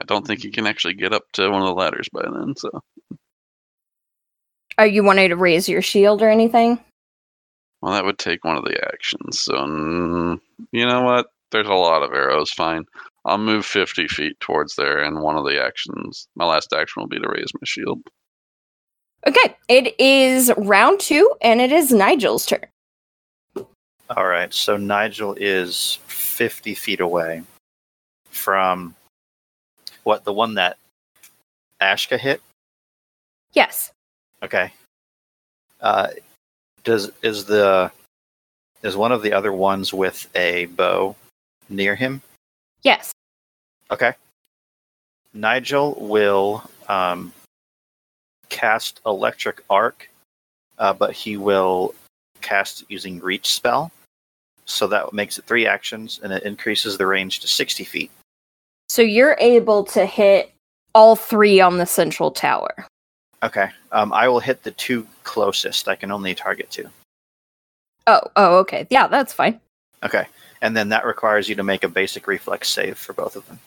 [0.00, 2.54] I don't think he can actually get up to one of the ladders by then.
[2.56, 2.82] So
[4.78, 6.78] Are you wanting to raise your shield or anything?
[7.82, 9.40] Well, that would take one of the actions.
[9.40, 10.40] So, mm,
[10.72, 11.26] you know what?
[11.50, 12.50] There's a lot of arrows.
[12.50, 12.84] Fine.
[13.24, 17.08] I'll move 50 feet towards there, and one of the actions, my last action will
[17.08, 18.00] be to raise my shield.
[19.26, 22.64] Okay, it is round two, and it is Nigel's turn.
[24.16, 27.42] All right, so Nigel is 50 feet away
[28.30, 28.94] from
[30.04, 30.78] what the one that
[31.82, 32.40] Ashka hit.
[33.52, 33.92] Yes.
[34.42, 34.72] Okay.
[35.80, 36.08] Uh,
[36.84, 37.90] does is the
[38.82, 41.16] is one of the other ones with a bow
[41.68, 42.22] near him?
[42.82, 43.12] Yes.
[43.90, 44.12] Okay.
[45.34, 47.32] Nigel will um,
[48.48, 50.08] cast electric arc,
[50.78, 51.94] uh, but he will
[52.40, 53.90] cast it using reach spell.
[54.64, 58.10] So that makes it three actions, and it increases the range to sixty feet.
[58.88, 60.52] So you're able to hit
[60.94, 62.86] all three on the central tower.
[63.42, 63.68] Okay.
[63.92, 65.88] Um, I will hit the two closest.
[65.88, 66.88] I can only target two.
[68.06, 68.86] Oh, oh, okay.
[68.90, 69.60] Yeah, that's fine.
[70.02, 70.26] Okay.
[70.60, 73.58] And then that requires you to make a basic reflex save for both of them.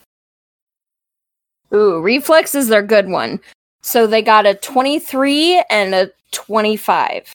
[1.73, 3.39] Ooh, reflex is their good one.
[3.81, 7.31] So they got a 23 and a 25.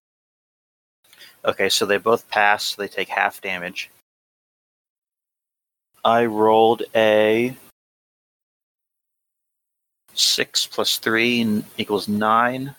[1.45, 2.65] Okay, so they both pass.
[2.65, 3.91] So they take half damage.
[6.05, 7.57] I rolled a
[10.15, 12.75] six plus three equals nine,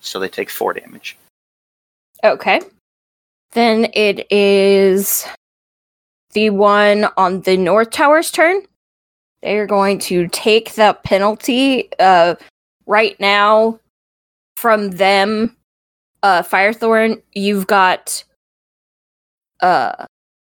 [0.00, 1.16] so they take four damage.
[2.22, 2.60] Okay.
[3.52, 5.26] Then it is
[6.34, 8.62] the one on the North Tower's turn.
[9.42, 12.34] They are going to take the penalty uh,
[12.86, 13.80] right now
[14.56, 15.56] from them.
[16.22, 18.24] Uh, Firethorn, you've got
[19.60, 20.06] uh,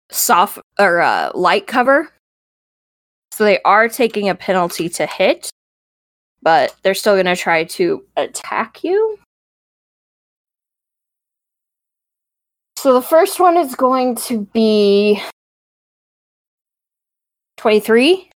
[0.10, 2.10] soft or uh, light cover.
[3.32, 5.52] So they are taking a penalty to hit,
[6.42, 9.20] but they're still going to try to attack you.
[12.78, 15.22] So the first one is going to be
[17.58, 18.30] 23.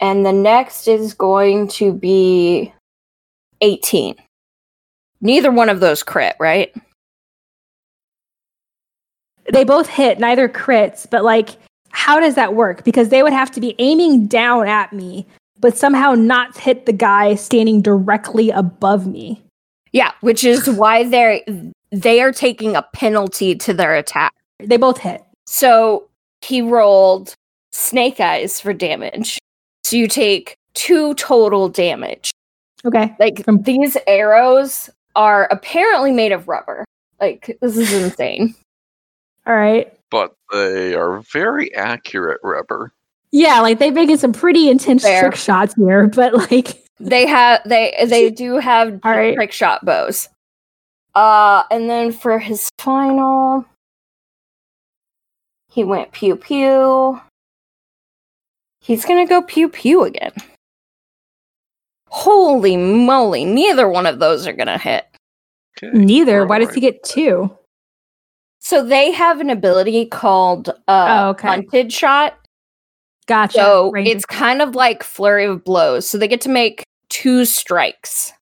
[0.00, 2.72] And the next is going to be
[3.60, 4.16] 18.
[5.20, 6.74] Neither one of those crit, right?
[9.52, 11.50] They both hit, neither crits, but like,
[11.90, 12.84] how does that work?
[12.84, 15.26] Because they would have to be aiming down at me,
[15.58, 19.42] but somehow not hit the guy standing directly above me.
[19.92, 21.40] Yeah, which is why they're
[21.90, 24.32] they are taking a penalty to their attack.
[24.60, 25.24] They both hit.
[25.46, 26.08] So
[26.42, 27.34] he rolled
[27.72, 29.38] snake eyes for damage.
[29.84, 32.30] So you take two total damage.
[32.84, 33.14] Okay.
[33.18, 36.84] Like From- these arrows are apparently made of rubber.
[37.20, 38.54] Like this is insane.
[39.46, 39.92] All right.
[40.10, 42.92] But they are very accurate rubber.
[43.32, 45.20] Yeah, like they making some pretty intense Fair.
[45.22, 49.34] trick shots here, but like, They have they they do have All right.
[49.34, 50.28] trick shot bows.
[51.14, 53.64] Uh and then for his final
[55.70, 57.20] he went pew pew.
[58.80, 60.32] He's gonna go pew pew again.
[62.06, 65.04] Holy moly, neither one of those are gonna hit.
[65.82, 66.40] Okay, neither.
[66.40, 67.56] we're Why does he get two?
[68.58, 71.48] So they have an ability called uh Oh, okay.
[71.48, 72.36] hunted shot.
[73.26, 73.54] Gotcha.
[73.54, 76.08] So Ranger- it's kind of like flurry of blows.
[76.08, 78.32] So they get to make two strikes.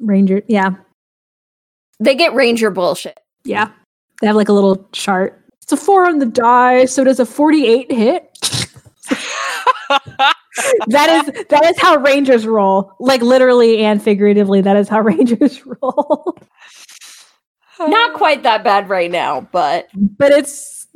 [0.00, 0.42] Ranger.
[0.48, 0.70] Yeah.
[2.00, 3.18] They get ranger bullshit.
[3.44, 3.70] Yeah.
[4.20, 5.42] They have like a little chart.
[5.66, 6.84] It's a four on the die.
[6.84, 8.38] So does a 48 hit?
[10.86, 12.92] that is that is how rangers roll.
[13.00, 16.38] Like literally and figuratively, that is how rangers roll.
[17.80, 20.86] Not quite that bad right now, but but it's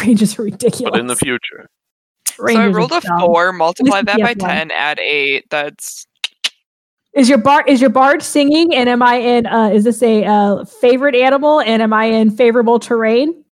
[0.00, 0.90] rangers are ridiculous.
[0.90, 1.68] But in the future,
[2.28, 3.20] So I Rangers rolled a dumb.
[3.20, 4.50] four, multiply that by CPF one.
[4.50, 5.44] ten, add eight.
[5.50, 6.06] That's
[7.12, 8.74] Is your bard is your bard singing?
[8.74, 9.44] And am I in?
[9.44, 11.60] Uh, is this a uh, favorite animal?
[11.60, 13.44] And am I in favorable terrain?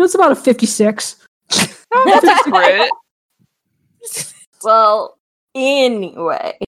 [0.00, 1.16] That's about a fifty-six.
[1.52, 2.90] oh, that's a crit.
[4.64, 5.18] well,
[5.54, 6.58] anyway.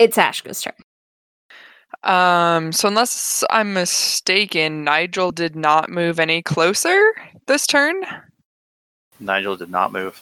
[0.00, 0.74] It's Ashka's turn.
[2.02, 7.12] Um, so unless I'm mistaken, Nigel did not move any closer
[7.46, 8.02] this turn.
[9.20, 10.20] Nigel did not move.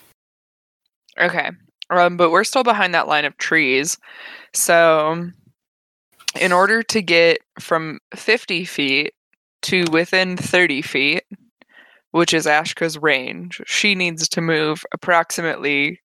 [1.19, 1.51] Okay.
[1.89, 3.97] Um, but we're still behind that line of trees.
[4.55, 5.31] So,
[6.39, 9.15] in order to get from 50 feet
[9.63, 11.25] to within 30 feet,
[12.13, 16.01] which is Ashka's range, she needs to move approximately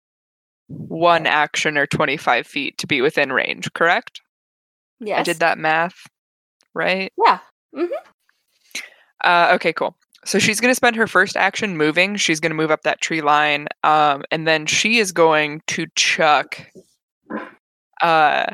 [0.69, 4.20] one action or 25 feet to be within range, correct?
[5.01, 5.20] Yes.
[5.20, 6.07] I did that math
[6.74, 7.12] right.
[7.24, 7.39] Yeah.
[9.24, 9.97] Uh, okay, cool.
[10.24, 12.16] So she's going to spend her first action moving.
[12.16, 15.87] She's going to move up that tree line, um, and then she is going to
[15.97, 16.59] chuck
[18.01, 18.47] uh,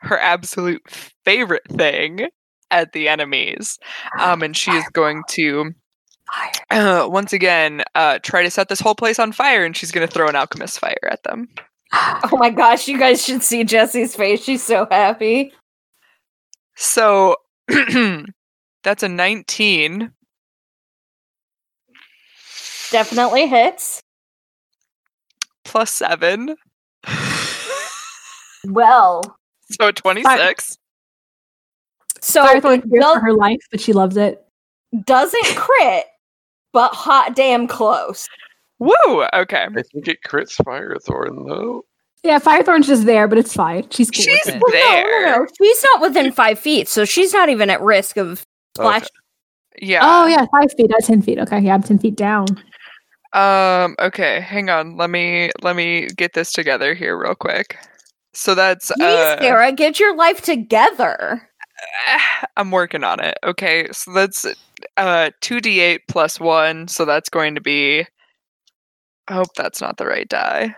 [0.00, 0.82] her absolute
[1.24, 2.28] favorite thing
[2.70, 3.78] at the enemies.
[4.18, 5.72] Um, and she is going to
[6.70, 10.06] uh, once again uh, try to set this whole place on fire, and she's going
[10.06, 11.48] to throw an alchemist fire at them.
[11.92, 14.42] Oh my gosh, you guys should see Jesse's face.
[14.42, 15.52] She's so happy.
[16.74, 17.36] So
[18.82, 20.10] that's a 19
[22.90, 24.02] Definitely hits.
[25.64, 26.56] plus 7.
[28.64, 29.22] Well,
[29.80, 30.76] So 26.
[32.20, 34.44] so Firethorn it fears do- for her life, but she loves it.
[35.04, 36.06] doesn't crit,
[36.76, 38.28] but hot damn close.
[38.80, 39.24] Woo!
[39.32, 39.66] Okay.
[39.66, 41.86] I think it crits Firethorn though.
[42.22, 43.88] Yeah, Firethorn's just there, but it's fine.
[43.88, 44.62] She's cool She's with it.
[44.62, 45.26] Well, no, there.
[45.26, 45.46] no, no.
[45.56, 48.44] She's not within five feet, so she's not even at risk of
[48.76, 49.04] splash.
[49.04, 49.86] Okay.
[49.86, 50.00] Yeah.
[50.02, 50.90] Oh yeah, five feet.
[50.90, 51.38] That's ten feet.
[51.38, 52.46] Okay, yeah, I'm ten feet down.
[53.32, 53.96] Um.
[53.98, 54.40] Okay.
[54.40, 54.98] Hang on.
[54.98, 57.78] Let me let me get this together here real quick.
[58.34, 61.48] So that's Jeez, uh, Sarah, get your life together.
[62.56, 63.36] I'm working on it.
[63.44, 63.88] Okay.
[63.92, 64.46] So that's
[64.96, 66.88] uh two d eight plus one.
[66.88, 68.06] So that's going to be.
[69.28, 70.74] I hope that's not the right die.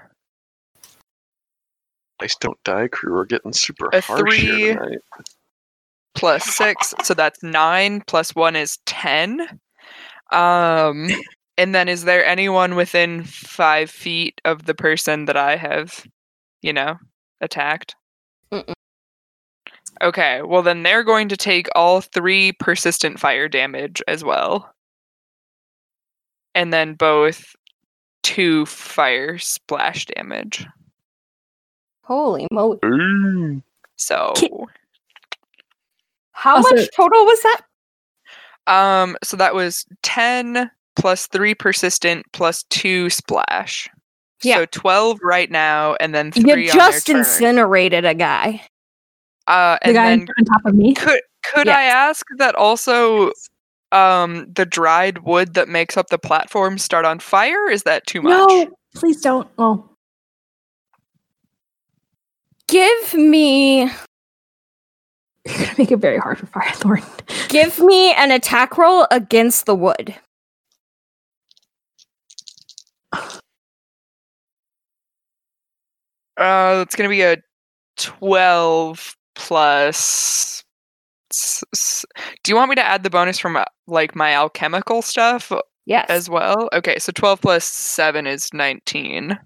[2.18, 3.14] Dice don't die crew.
[3.14, 4.38] We're getting super A harsh three.
[4.38, 4.98] here tonight.
[6.14, 8.02] plus six, so that's nine.
[8.06, 9.42] Plus one is ten.
[10.32, 11.08] Um,
[11.56, 16.04] and then is there anyone within five feet of the person that I have,
[16.62, 16.96] you know,
[17.40, 17.94] attacked?
[20.02, 24.72] Okay, well then they're going to take all three persistent fire damage as well,
[26.54, 27.54] and then both
[28.22, 30.66] two fire splash damage.
[32.02, 32.78] Holy moly.
[32.84, 33.62] Ooh.
[33.96, 34.50] So, Ki-
[36.32, 37.60] How Also- much total was that?
[38.68, 43.88] um, so that was ten plus three persistent plus two splash.
[44.42, 44.58] Yeah.
[44.58, 47.16] So twelve right now, and then You three on their just turn.
[47.18, 48.62] incinerated a guy.
[49.48, 50.94] Uh, The and guy then on top of me.
[50.94, 51.76] could could Yes.
[51.76, 53.32] I ask that also
[53.90, 57.68] um the dried wood that makes up the platform start on fire?
[57.70, 58.46] Is that too much?
[58.48, 59.48] No, please don't.
[59.58, 59.88] Oh,
[62.68, 63.90] Give me you're
[65.56, 67.02] gonna make it very hard for Firethorn.
[67.48, 70.14] give me an attack roll against the wood.
[76.36, 77.36] Uh, it's gonna be a
[77.96, 80.64] twelve plus.
[81.32, 82.04] s- s-
[82.42, 85.50] Do you want me to add the bonus from uh, like my alchemical stuff
[85.86, 86.06] Yes.
[86.10, 86.68] as well?
[86.72, 89.38] Okay, so twelve plus seven is nineteen.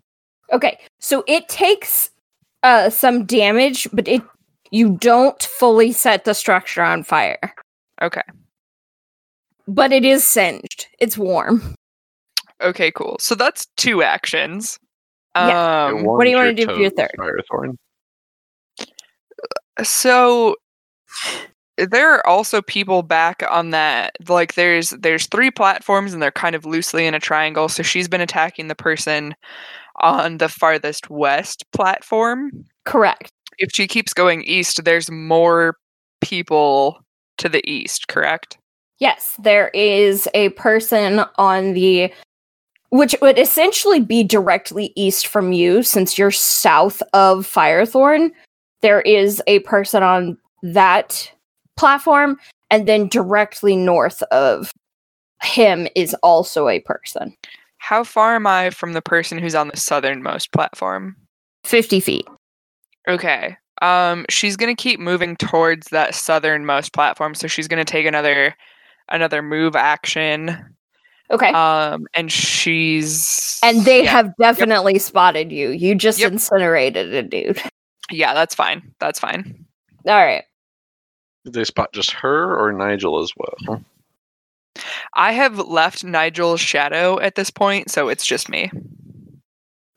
[0.53, 2.11] Okay, so it takes
[2.65, 4.23] uh some damage, but it
[4.71, 7.55] you don't fully set the structure on fire.
[8.01, 8.23] Okay.
[9.69, 10.87] But it is singed.
[10.99, 11.75] It's warm.
[12.63, 13.17] Okay, cool.
[13.21, 14.79] So that's two actions.
[15.37, 15.87] Yeah.
[15.93, 17.17] Um, what do you wanna do for your toes, third?
[17.19, 17.77] Firethorn.
[19.83, 20.57] So
[21.77, 26.55] there are also people back on that like there's there's three platforms and they're kind
[26.55, 29.35] of loosely in a triangle so she's been attacking the person
[30.01, 32.53] on the farthest west platform
[32.85, 33.33] Correct.
[33.57, 35.77] if she keeps going east there's more
[36.21, 37.03] people
[37.39, 38.59] to the east correct
[39.03, 42.13] Yes, there is a person on the
[42.91, 48.31] which would essentially be directly east from you since you're south of Firethorn.
[48.83, 51.31] There is a person on that
[51.77, 52.39] platform
[52.71, 54.73] and then directly north of
[55.43, 57.35] him is also a person.
[57.79, 61.17] how far am i from the person who's on the southernmost platform
[61.65, 62.27] 50 feet.
[63.09, 63.57] Okay.
[63.81, 68.55] Um, she's gonna keep moving towards that southernmost platform, so she's gonna take another
[69.09, 70.57] another move action.
[71.31, 71.49] Okay.
[71.51, 75.71] Um, and she's and they yeah, have definitely spotted you.
[75.71, 76.33] You just Yep.
[76.33, 77.61] incinerated a dude.
[78.13, 78.93] Yeah, that's fine.
[79.01, 79.65] That's fine.
[80.07, 80.45] All right.
[81.45, 83.83] Did they spot just her or Nigel as well?
[85.15, 88.71] I have left Nigel's shadow at this point, so it's just me.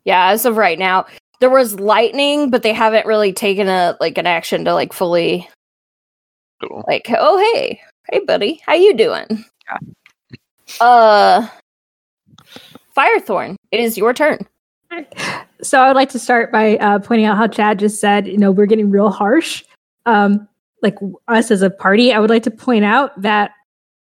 [0.04, 1.06] Yeah, as of right now,
[1.40, 5.48] there was lightning, but they haven't really taken a like an action to like fully
[6.62, 6.84] Cool.
[6.88, 7.80] like, oh hey,
[8.12, 9.46] hey buddy, how you doing?
[9.70, 9.78] Yeah.
[10.82, 11.48] Uh,
[12.98, 14.40] Firethorn, it is your turn.
[15.66, 18.38] So I would like to start by uh, pointing out how Chad just said, you
[18.38, 19.64] know, we're getting real harsh.
[20.06, 20.48] Um,
[20.84, 20.96] like
[21.28, 23.52] us as a party, I would like to point out that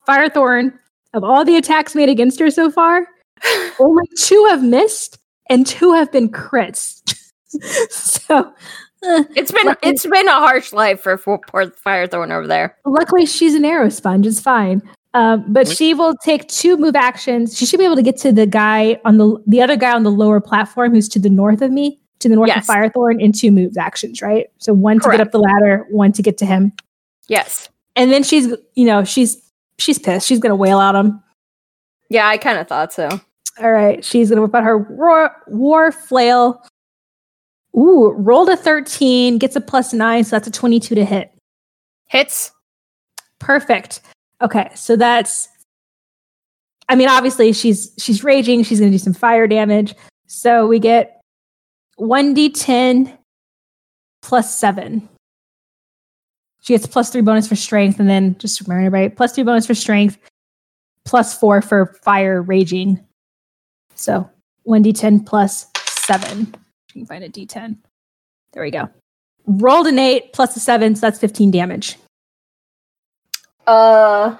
[0.06, 0.72] Firethorn,
[1.14, 3.06] of all the attacks made against her so far,
[3.78, 5.18] only two have missed
[5.48, 7.00] and two have been crits.
[7.90, 8.52] so
[9.06, 12.76] uh, It's been Luckily- it's been a harsh life for, for poor Firethorn over there.
[12.84, 14.26] luckily she's an arrow sponge.
[14.26, 14.82] It's fine.
[15.14, 17.56] Um, but she will take two move actions.
[17.56, 20.02] She should be able to get to the guy on the the other guy on
[20.02, 22.68] the lower platform who's to the north of me to the north Yes.
[22.68, 24.48] of Firethorn in two moves actions, right?
[24.58, 26.72] So one to get up the ladder, one to get to him.
[27.28, 27.68] Yes.
[27.96, 29.40] And then she's, you know, she's
[29.78, 30.26] she's pissed.
[30.26, 31.22] She's gonna wail at him.
[32.10, 33.08] Yeah, I kind of thought so.
[33.60, 36.60] All right, she's gonna whip out her war, war flail.
[37.76, 41.32] Ooh, rolled a 13, gets a plus nine, so that's a 22 to hit.
[42.06, 42.52] Hits.
[43.40, 44.00] Perfect.
[44.44, 45.48] Okay, so that's
[46.88, 49.94] I mean, obviously she's she's raging, she's gonna do some fire damage.
[50.26, 51.20] So we get
[51.98, 53.16] 1d10
[54.22, 55.08] plus seven.
[56.60, 59.66] She gets plus three bonus for strength, and then just remember everybody, plus three bonus
[59.66, 60.18] for strength,
[61.04, 63.02] plus four for fire raging.
[63.94, 64.28] So
[64.66, 66.54] 1d10 plus seven.
[66.94, 67.76] You can find a d10.
[68.52, 68.88] There we go.
[69.46, 71.98] Rolled an eight plus a seven, so that's 15 damage.
[73.66, 74.36] Uh,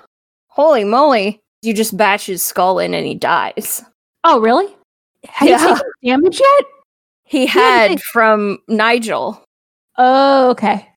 [0.48, 1.40] holy moly!
[1.62, 3.82] You just bash his skull in and he dies.
[4.24, 4.66] Oh, really?
[5.26, 5.60] Have Yeah.
[5.62, 6.64] you taken damage yet?
[7.24, 9.42] He Yeah, had from Nigel.
[9.96, 10.88] Oh, okay.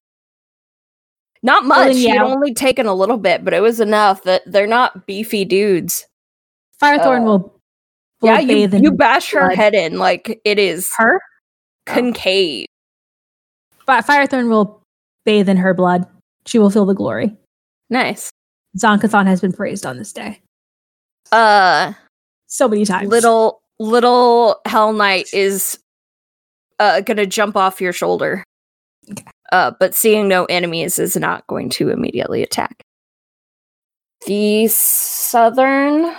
[1.44, 1.96] Not Well, much.
[1.96, 6.06] He'd only taken a little bit, but it was enough that they're not beefy dudes.
[6.82, 7.40] Firethorn Uh, will,
[8.22, 11.22] will yeah, you, you bash her head in like it is her.
[11.86, 12.66] concave.
[13.86, 14.82] Fi- Firethorn will
[15.24, 16.06] bathe in her blood.
[16.46, 17.36] She will feel the glory.
[17.90, 18.30] Nice.
[18.78, 20.40] Zon-Kuthon has been praised on this day
[21.32, 21.94] Uh,
[22.48, 23.10] so many times.
[23.10, 25.80] little little Hellknight is
[26.80, 28.44] uh gonna jump off your shoulder.
[29.52, 32.84] Uh, but seeing no enemies is not going to immediately attack.
[34.26, 36.14] The southern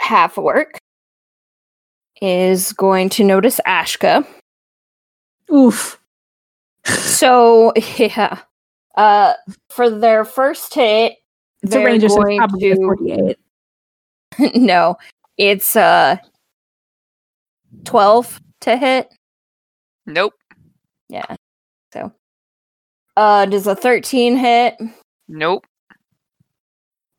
[0.00, 0.78] half orc
[2.22, 4.26] is going to notice Ashka.
[5.52, 6.00] Oof.
[6.86, 8.38] So yeah,
[8.96, 9.34] uh,
[9.70, 11.14] for their first hit,
[11.62, 13.38] It's a they're ranger, so it's going probably a 48.
[14.56, 14.96] no,
[15.38, 16.16] it's uh
[17.84, 19.08] twelve to hit.
[20.06, 20.34] Nope.
[21.08, 21.36] Yeah.
[21.92, 22.12] So,
[23.16, 24.76] uh, does a thirteen hit
[25.28, 25.66] Nope.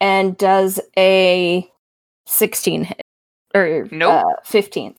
[0.01, 1.69] and does a
[2.25, 3.01] sixteen hit
[3.53, 4.25] or Nope.
[4.25, 4.95] uh, fifteen?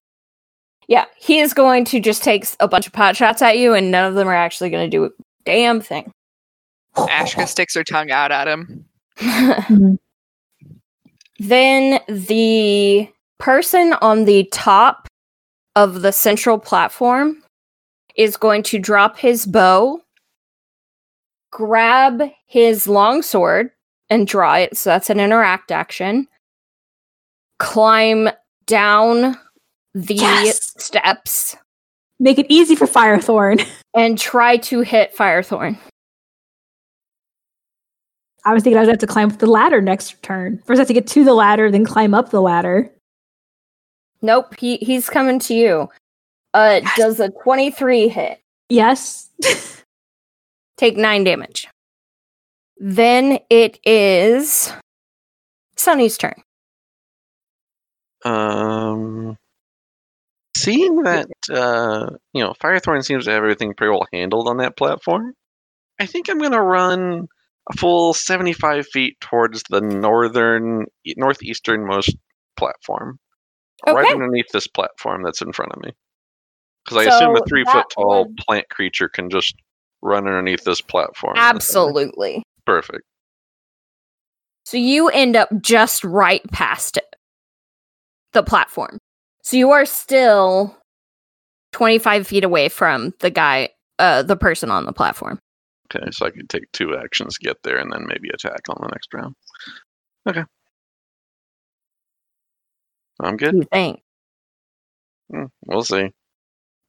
[0.86, 3.90] Yeah, he is going to just take a bunch of pot shots at you, and
[3.90, 5.10] none of them are actually going to do a
[5.44, 6.12] damn thing.
[6.96, 8.84] Ashka sticks her tongue out at him.
[11.40, 13.08] Then the
[13.38, 15.08] person on the top
[15.74, 17.42] of the central platform
[18.16, 20.00] is going to drop his bow,
[21.50, 23.70] grab his longsword,
[24.08, 24.76] and draw it.
[24.76, 26.28] So that's an interact action.
[27.58, 28.28] Climb
[28.66, 29.36] down
[29.92, 30.72] the Yes!
[30.78, 31.56] steps
[32.20, 33.66] Make it easy for Firethorn.
[33.94, 35.76] and try to hit Firethorn.
[38.44, 40.58] I was thinking I would have to climb up the ladder next turn.
[40.66, 42.90] First, I have to get to the ladder, then climb up the ladder.
[44.22, 45.88] Nope, he, he's coming to you.
[46.52, 46.96] Uh, Yes.
[46.96, 48.40] does a 23 hit?
[48.68, 49.30] Yes.
[50.76, 51.68] take nine damage.
[52.78, 54.72] Then it is
[55.76, 56.42] Sunny's turn.
[58.24, 59.36] Um,
[60.56, 64.76] seeing that uh, you know Firethorn seems to have everything pretty well handled on that
[64.76, 65.34] platform,
[66.00, 67.28] I think I'm gonna run
[67.72, 70.86] a full 75 feet towards the northern
[71.18, 72.14] northeasternmost
[72.56, 73.18] platform,
[73.86, 75.90] right underneath this platform that's in front of me.
[76.84, 79.54] Because I assume a three foot tall would- plant creature can just
[80.02, 81.34] run underneath this platform.
[81.36, 82.42] Absolutely.
[82.66, 83.02] perfect.
[84.66, 87.16] So you end up just right past it,
[88.32, 88.98] the platform.
[89.42, 90.76] So you are still
[91.72, 95.38] 25 feet away from the guy, uh, the person on the platform.
[95.92, 98.88] Okay, so I can take two actions get there, and then maybe attack on the
[98.88, 99.34] next round.
[100.28, 100.44] Okay,
[103.20, 103.54] I'm good.
[103.54, 104.00] You think?
[105.32, 106.10] Mm, We'll see.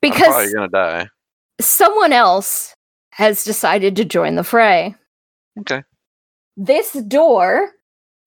[0.02, 1.08] Because you're gonna die.
[1.60, 2.74] someone else
[3.12, 4.96] has decided to join the fray.
[5.62, 5.84] Okay.
[6.58, 7.72] This door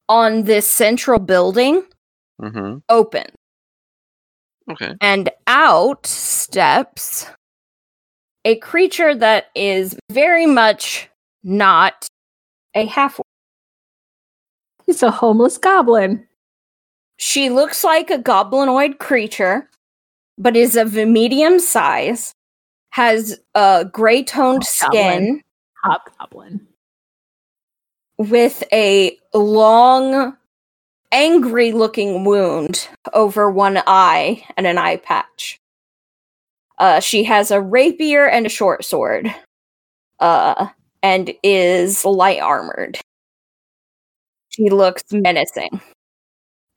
[0.09, 1.83] on this central building
[2.41, 2.79] Mm-hmm.
[2.89, 3.27] open.
[4.71, 4.95] Okay.
[5.01, 7.27] and out steps
[8.45, 11.09] a creature that is very much
[11.43, 12.07] not
[12.75, 13.21] a half.
[14.87, 16.27] It's a homeless goblin.
[17.17, 19.69] She looks like a goblinoid creature,
[20.39, 22.33] but is of a medium size,
[22.91, 25.43] has a gray toned skin
[25.85, 26.67] Hobgoblin.
[28.19, 30.37] with a long,
[31.11, 35.59] angry looking wound over one eye and an eye patch.
[36.79, 39.35] Uh, she has a rapier and a short sword,
[40.21, 40.69] uh,
[41.03, 42.99] and is light armored.
[44.49, 45.81] She looks menacing.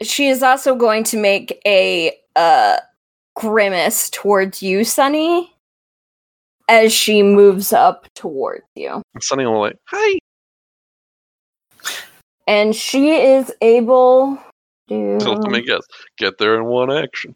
[0.02, 2.78] She is also going to make a uh,
[3.36, 5.54] grimace towards you, Sunny,
[6.68, 9.02] as she moves up towards you.
[9.20, 10.18] Sunny will like, hi.
[12.48, 14.40] And she is able
[14.90, 15.20] to.
[15.22, 15.82] So let me guess.
[16.18, 17.36] Get there in one action.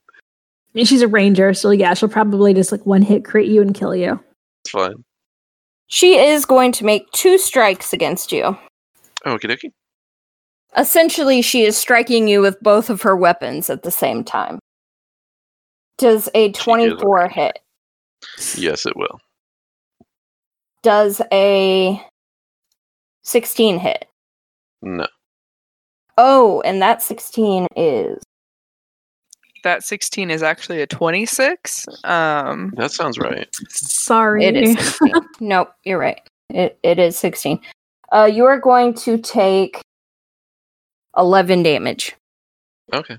[0.75, 3.73] And she's a ranger, so yeah, she'll probably just like one hit crit you and
[3.73, 4.19] kill you.
[4.63, 5.03] It's fine.
[5.87, 8.57] She is going to make two strikes against you.
[9.25, 9.71] Okie dokie.
[10.77, 14.59] Essentially, she is striking you with both of her weapons at the same time.
[15.97, 17.59] Does a 24 hit?
[18.57, 19.19] Yes, it will.
[20.83, 22.01] Does a
[23.23, 24.05] 16 hit?
[24.81, 25.07] No.
[26.17, 28.21] Oh, and that 16 is.
[29.65, 31.87] That 16 is actually a 26.
[32.03, 33.49] Um, That sounds right.
[33.69, 34.45] Sorry.
[34.45, 34.99] It is
[35.39, 36.21] nope, you're right.
[36.51, 37.59] It, it is 16.
[38.11, 39.81] Uh, you are going to take
[41.17, 42.15] 11 damage
[42.93, 43.17] Okay.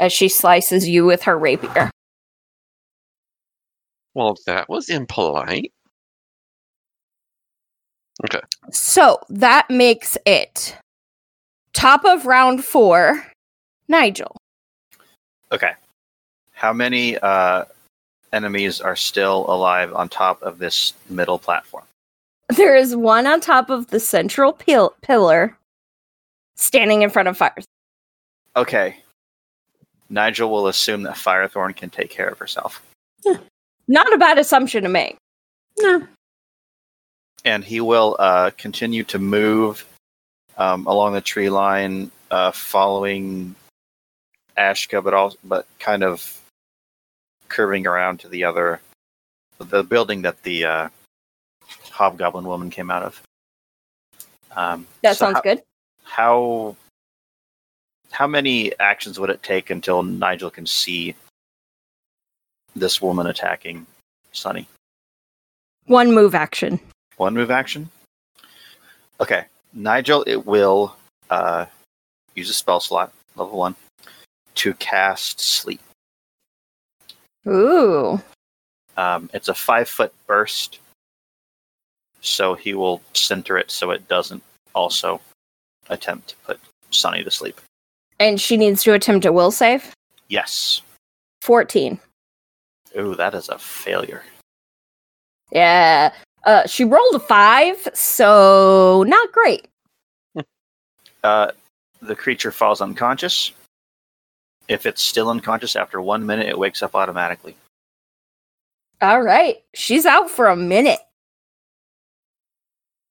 [0.00, 1.90] as she slices you with her rapier.
[4.14, 5.70] Well, that was impolite.
[8.24, 8.40] Okay.
[8.70, 10.78] So that makes it
[11.74, 13.26] top of round four,
[13.86, 14.34] Nigel.
[15.54, 15.72] Okay.
[16.52, 17.64] How many uh,
[18.32, 21.84] enemies are still alive on top of this middle platform?
[22.56, 25.56] There is one on top of the central pil- pillar
[26.56, 27.54] standing in front of fire.
[28.56, 28.96] Okay.
[30.10, 32.84] Nigel will assume that Firethorn can take care of herself.
[33.88, 35.16] Not a bad assumption to make.
[35.78, 36.06] No.
[37.44, 39.84] and he will uh, continue to move
[40.56, 43.54] um, along the tree line, uh, following
[44.58, 46.40] Ashka, but also but kind of
[47.48, 48.80] curving around to the other
[49.58, 50.88] the building that the uh,
[51.90, 53.22] hobgoblin woman came out of.
[54.56, 55.62] Um, That so sounds how, good.
[56.02, 56.76] How
[58.10, 61.14] how many actions would it take until Nigel can see
[62.76, 63.86] this woman attacking
[64.32, 64.68] Sunny?
[65.86, 66.80] One move action.
[67.16, 67.90] One move action.
[69.20, 70.96] Okay, Nigel, it will
[71.30, 71.66] uh,
[72.34, 73.76] use a spell slot, level one,
[74.56, 75.80] to cast sleep.
[77.46, 78.20] Ooh.
[78.96, 80.78] Um, it's a five foot burst,
[82.20, 84.42] so he will center it so it doesn't
[84.74, 85.20] also
[85.90, 86.60] attempt to put
[86.90, 87.60] Sunny to sleep.
[88.20, 89.92] And she needs to attempt a will save.
[90.28, 90.80] Yes.
[91.42, 91.98] 14.
[92.98, 94.22] Ooh, that is a failure.
[95.50, 96.12] Yeah.
[96.44, 99.66] Uh, she rolled a five, so not great.
[101.22, 101.50] Uh,
[102.02, 103.52] the creature falls unconscious.
[104.68, 107.56] If it's still unconscious after one minute, it wakes up automatically.
[109.02, 109.62] All right.
[109.74, 111.00] She's out for a minute.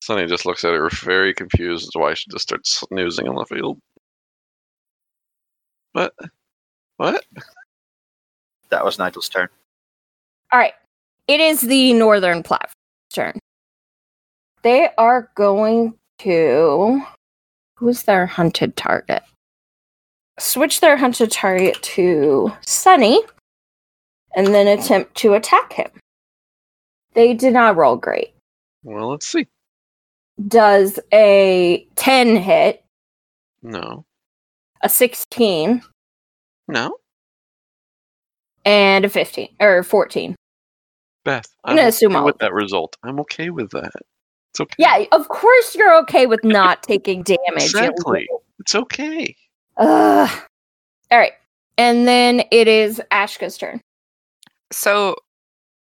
[0.01, 3.35] Sunny just looks at her very confused as to why she just starts snoozing on
[3.35, 3.79] the field.
[5.93, 6.13] What?
[6.97, 7.25] What?
[8.69, 9.47] That was Nigel's turn.
[10.51, 10.73] All right.
[11.27, 12.73] It is the northern platform's
[13.13, 13.39] turn.
[14.63, 17.01] They are going to.
[17.75, 19.23] Who's their hunted target?
[20.39, 23.21] Switch their hunted target to Sunny
[24.35, 25.91] and then attempt to attack him.
[27.13, 28.33] They did not roll great.
[28.83, 29.47] Well, let's see.
[30.47, 32.83] Does a 10 hit,
[33.61, 34.03] No.
[34.81, 35.83] a 16,
[36.67, 36.97] No.
[38.65, 40.35] and a 15 or 14?
[41.23, 42.97] Beth, I'm I'm, gonna okay with that result.
[43.03, 43.91] I'm okay with that.
[44.51, 44.75] It's okay.
[44.79, 47.39] Yeah, of course you're okay with not taking damage.
[47.55, 48.27] Exactly.
[48.59, 49.35] It's okay.
[49.77, 50.29] Ugh.
[51.11, 51.33] All right.
[51.77, 53.81] And then it is Ashka's turn.
[54.71, 55.15] so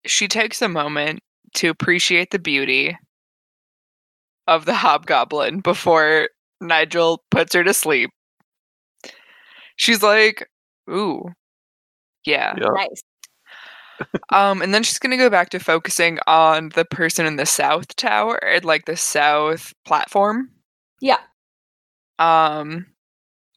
[0.06, 1.20] she takes a moment
[1.56, 2.98] to appreciate the beauty
[4.48, 6.30] of the hobgoblin before
[6.62, 8.10] Nigel puts her to sleep.
[9.76, 10.50] She's like,
[10.90, 11.30] "Ooh,
[12.26, 12.70] yeah." Yeah.
[12.74, 13.02] Nice.
[14.32, 17.96] Um, and then she's gonna go back to focusing on the person in the south
[17.96, 20.50] tower, like the south platform.
[21.00, 21.20] Yeah.
[22.20, 22.88] Um,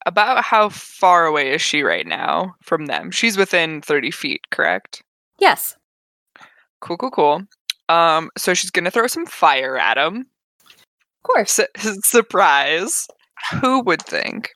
[0.06, 3.10] about how far away is she right now from them?
[3.10, 5.02] She's within thirty feet, correct?
[5.38, 5.76] Yes.
[6.80, 7.42] Cool, cool, cool.
[7.88, 10.26] Um, so she's gonna throw some fire at him.
[10.70, 11.52] Of course.
[11.52, 11.66] Su-
[12.04, 13.06] surprise!
[13.60, 14.50] Who would think?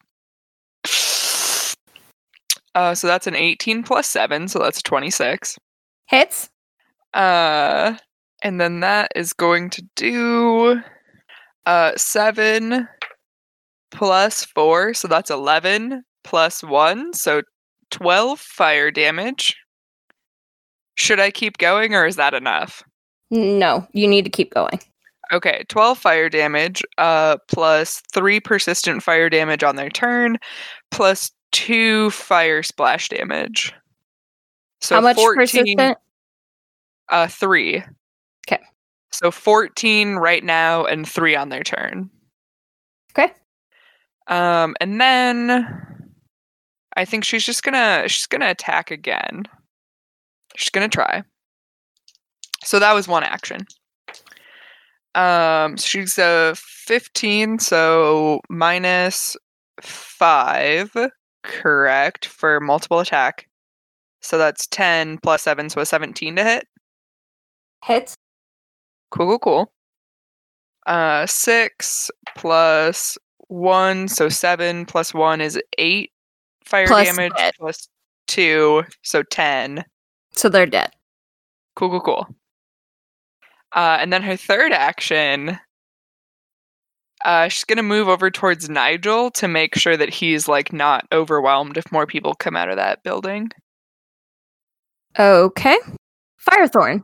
[2.74, 5.58] Uh, so that's an eighteen plus seven, so that's a twenty-six.
[6.06, 6.48] Hits.
[7.12, 7.96] Uh,
[8.42, 10.80] and then that is going to do
[11.66, 12.88] uh seven
[13.90, 17.42] plus four, so that's eleven plus one, so
[17.90, 19.56] twelve fire damage.
[20.96, 22.82] Should I keep going, or is that enough?
[23.30, 24.80] No, you need to keep going.
[25.32, 30.38] Okay, 12 fire damage, uh, plus 3 persistent fire damage on their turn,
[30.90, 33.72] plus 2 fire splash damage.
[34.80, 35.98] So How much 14, persistent?
[37.08, 37.84] Uh, 3.
[38.48, 38.62] Okay.
[39.12, 42.10] So 14 right now and 3 on their turn.
[43.12, 43.32] Okay.
[44.30, 45.68] Um and then
[46.96, 49.44] I think she's just going to she's to attack again.
[50.56, 51.22] She's going to try.
[52.64, 53.66] So that was one action.
[55.14, 59.36] Um she's a 15 so minus
[59.80, 60.96] 5
[61.42, 63.48] correct for multiple attack.
[64.22, 66.68] So that's 10 plus 7 so a 17 to hit.
[67.84, 68.16] Hits.
[69.10, 69.72] Cool, cool, cool.
[70.86, 73.18] Uh, six plus
[73.50, 76.12] one, so seven plus one is eight
[76.64, 77.54] fire Plus damage dead.
[77.58, 77.88] plus
[78.26, 79.84] two, so ten.
[80.32, 80.90] So they're dead.
[81.76, 82.26] Cool, cool, cool.
[83.74, 85.58] Uh, and then her third action,
[87.24, 91.76] uh, she's gonna move over towards Nigel to make sure that he's like not overwhelmed
[91.76, 93.50] if more people come out of that building.
[95.18, 95.76] Okay.
[96.48, 97.02] Firethorn.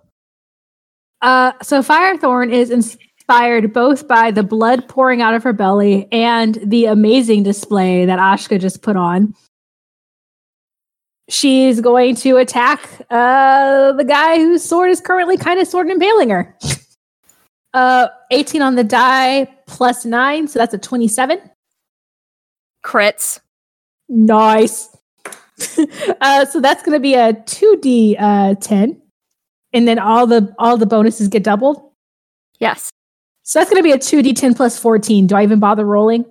[1.23, 2.97] Uh, so Firethorn is
[3.29, 8.21] inspired both by the blood pouring out of her belly and the amazing display that
[8.21, 9.35] Ashka just put on.
[11.29, 16.31] She's going to attack uh, the guy whose sword is currently kind of sword impaling
[16.31, 16.57] her.
[17.75, 21.39] Uh, 18 on the die plus 9, so that's a 27.
[22.83, 23.39] Crits.
[24.09, 24.97] Nice.
[26.23, 29.03] uh, so that's going to be a 2d uh, 10
[29.75, 31.83] and then all the all the bonuses get doubled.
[32.59, 32.91] Yes.
[33.49, 35.29] So that's going to be a 2d10 plus 14.
[35.29, 36.25] Do I even bother rolling?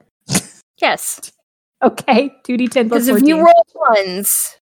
[0.80, 1.32] Yes.
[1.84, 3.24] Okay, 2d10 plus Because 14.
[3.24, 4.56] if you roll ones,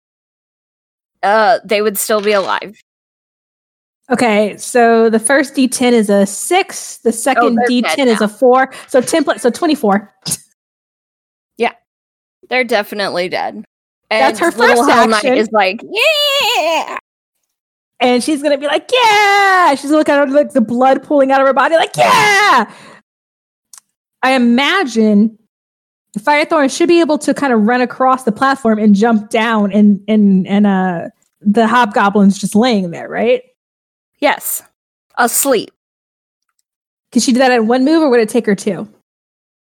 [1.22, 2.76] uh, they would still be alive.
[4.10, 8.28] okay, so the first d10 is a 6, the second they're d10 dead is a
[8.28, 8.74] 4.
[8.88, 10.12] So 10 plus so 24.
[11.58, 11.74] Yeah.
[12.50, 13.64] They're definitely dead.
[14.10, 15.38] That's her first action.
[15.38, 16.98] is like, yeah.
[18.04, 21.48] And she's to be like, "Yeah!" She's looking at like the blood pooling out of
[21.48, 22.70] her body like, "Yeah!"
[24.22, 25.40] I imagine
[26.20, 30.04] Firethorn should be able to kind of run across the platform and jump down and
[30.10, 31.10] and and uh
[31.40, 33.42] the hobgoblin's just laying there, right?
[34.20, 34.62] Yes.
[35.18, 35.72] Asleep.
[37.14, 38.88] Could she do that in one move or would it take her two?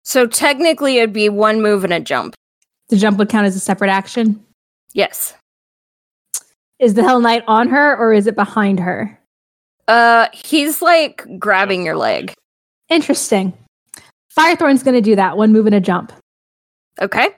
[0.05, 2.35] So technically, it'd be one move and a jump.
[2.91, 4.45] The jump would count as a separate action.
[4.93, 5.35] Yes.
[6.79, 9.19] Is the Hellknight on her or is it behind her?
[9.89, 12.35] Uh, he's like grabbing your leg.
[12.89, 13.53] Interesting.
[14.37, 16.13] Firethorn's going to do that one move and a jump.
[17.01, 17.29] Okay.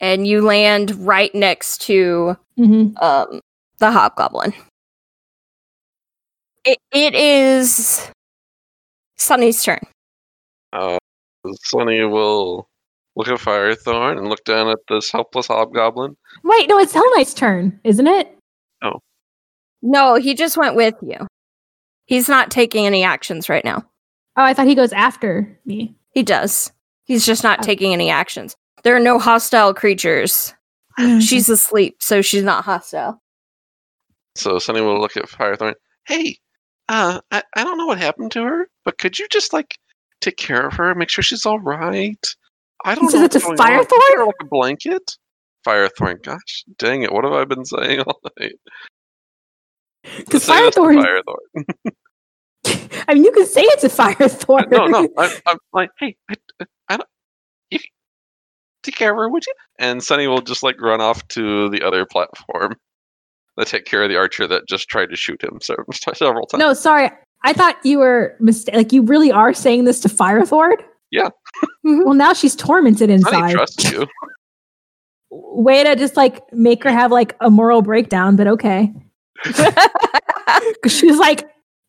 [0.00, 2.96] And you land right next to Mm-hmm.
[3.04, 3.40] um
[3.78, 4.54] the hobgoblin.
[6.64, 8.08] It, it is
[9.16, 9.80] Sunny's turn.
[10.72, 10.98] Uh,
[11.64, 12.68] Sunny will
[13.16, 16.16] look at Firethorn and look down at this helpless hobgoblin.
[16.44, 18.33] Wait, no, it's Hellknight's turn, isn't it?
[19.82, 21.26] No, he just went with you.
[22.06, 23.78] He's not taking any actions right now.
[24.36, 25.94] Oh, I thought he goes after me.
[26.12, 26.72] He does.
[27.04, 27.62] He's just not Oh.
[27.62, 28.56] taking any actions.
[28.82, 30.54] There are no hostile creatures.
[31.20, 33.20] She's asleep, so she's not hostile.
[34.36, 35.74] So Sunny will look at Firethorn.
[36.06, 36.38] Hey,
[36.88, 39.76] uh, I, I don't know what happened to her, but could you just like
[40.20, 42.24] take care of her, make sure she's all right?
[42.84, 43.24] I don't says know.
[43.26, 44.26] it to what's going Firethorn?
[44.26, 45.16] like a blanket.
[45.66, 46.22] Firethorn.
[46.22, 47.12] Gosh, dang it!
[47.12, 48.52] What have I been saying all night?
[50.18, 51.94] Because Say this to Firethorn, Firethorn.
[53.08, 54.70] I mean, you can say it's a Firethorn.
[54.70, 55.08] no, no.
[55.18, 56.34] I'm, I'm like, hey, I,
[56.88, 57.08] I don't.
[57.70, 57.78] You
[58.82, 59.52] take care of her, would you?
[59.78, 62.76] And Sunny will just like run off to the other platform.
[63.56, 66.58] To take care of the archer that just tried to shoot him several, several times.
[66.58, 67.08] No, sorry.
[67.44, 68.74] I thought you were mistake.
[68.74, 70.74] Like you really are saying this to Firethorn.
[71.12, 71.28] Yeah.
[71.86, 72.04] Mhm.
[72.04, 73.52] Well, now she's tormented Sunny inside.
[73.52, 74.08] trusts you.
[75.36, 78.92] Way to just like make her have like a moral breakdown, but okay.
[79.44, 79.66] 'Cause
[80.92, 81.42] she's like,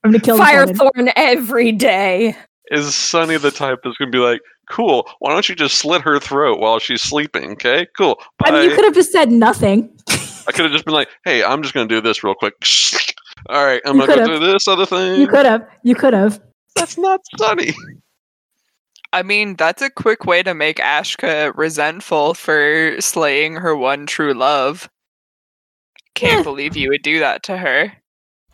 [0.03, 0.75] I'm gonna kill this woman.
[0.75, 2.35] Firethorn every day.
[2.71, 4.41] Is Sunny the type that's gonna be like,
[4.71, 5.07] cool?
[5.19, 7.51] Why don't you just slit her throat while she's sleeping?
[7.51, 8.19] Okay, cool.
[8.39, 8.49] Bye.
[8.49, 9.95] I mean, you could have just said nothing.
[10.09, 12.53] I could have just been like, hey, I'm just gonna do this real quick.
[13.49, 15.21] All right, I'm You gonna go do this other thing.
[15.21, 15.67] You could have.
[15.83, 16.41] You could have.
[16.75, 17.73] That's not Sunny.
[19.15, 24.33] I mean, that's a quick way to make Ashka resentful for slaying her one true
[24.33, 24.89] love.
[26.15, 27.93] Can't believe you would do that to her.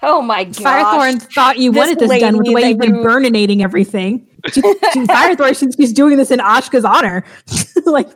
[0.04, 0.58] Oh my gosh.
[0.58, 4.28] Firethorn thought you This wanted this done with the way you've been you- burninating everything.
[4.52, 7.24] She, she, Firethorn, she's, she's doing this in Ashka's honor.
[7.86, 8.10] like,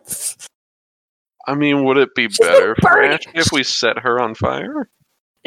[1.47, 4.89] I mean, would it be better for burning- Ash if we set her on fire?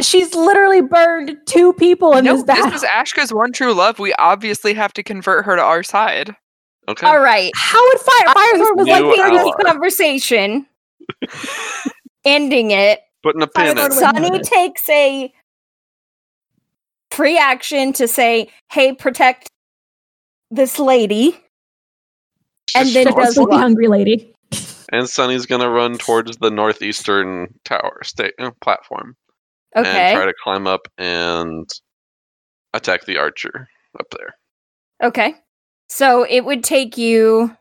[0.00, 2.70] she's literally burned two people in no, this battle.
[2.70, 3.98] this is Ashka's one true love.
[3.98, 6.34] We obviously have to convert her to our side.
[6.88, 7.06] Okay.
[7.06, 7.52] All right.
[7.54, 9.14] How would Fire Firethorn was like ally.
[9.16, 10.66] the Ending this conversation.
[12.24, 13.00] ending it.
[13.22, 13.88] Putting a pin in Firethorn it.
[13.88, 15.32] was- Sunny takes a
[17.10, 19.50] free action to say, "Hey, protect
[20.50, 21.38] this lady,"
[22.74, 23.60] and then start- does Sleepy what?
[23.60, 24.34] hungry lady.
[24.90, 29.16] and Sunny's gonna run towards the northeastern tower state uh, platform
[29.76, 29.88] Okay.
[29.90, 31.68] and try to climb up and
[32.72, 33.68] attack the archer
[34.00, 34.34] up there.
[35.02, 35.34] Okay.
[35.88, 37.56] So it would take you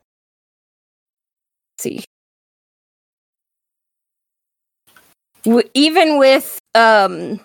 [1.78, 2.04] let's see.
[5.46, 7.40] W- even with um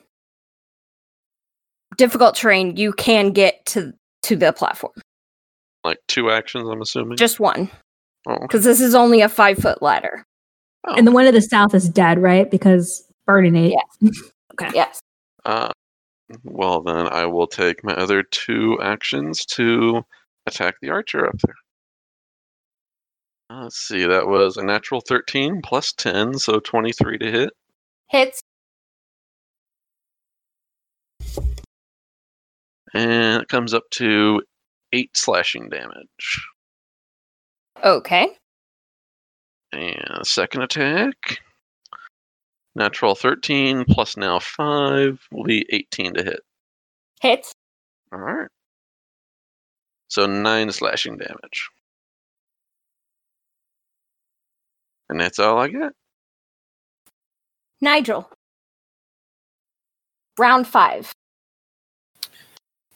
[1.97, 3.93] difficult terrain, you can get to
[4.23, 4.93] to the platform.
[5.85, 7.17] Like two actions, I'm assuming.
[7.17, 7.71] Just one,
[8.27, 10.25] because this is only a five foot ladder.
[10.87, 10.95] oh.
[10.95, 12.51] And the one to the south is dead, right?
[12.51, 13.73] Because burning it.
[13.73, 14.13] Yes.
[14.53, 14.71] okay.
[14.75, 15.01] Yes.
[15.45, 15.71] Uh,
[16.45, 20.05] well, then I will take my other two actions to
[20.47, 21.55] attack the archer up there.
[23.51, 27.51] Let's see, that was a natural 13 plus 10, so 23 to hit.
[28.09, 28.41] Hits.
[32.95, 34.43] And it comes up to
[34.93, 36.47] 8 slashing damage.
[37.85, 38.29] Okay.
[39.73, 41.17] And second attack.
[42.75, 46.41] Natural 13 plus now 5 will be 18 to hit.
[47.21, 47.53] Hits.
[48.15, 48.49] Alright.
[50.13, 51.71] So 9 slashing damage.
[55.09, 55.95] And that's all I get.
[57.81, 58.29] Nigel.
[60.39, 61.11] Round five.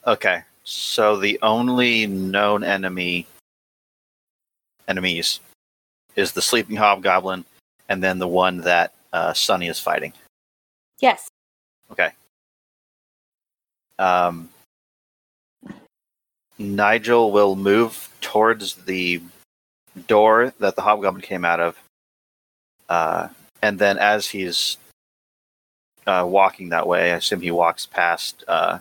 [0.06, 3.26] Okay, so the only known enemy
[4.86, 5.40] enemies
[6.16, 7.46] is the sleeping hobgoblin,
[7.88, 10.12] and then the one that uh, Sunny is fighting.
[11.00, 11.30] Yes.
[11.90, 12.10] Okay.
[13.98, 14.50] Um,
[16.58, 19.20] Nigel will move towards the
[20.06, 21.76] door that the hobgoblin came out of,
[22.88, 23.28] uh,
[23.62, 24.76] and then as he's
[26.06, 28.78] uh, walking that way, I assume he walks past uh,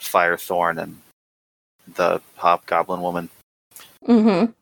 [0.00, 0.98] Firethorn and
[1.94, 3.30] the hobgoblin woman,
[4.06, 4.52] Mm-hmm.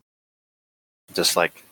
[1.13, 1.63] just like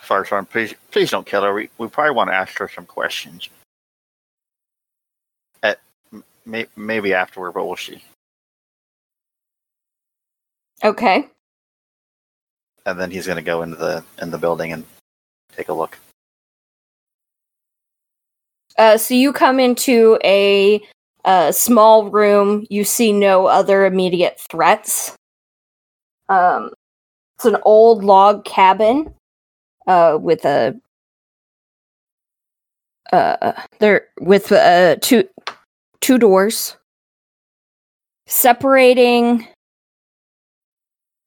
[0.00, 1.52] Firethorn, please, please don't kill her.
[1.52, 3.48] We, we probably want to ask her some questions.
[5.62, 5.78] At
[6.46, 8.02] may, maybe afterward, but we'll see.
[10.84, 11.28] Okay.
[12.86, 14.84] And then he's going to go into the in the building and
[15.54, 15.98] take a look.
[18.78, 20.80] Uh, so you come into a,
[21.26, 22.66] uh small room.
[22.70, 25.14] You see no other immediate threats.
[26.30, 26.70] Um,
[27.36, 29.12] it's an old log cabin,
[29.86, 30.80] uh, with a
[33.12, 35.28] uh, there with uh two
[36.00, 36.76] two doors
[38.26, 39.46] separating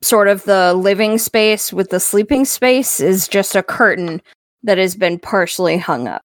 [0.04, 4.22] sort of the living space with the sleeping space is just a curtain
[4.64, 6.22] that has been partially hung up.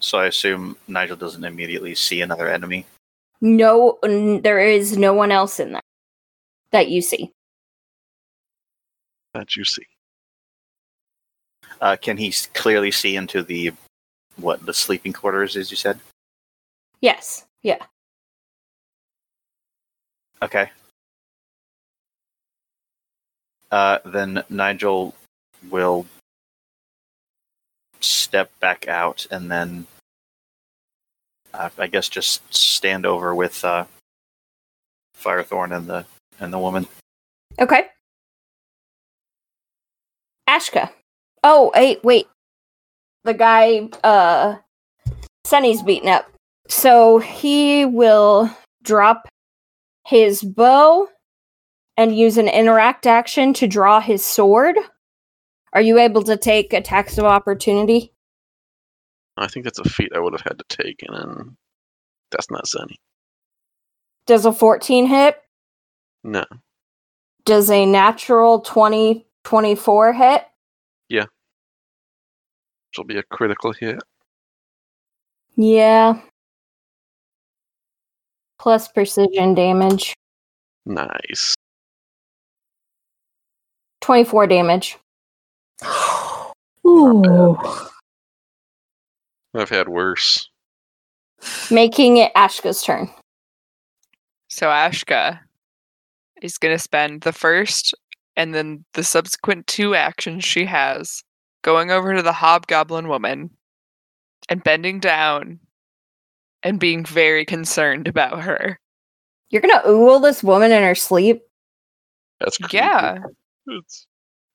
[0.00, 2.86] So I assume Nigel doesn't immediately see another enemy.
[3.40, 5.82] No, n- there is no one else in there
[6.70, 7.32] that you see.
[9.34, 9.86] That you see.
[11.80, 13.72] Uh, can he s- clearly see into the
[14.36, 15.56] what the sleeping quarters?
[15.56, 15.98] As you said.
[17.00, 17.44] Yes.
[17.62, 17.78] Yeah.
[20.42, 20.70] Okay.
[23.70, 25.14] Uh, then Nigel
[25.70, 26.06] will
[28.00, 29.86] step back out and then
[31.52, 33.84] uh, I guess just stand over with uh,
[35.20, 36.06] Firethorn and the
[36.40, 36.86] and the woman.
[37.58, 37.86] Okay.
[40.48, 40.90] Ashka.
[41.44, 42.28] Oh, wait, wait.
[43.24, 44.56] The guy, uh,
[45.44, 46.30] Sunny's beaten up.
[46.68, 48.50] So he will
[48.82, 49.28] drop
[50.08, 51.06] his bow
[51.98, 54.76] and use an interact action to draw his sword.
[55.74, 58.14] Are you able to take attacks of opportunity?
[59.36, 61.56] I think that's a feat I would have had to take, and then
[62.30, 62.96] that's not Sunny.
[64.26, 65.36] Does a 14 hit?
[66.24, 66.44] No.
[67.44, 70.44] Does a natural 20, 24 hit?
[71.10, 71.24] Yeah.
[72.88, 74.02] Which will be a critical hit.
[75.54, 76.22] Yeah.
[78.58, 80.14] Plus precision damage.
[80.86, 81.54] Nice.
[84.00, 84.98] 24 damage.
[86.86, 87.56] Ooh.
[89.54, 90.48] I've had worse.
[91.70, 93.10] Making it Ashka's turn.
[94.48, 95.38] So Ashka
[96.42, 97.94] is going to spend the first
[98.36, 101.22] and then the subsequent two actions she has
[101.62, 103.50] going over to the hobgoblin woman
[104.48, 105.58] and bending down
[106.62, 108.78] and being very concerned about her.
[109.50, 111.42] You're gonna ool this woman in her sleep?
[112.40, 112.76] That's creepy.
[112.76, 113.18] Yeah.
[113.66, 114.06] It's,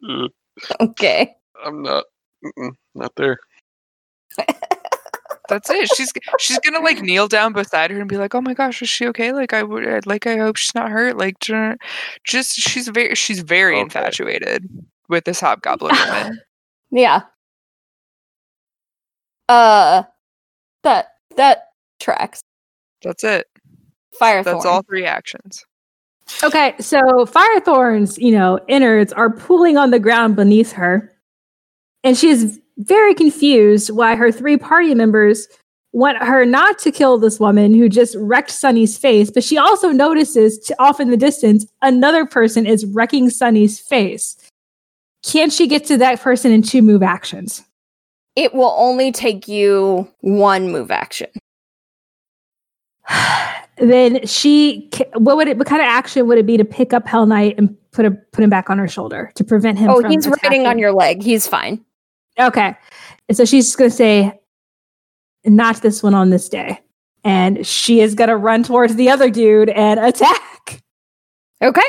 [0.10, 0.28] uh,
[0.82, 1.36] Okay.
[1.66, 2.06] I'm not.
[2.94, 3.38] Not there.
[5.50, 5.90] That's it.
[5.96, 8.90] She's she's gonna like kneel down beside her and be like, "Oh my gosh, is
[8.90, 9.34] she okay?
[9.34, 11.18] Like I would, like I hope she's not hurt.
[11.18, 11.36] Like
[12.24, 13.82] just she's very she's very Okay.
[13.82, 14.68] infatuated
[15.10, 16.40] with this hobgoblin woman.
[16.92, 17.22] Yeah.
[19.50, 20.04] Uh
[20.84, 21.68] that that
[22.04, 22.42] tracks.
[23.02, 23.48] That's it.
[24.20, 24.44] Firethorn.
[24.44, 25.66] That's all three actions.
[26.44, 31.12] Okay, so Firethorn's, you know, innards are pooling on the ground beneath her.
[32.04, 35.48] And she is very confused why her three party members
[35.92, 39.90] want her not to kill this woman who just wrecked Sunny's face, but she also
[39.90, 44.36] notices to, off in the distance another person is wrecking Sunny's face.
[45.24, 47.64] Can she get to that person in two move actions?
[48.36, 51.30] It will only take you one move action.
[53.78, 57.06] Then she what would it what kind of action would it be to pick up
[57.06, 60.28] Hellknight and put a put him back on her shoulder to prevent him Oh, he's
[60.28, 61.24] riding on your leg.
[61.24, 61.84] He's fine.
[62.40, 62.76] Okay.
[63.28, 64.40] And so she's just going to say,
[65.46, 66.80] not this one on this day.
[67.24, 70.82] And she is going to run towards the other dude and attack.
[71.62, 71.82] Okay.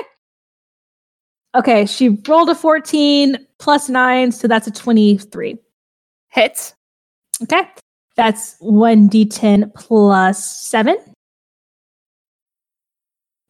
[1.54, 1.86] Okay.
[1.86, 4.30] She rolled a 14 plus nine.
[4.30, 5.58] So that's a 23.
[6.28, 6.74] Hits.
[7.42, 7.62] Okay.
[8.16, 10.96] That's 1d10 plus seven.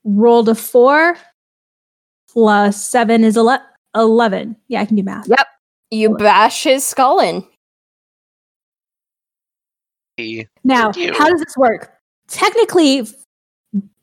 [0.04, 1.16] Rolled a four
[2.30, 3.62] plus seven is ele-
[3.94, 4.56] 11.
[4.68, 5.28] Yeah, I can do math.
[5.28, 5.46] Yep.
[5.90, 7.44] You bash his skull in.
[10.16, 11.92] Hey, Now, how does this work?
[12.28, 13.06] Technically,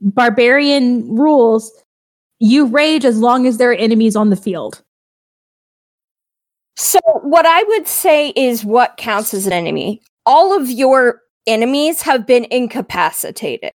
[0.01, 1.71] barbarian rules,
[2.39, 4.81] you rage as long as there are enemies on the field.
[6.77, 10.01] So, what I would say is what counts as an enemy.
[10.25, 13.71] All of your enemies have been incapacitated.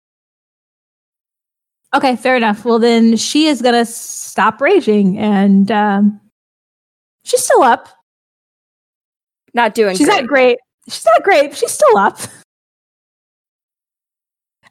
[1.93, 2.63] Okay, fair enough.
[2.63, 6.22] Well, then she is going to stop raging and um,
[7.26, 7.89] she's still up.
[9.53, 10.22] Not doing She's great.
[10.22, 10.57] not great.
[10.88, 12.18] She's not great, she's still up.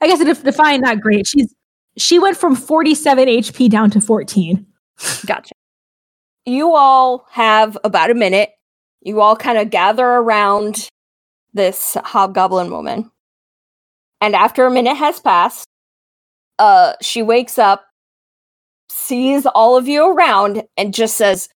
[0.01, 1.26] I guess to define not great.
[1.26, 1.55] She's
[1.98, 4.66] she went from 47 HP down to 14.
[5.26, 5.52] Gotcha.
[6.47, 8.51] You all have about a minute.
[9.02, 10.88] You all kind of gather around
[11.55, 13.10] this hobgoblin woman.
[14.20, 15.66] And after a minute has passed,
[16.59, 17.85] uh she wakes up,
[18.90, 21.48] sees all of you around and just says,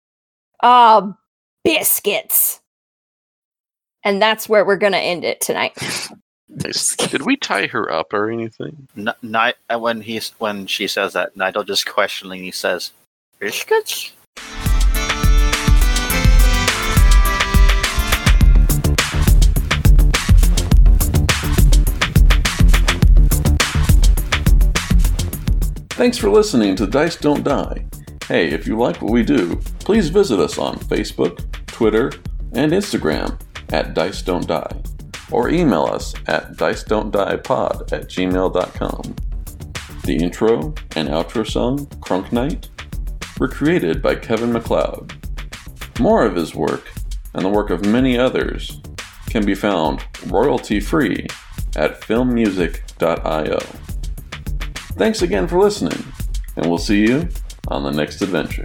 [0.62, 1.16] "Ah,
[1.64, 2.60] biscuits."
[4.04, 5.76] And that's where we're going to end it tonight.
[6.58, 8.88] Did we tie her up or anything?
[8.96, 12.92] N- Ni- when he's when she says that, Nigel just questioningly says,
[13.40, 14.13] "Biscuits."
[25.94, 27.86] Thanks for listening to Dice Don't Die.
[28.26, 31.38] Hey, if you like what we do, please visit us on Facebook,
[31.68, 32.10] Twitter,
[32.52, 34.82] and Instagram at Dice Don't Die,
[35.30, 39.14] or email us at dice don't die pod at gmail.com.
[40.02, 42.68] The intro and outro song, Crunk Knight,
[43.38, 45.14] were created by Kevin MacLeod.
[46.00, 46.90] More of his work,
[47.34, 48.80] and the work of many others,
[49.30, 51.28] can be found royalty free
[51.76, 53.93] at filmmusic.io.
[54.96, 56.04] Thanks again for listening,
[56.56, 57.28] and we'll see you
[57.68, 58.64] on the next adventure.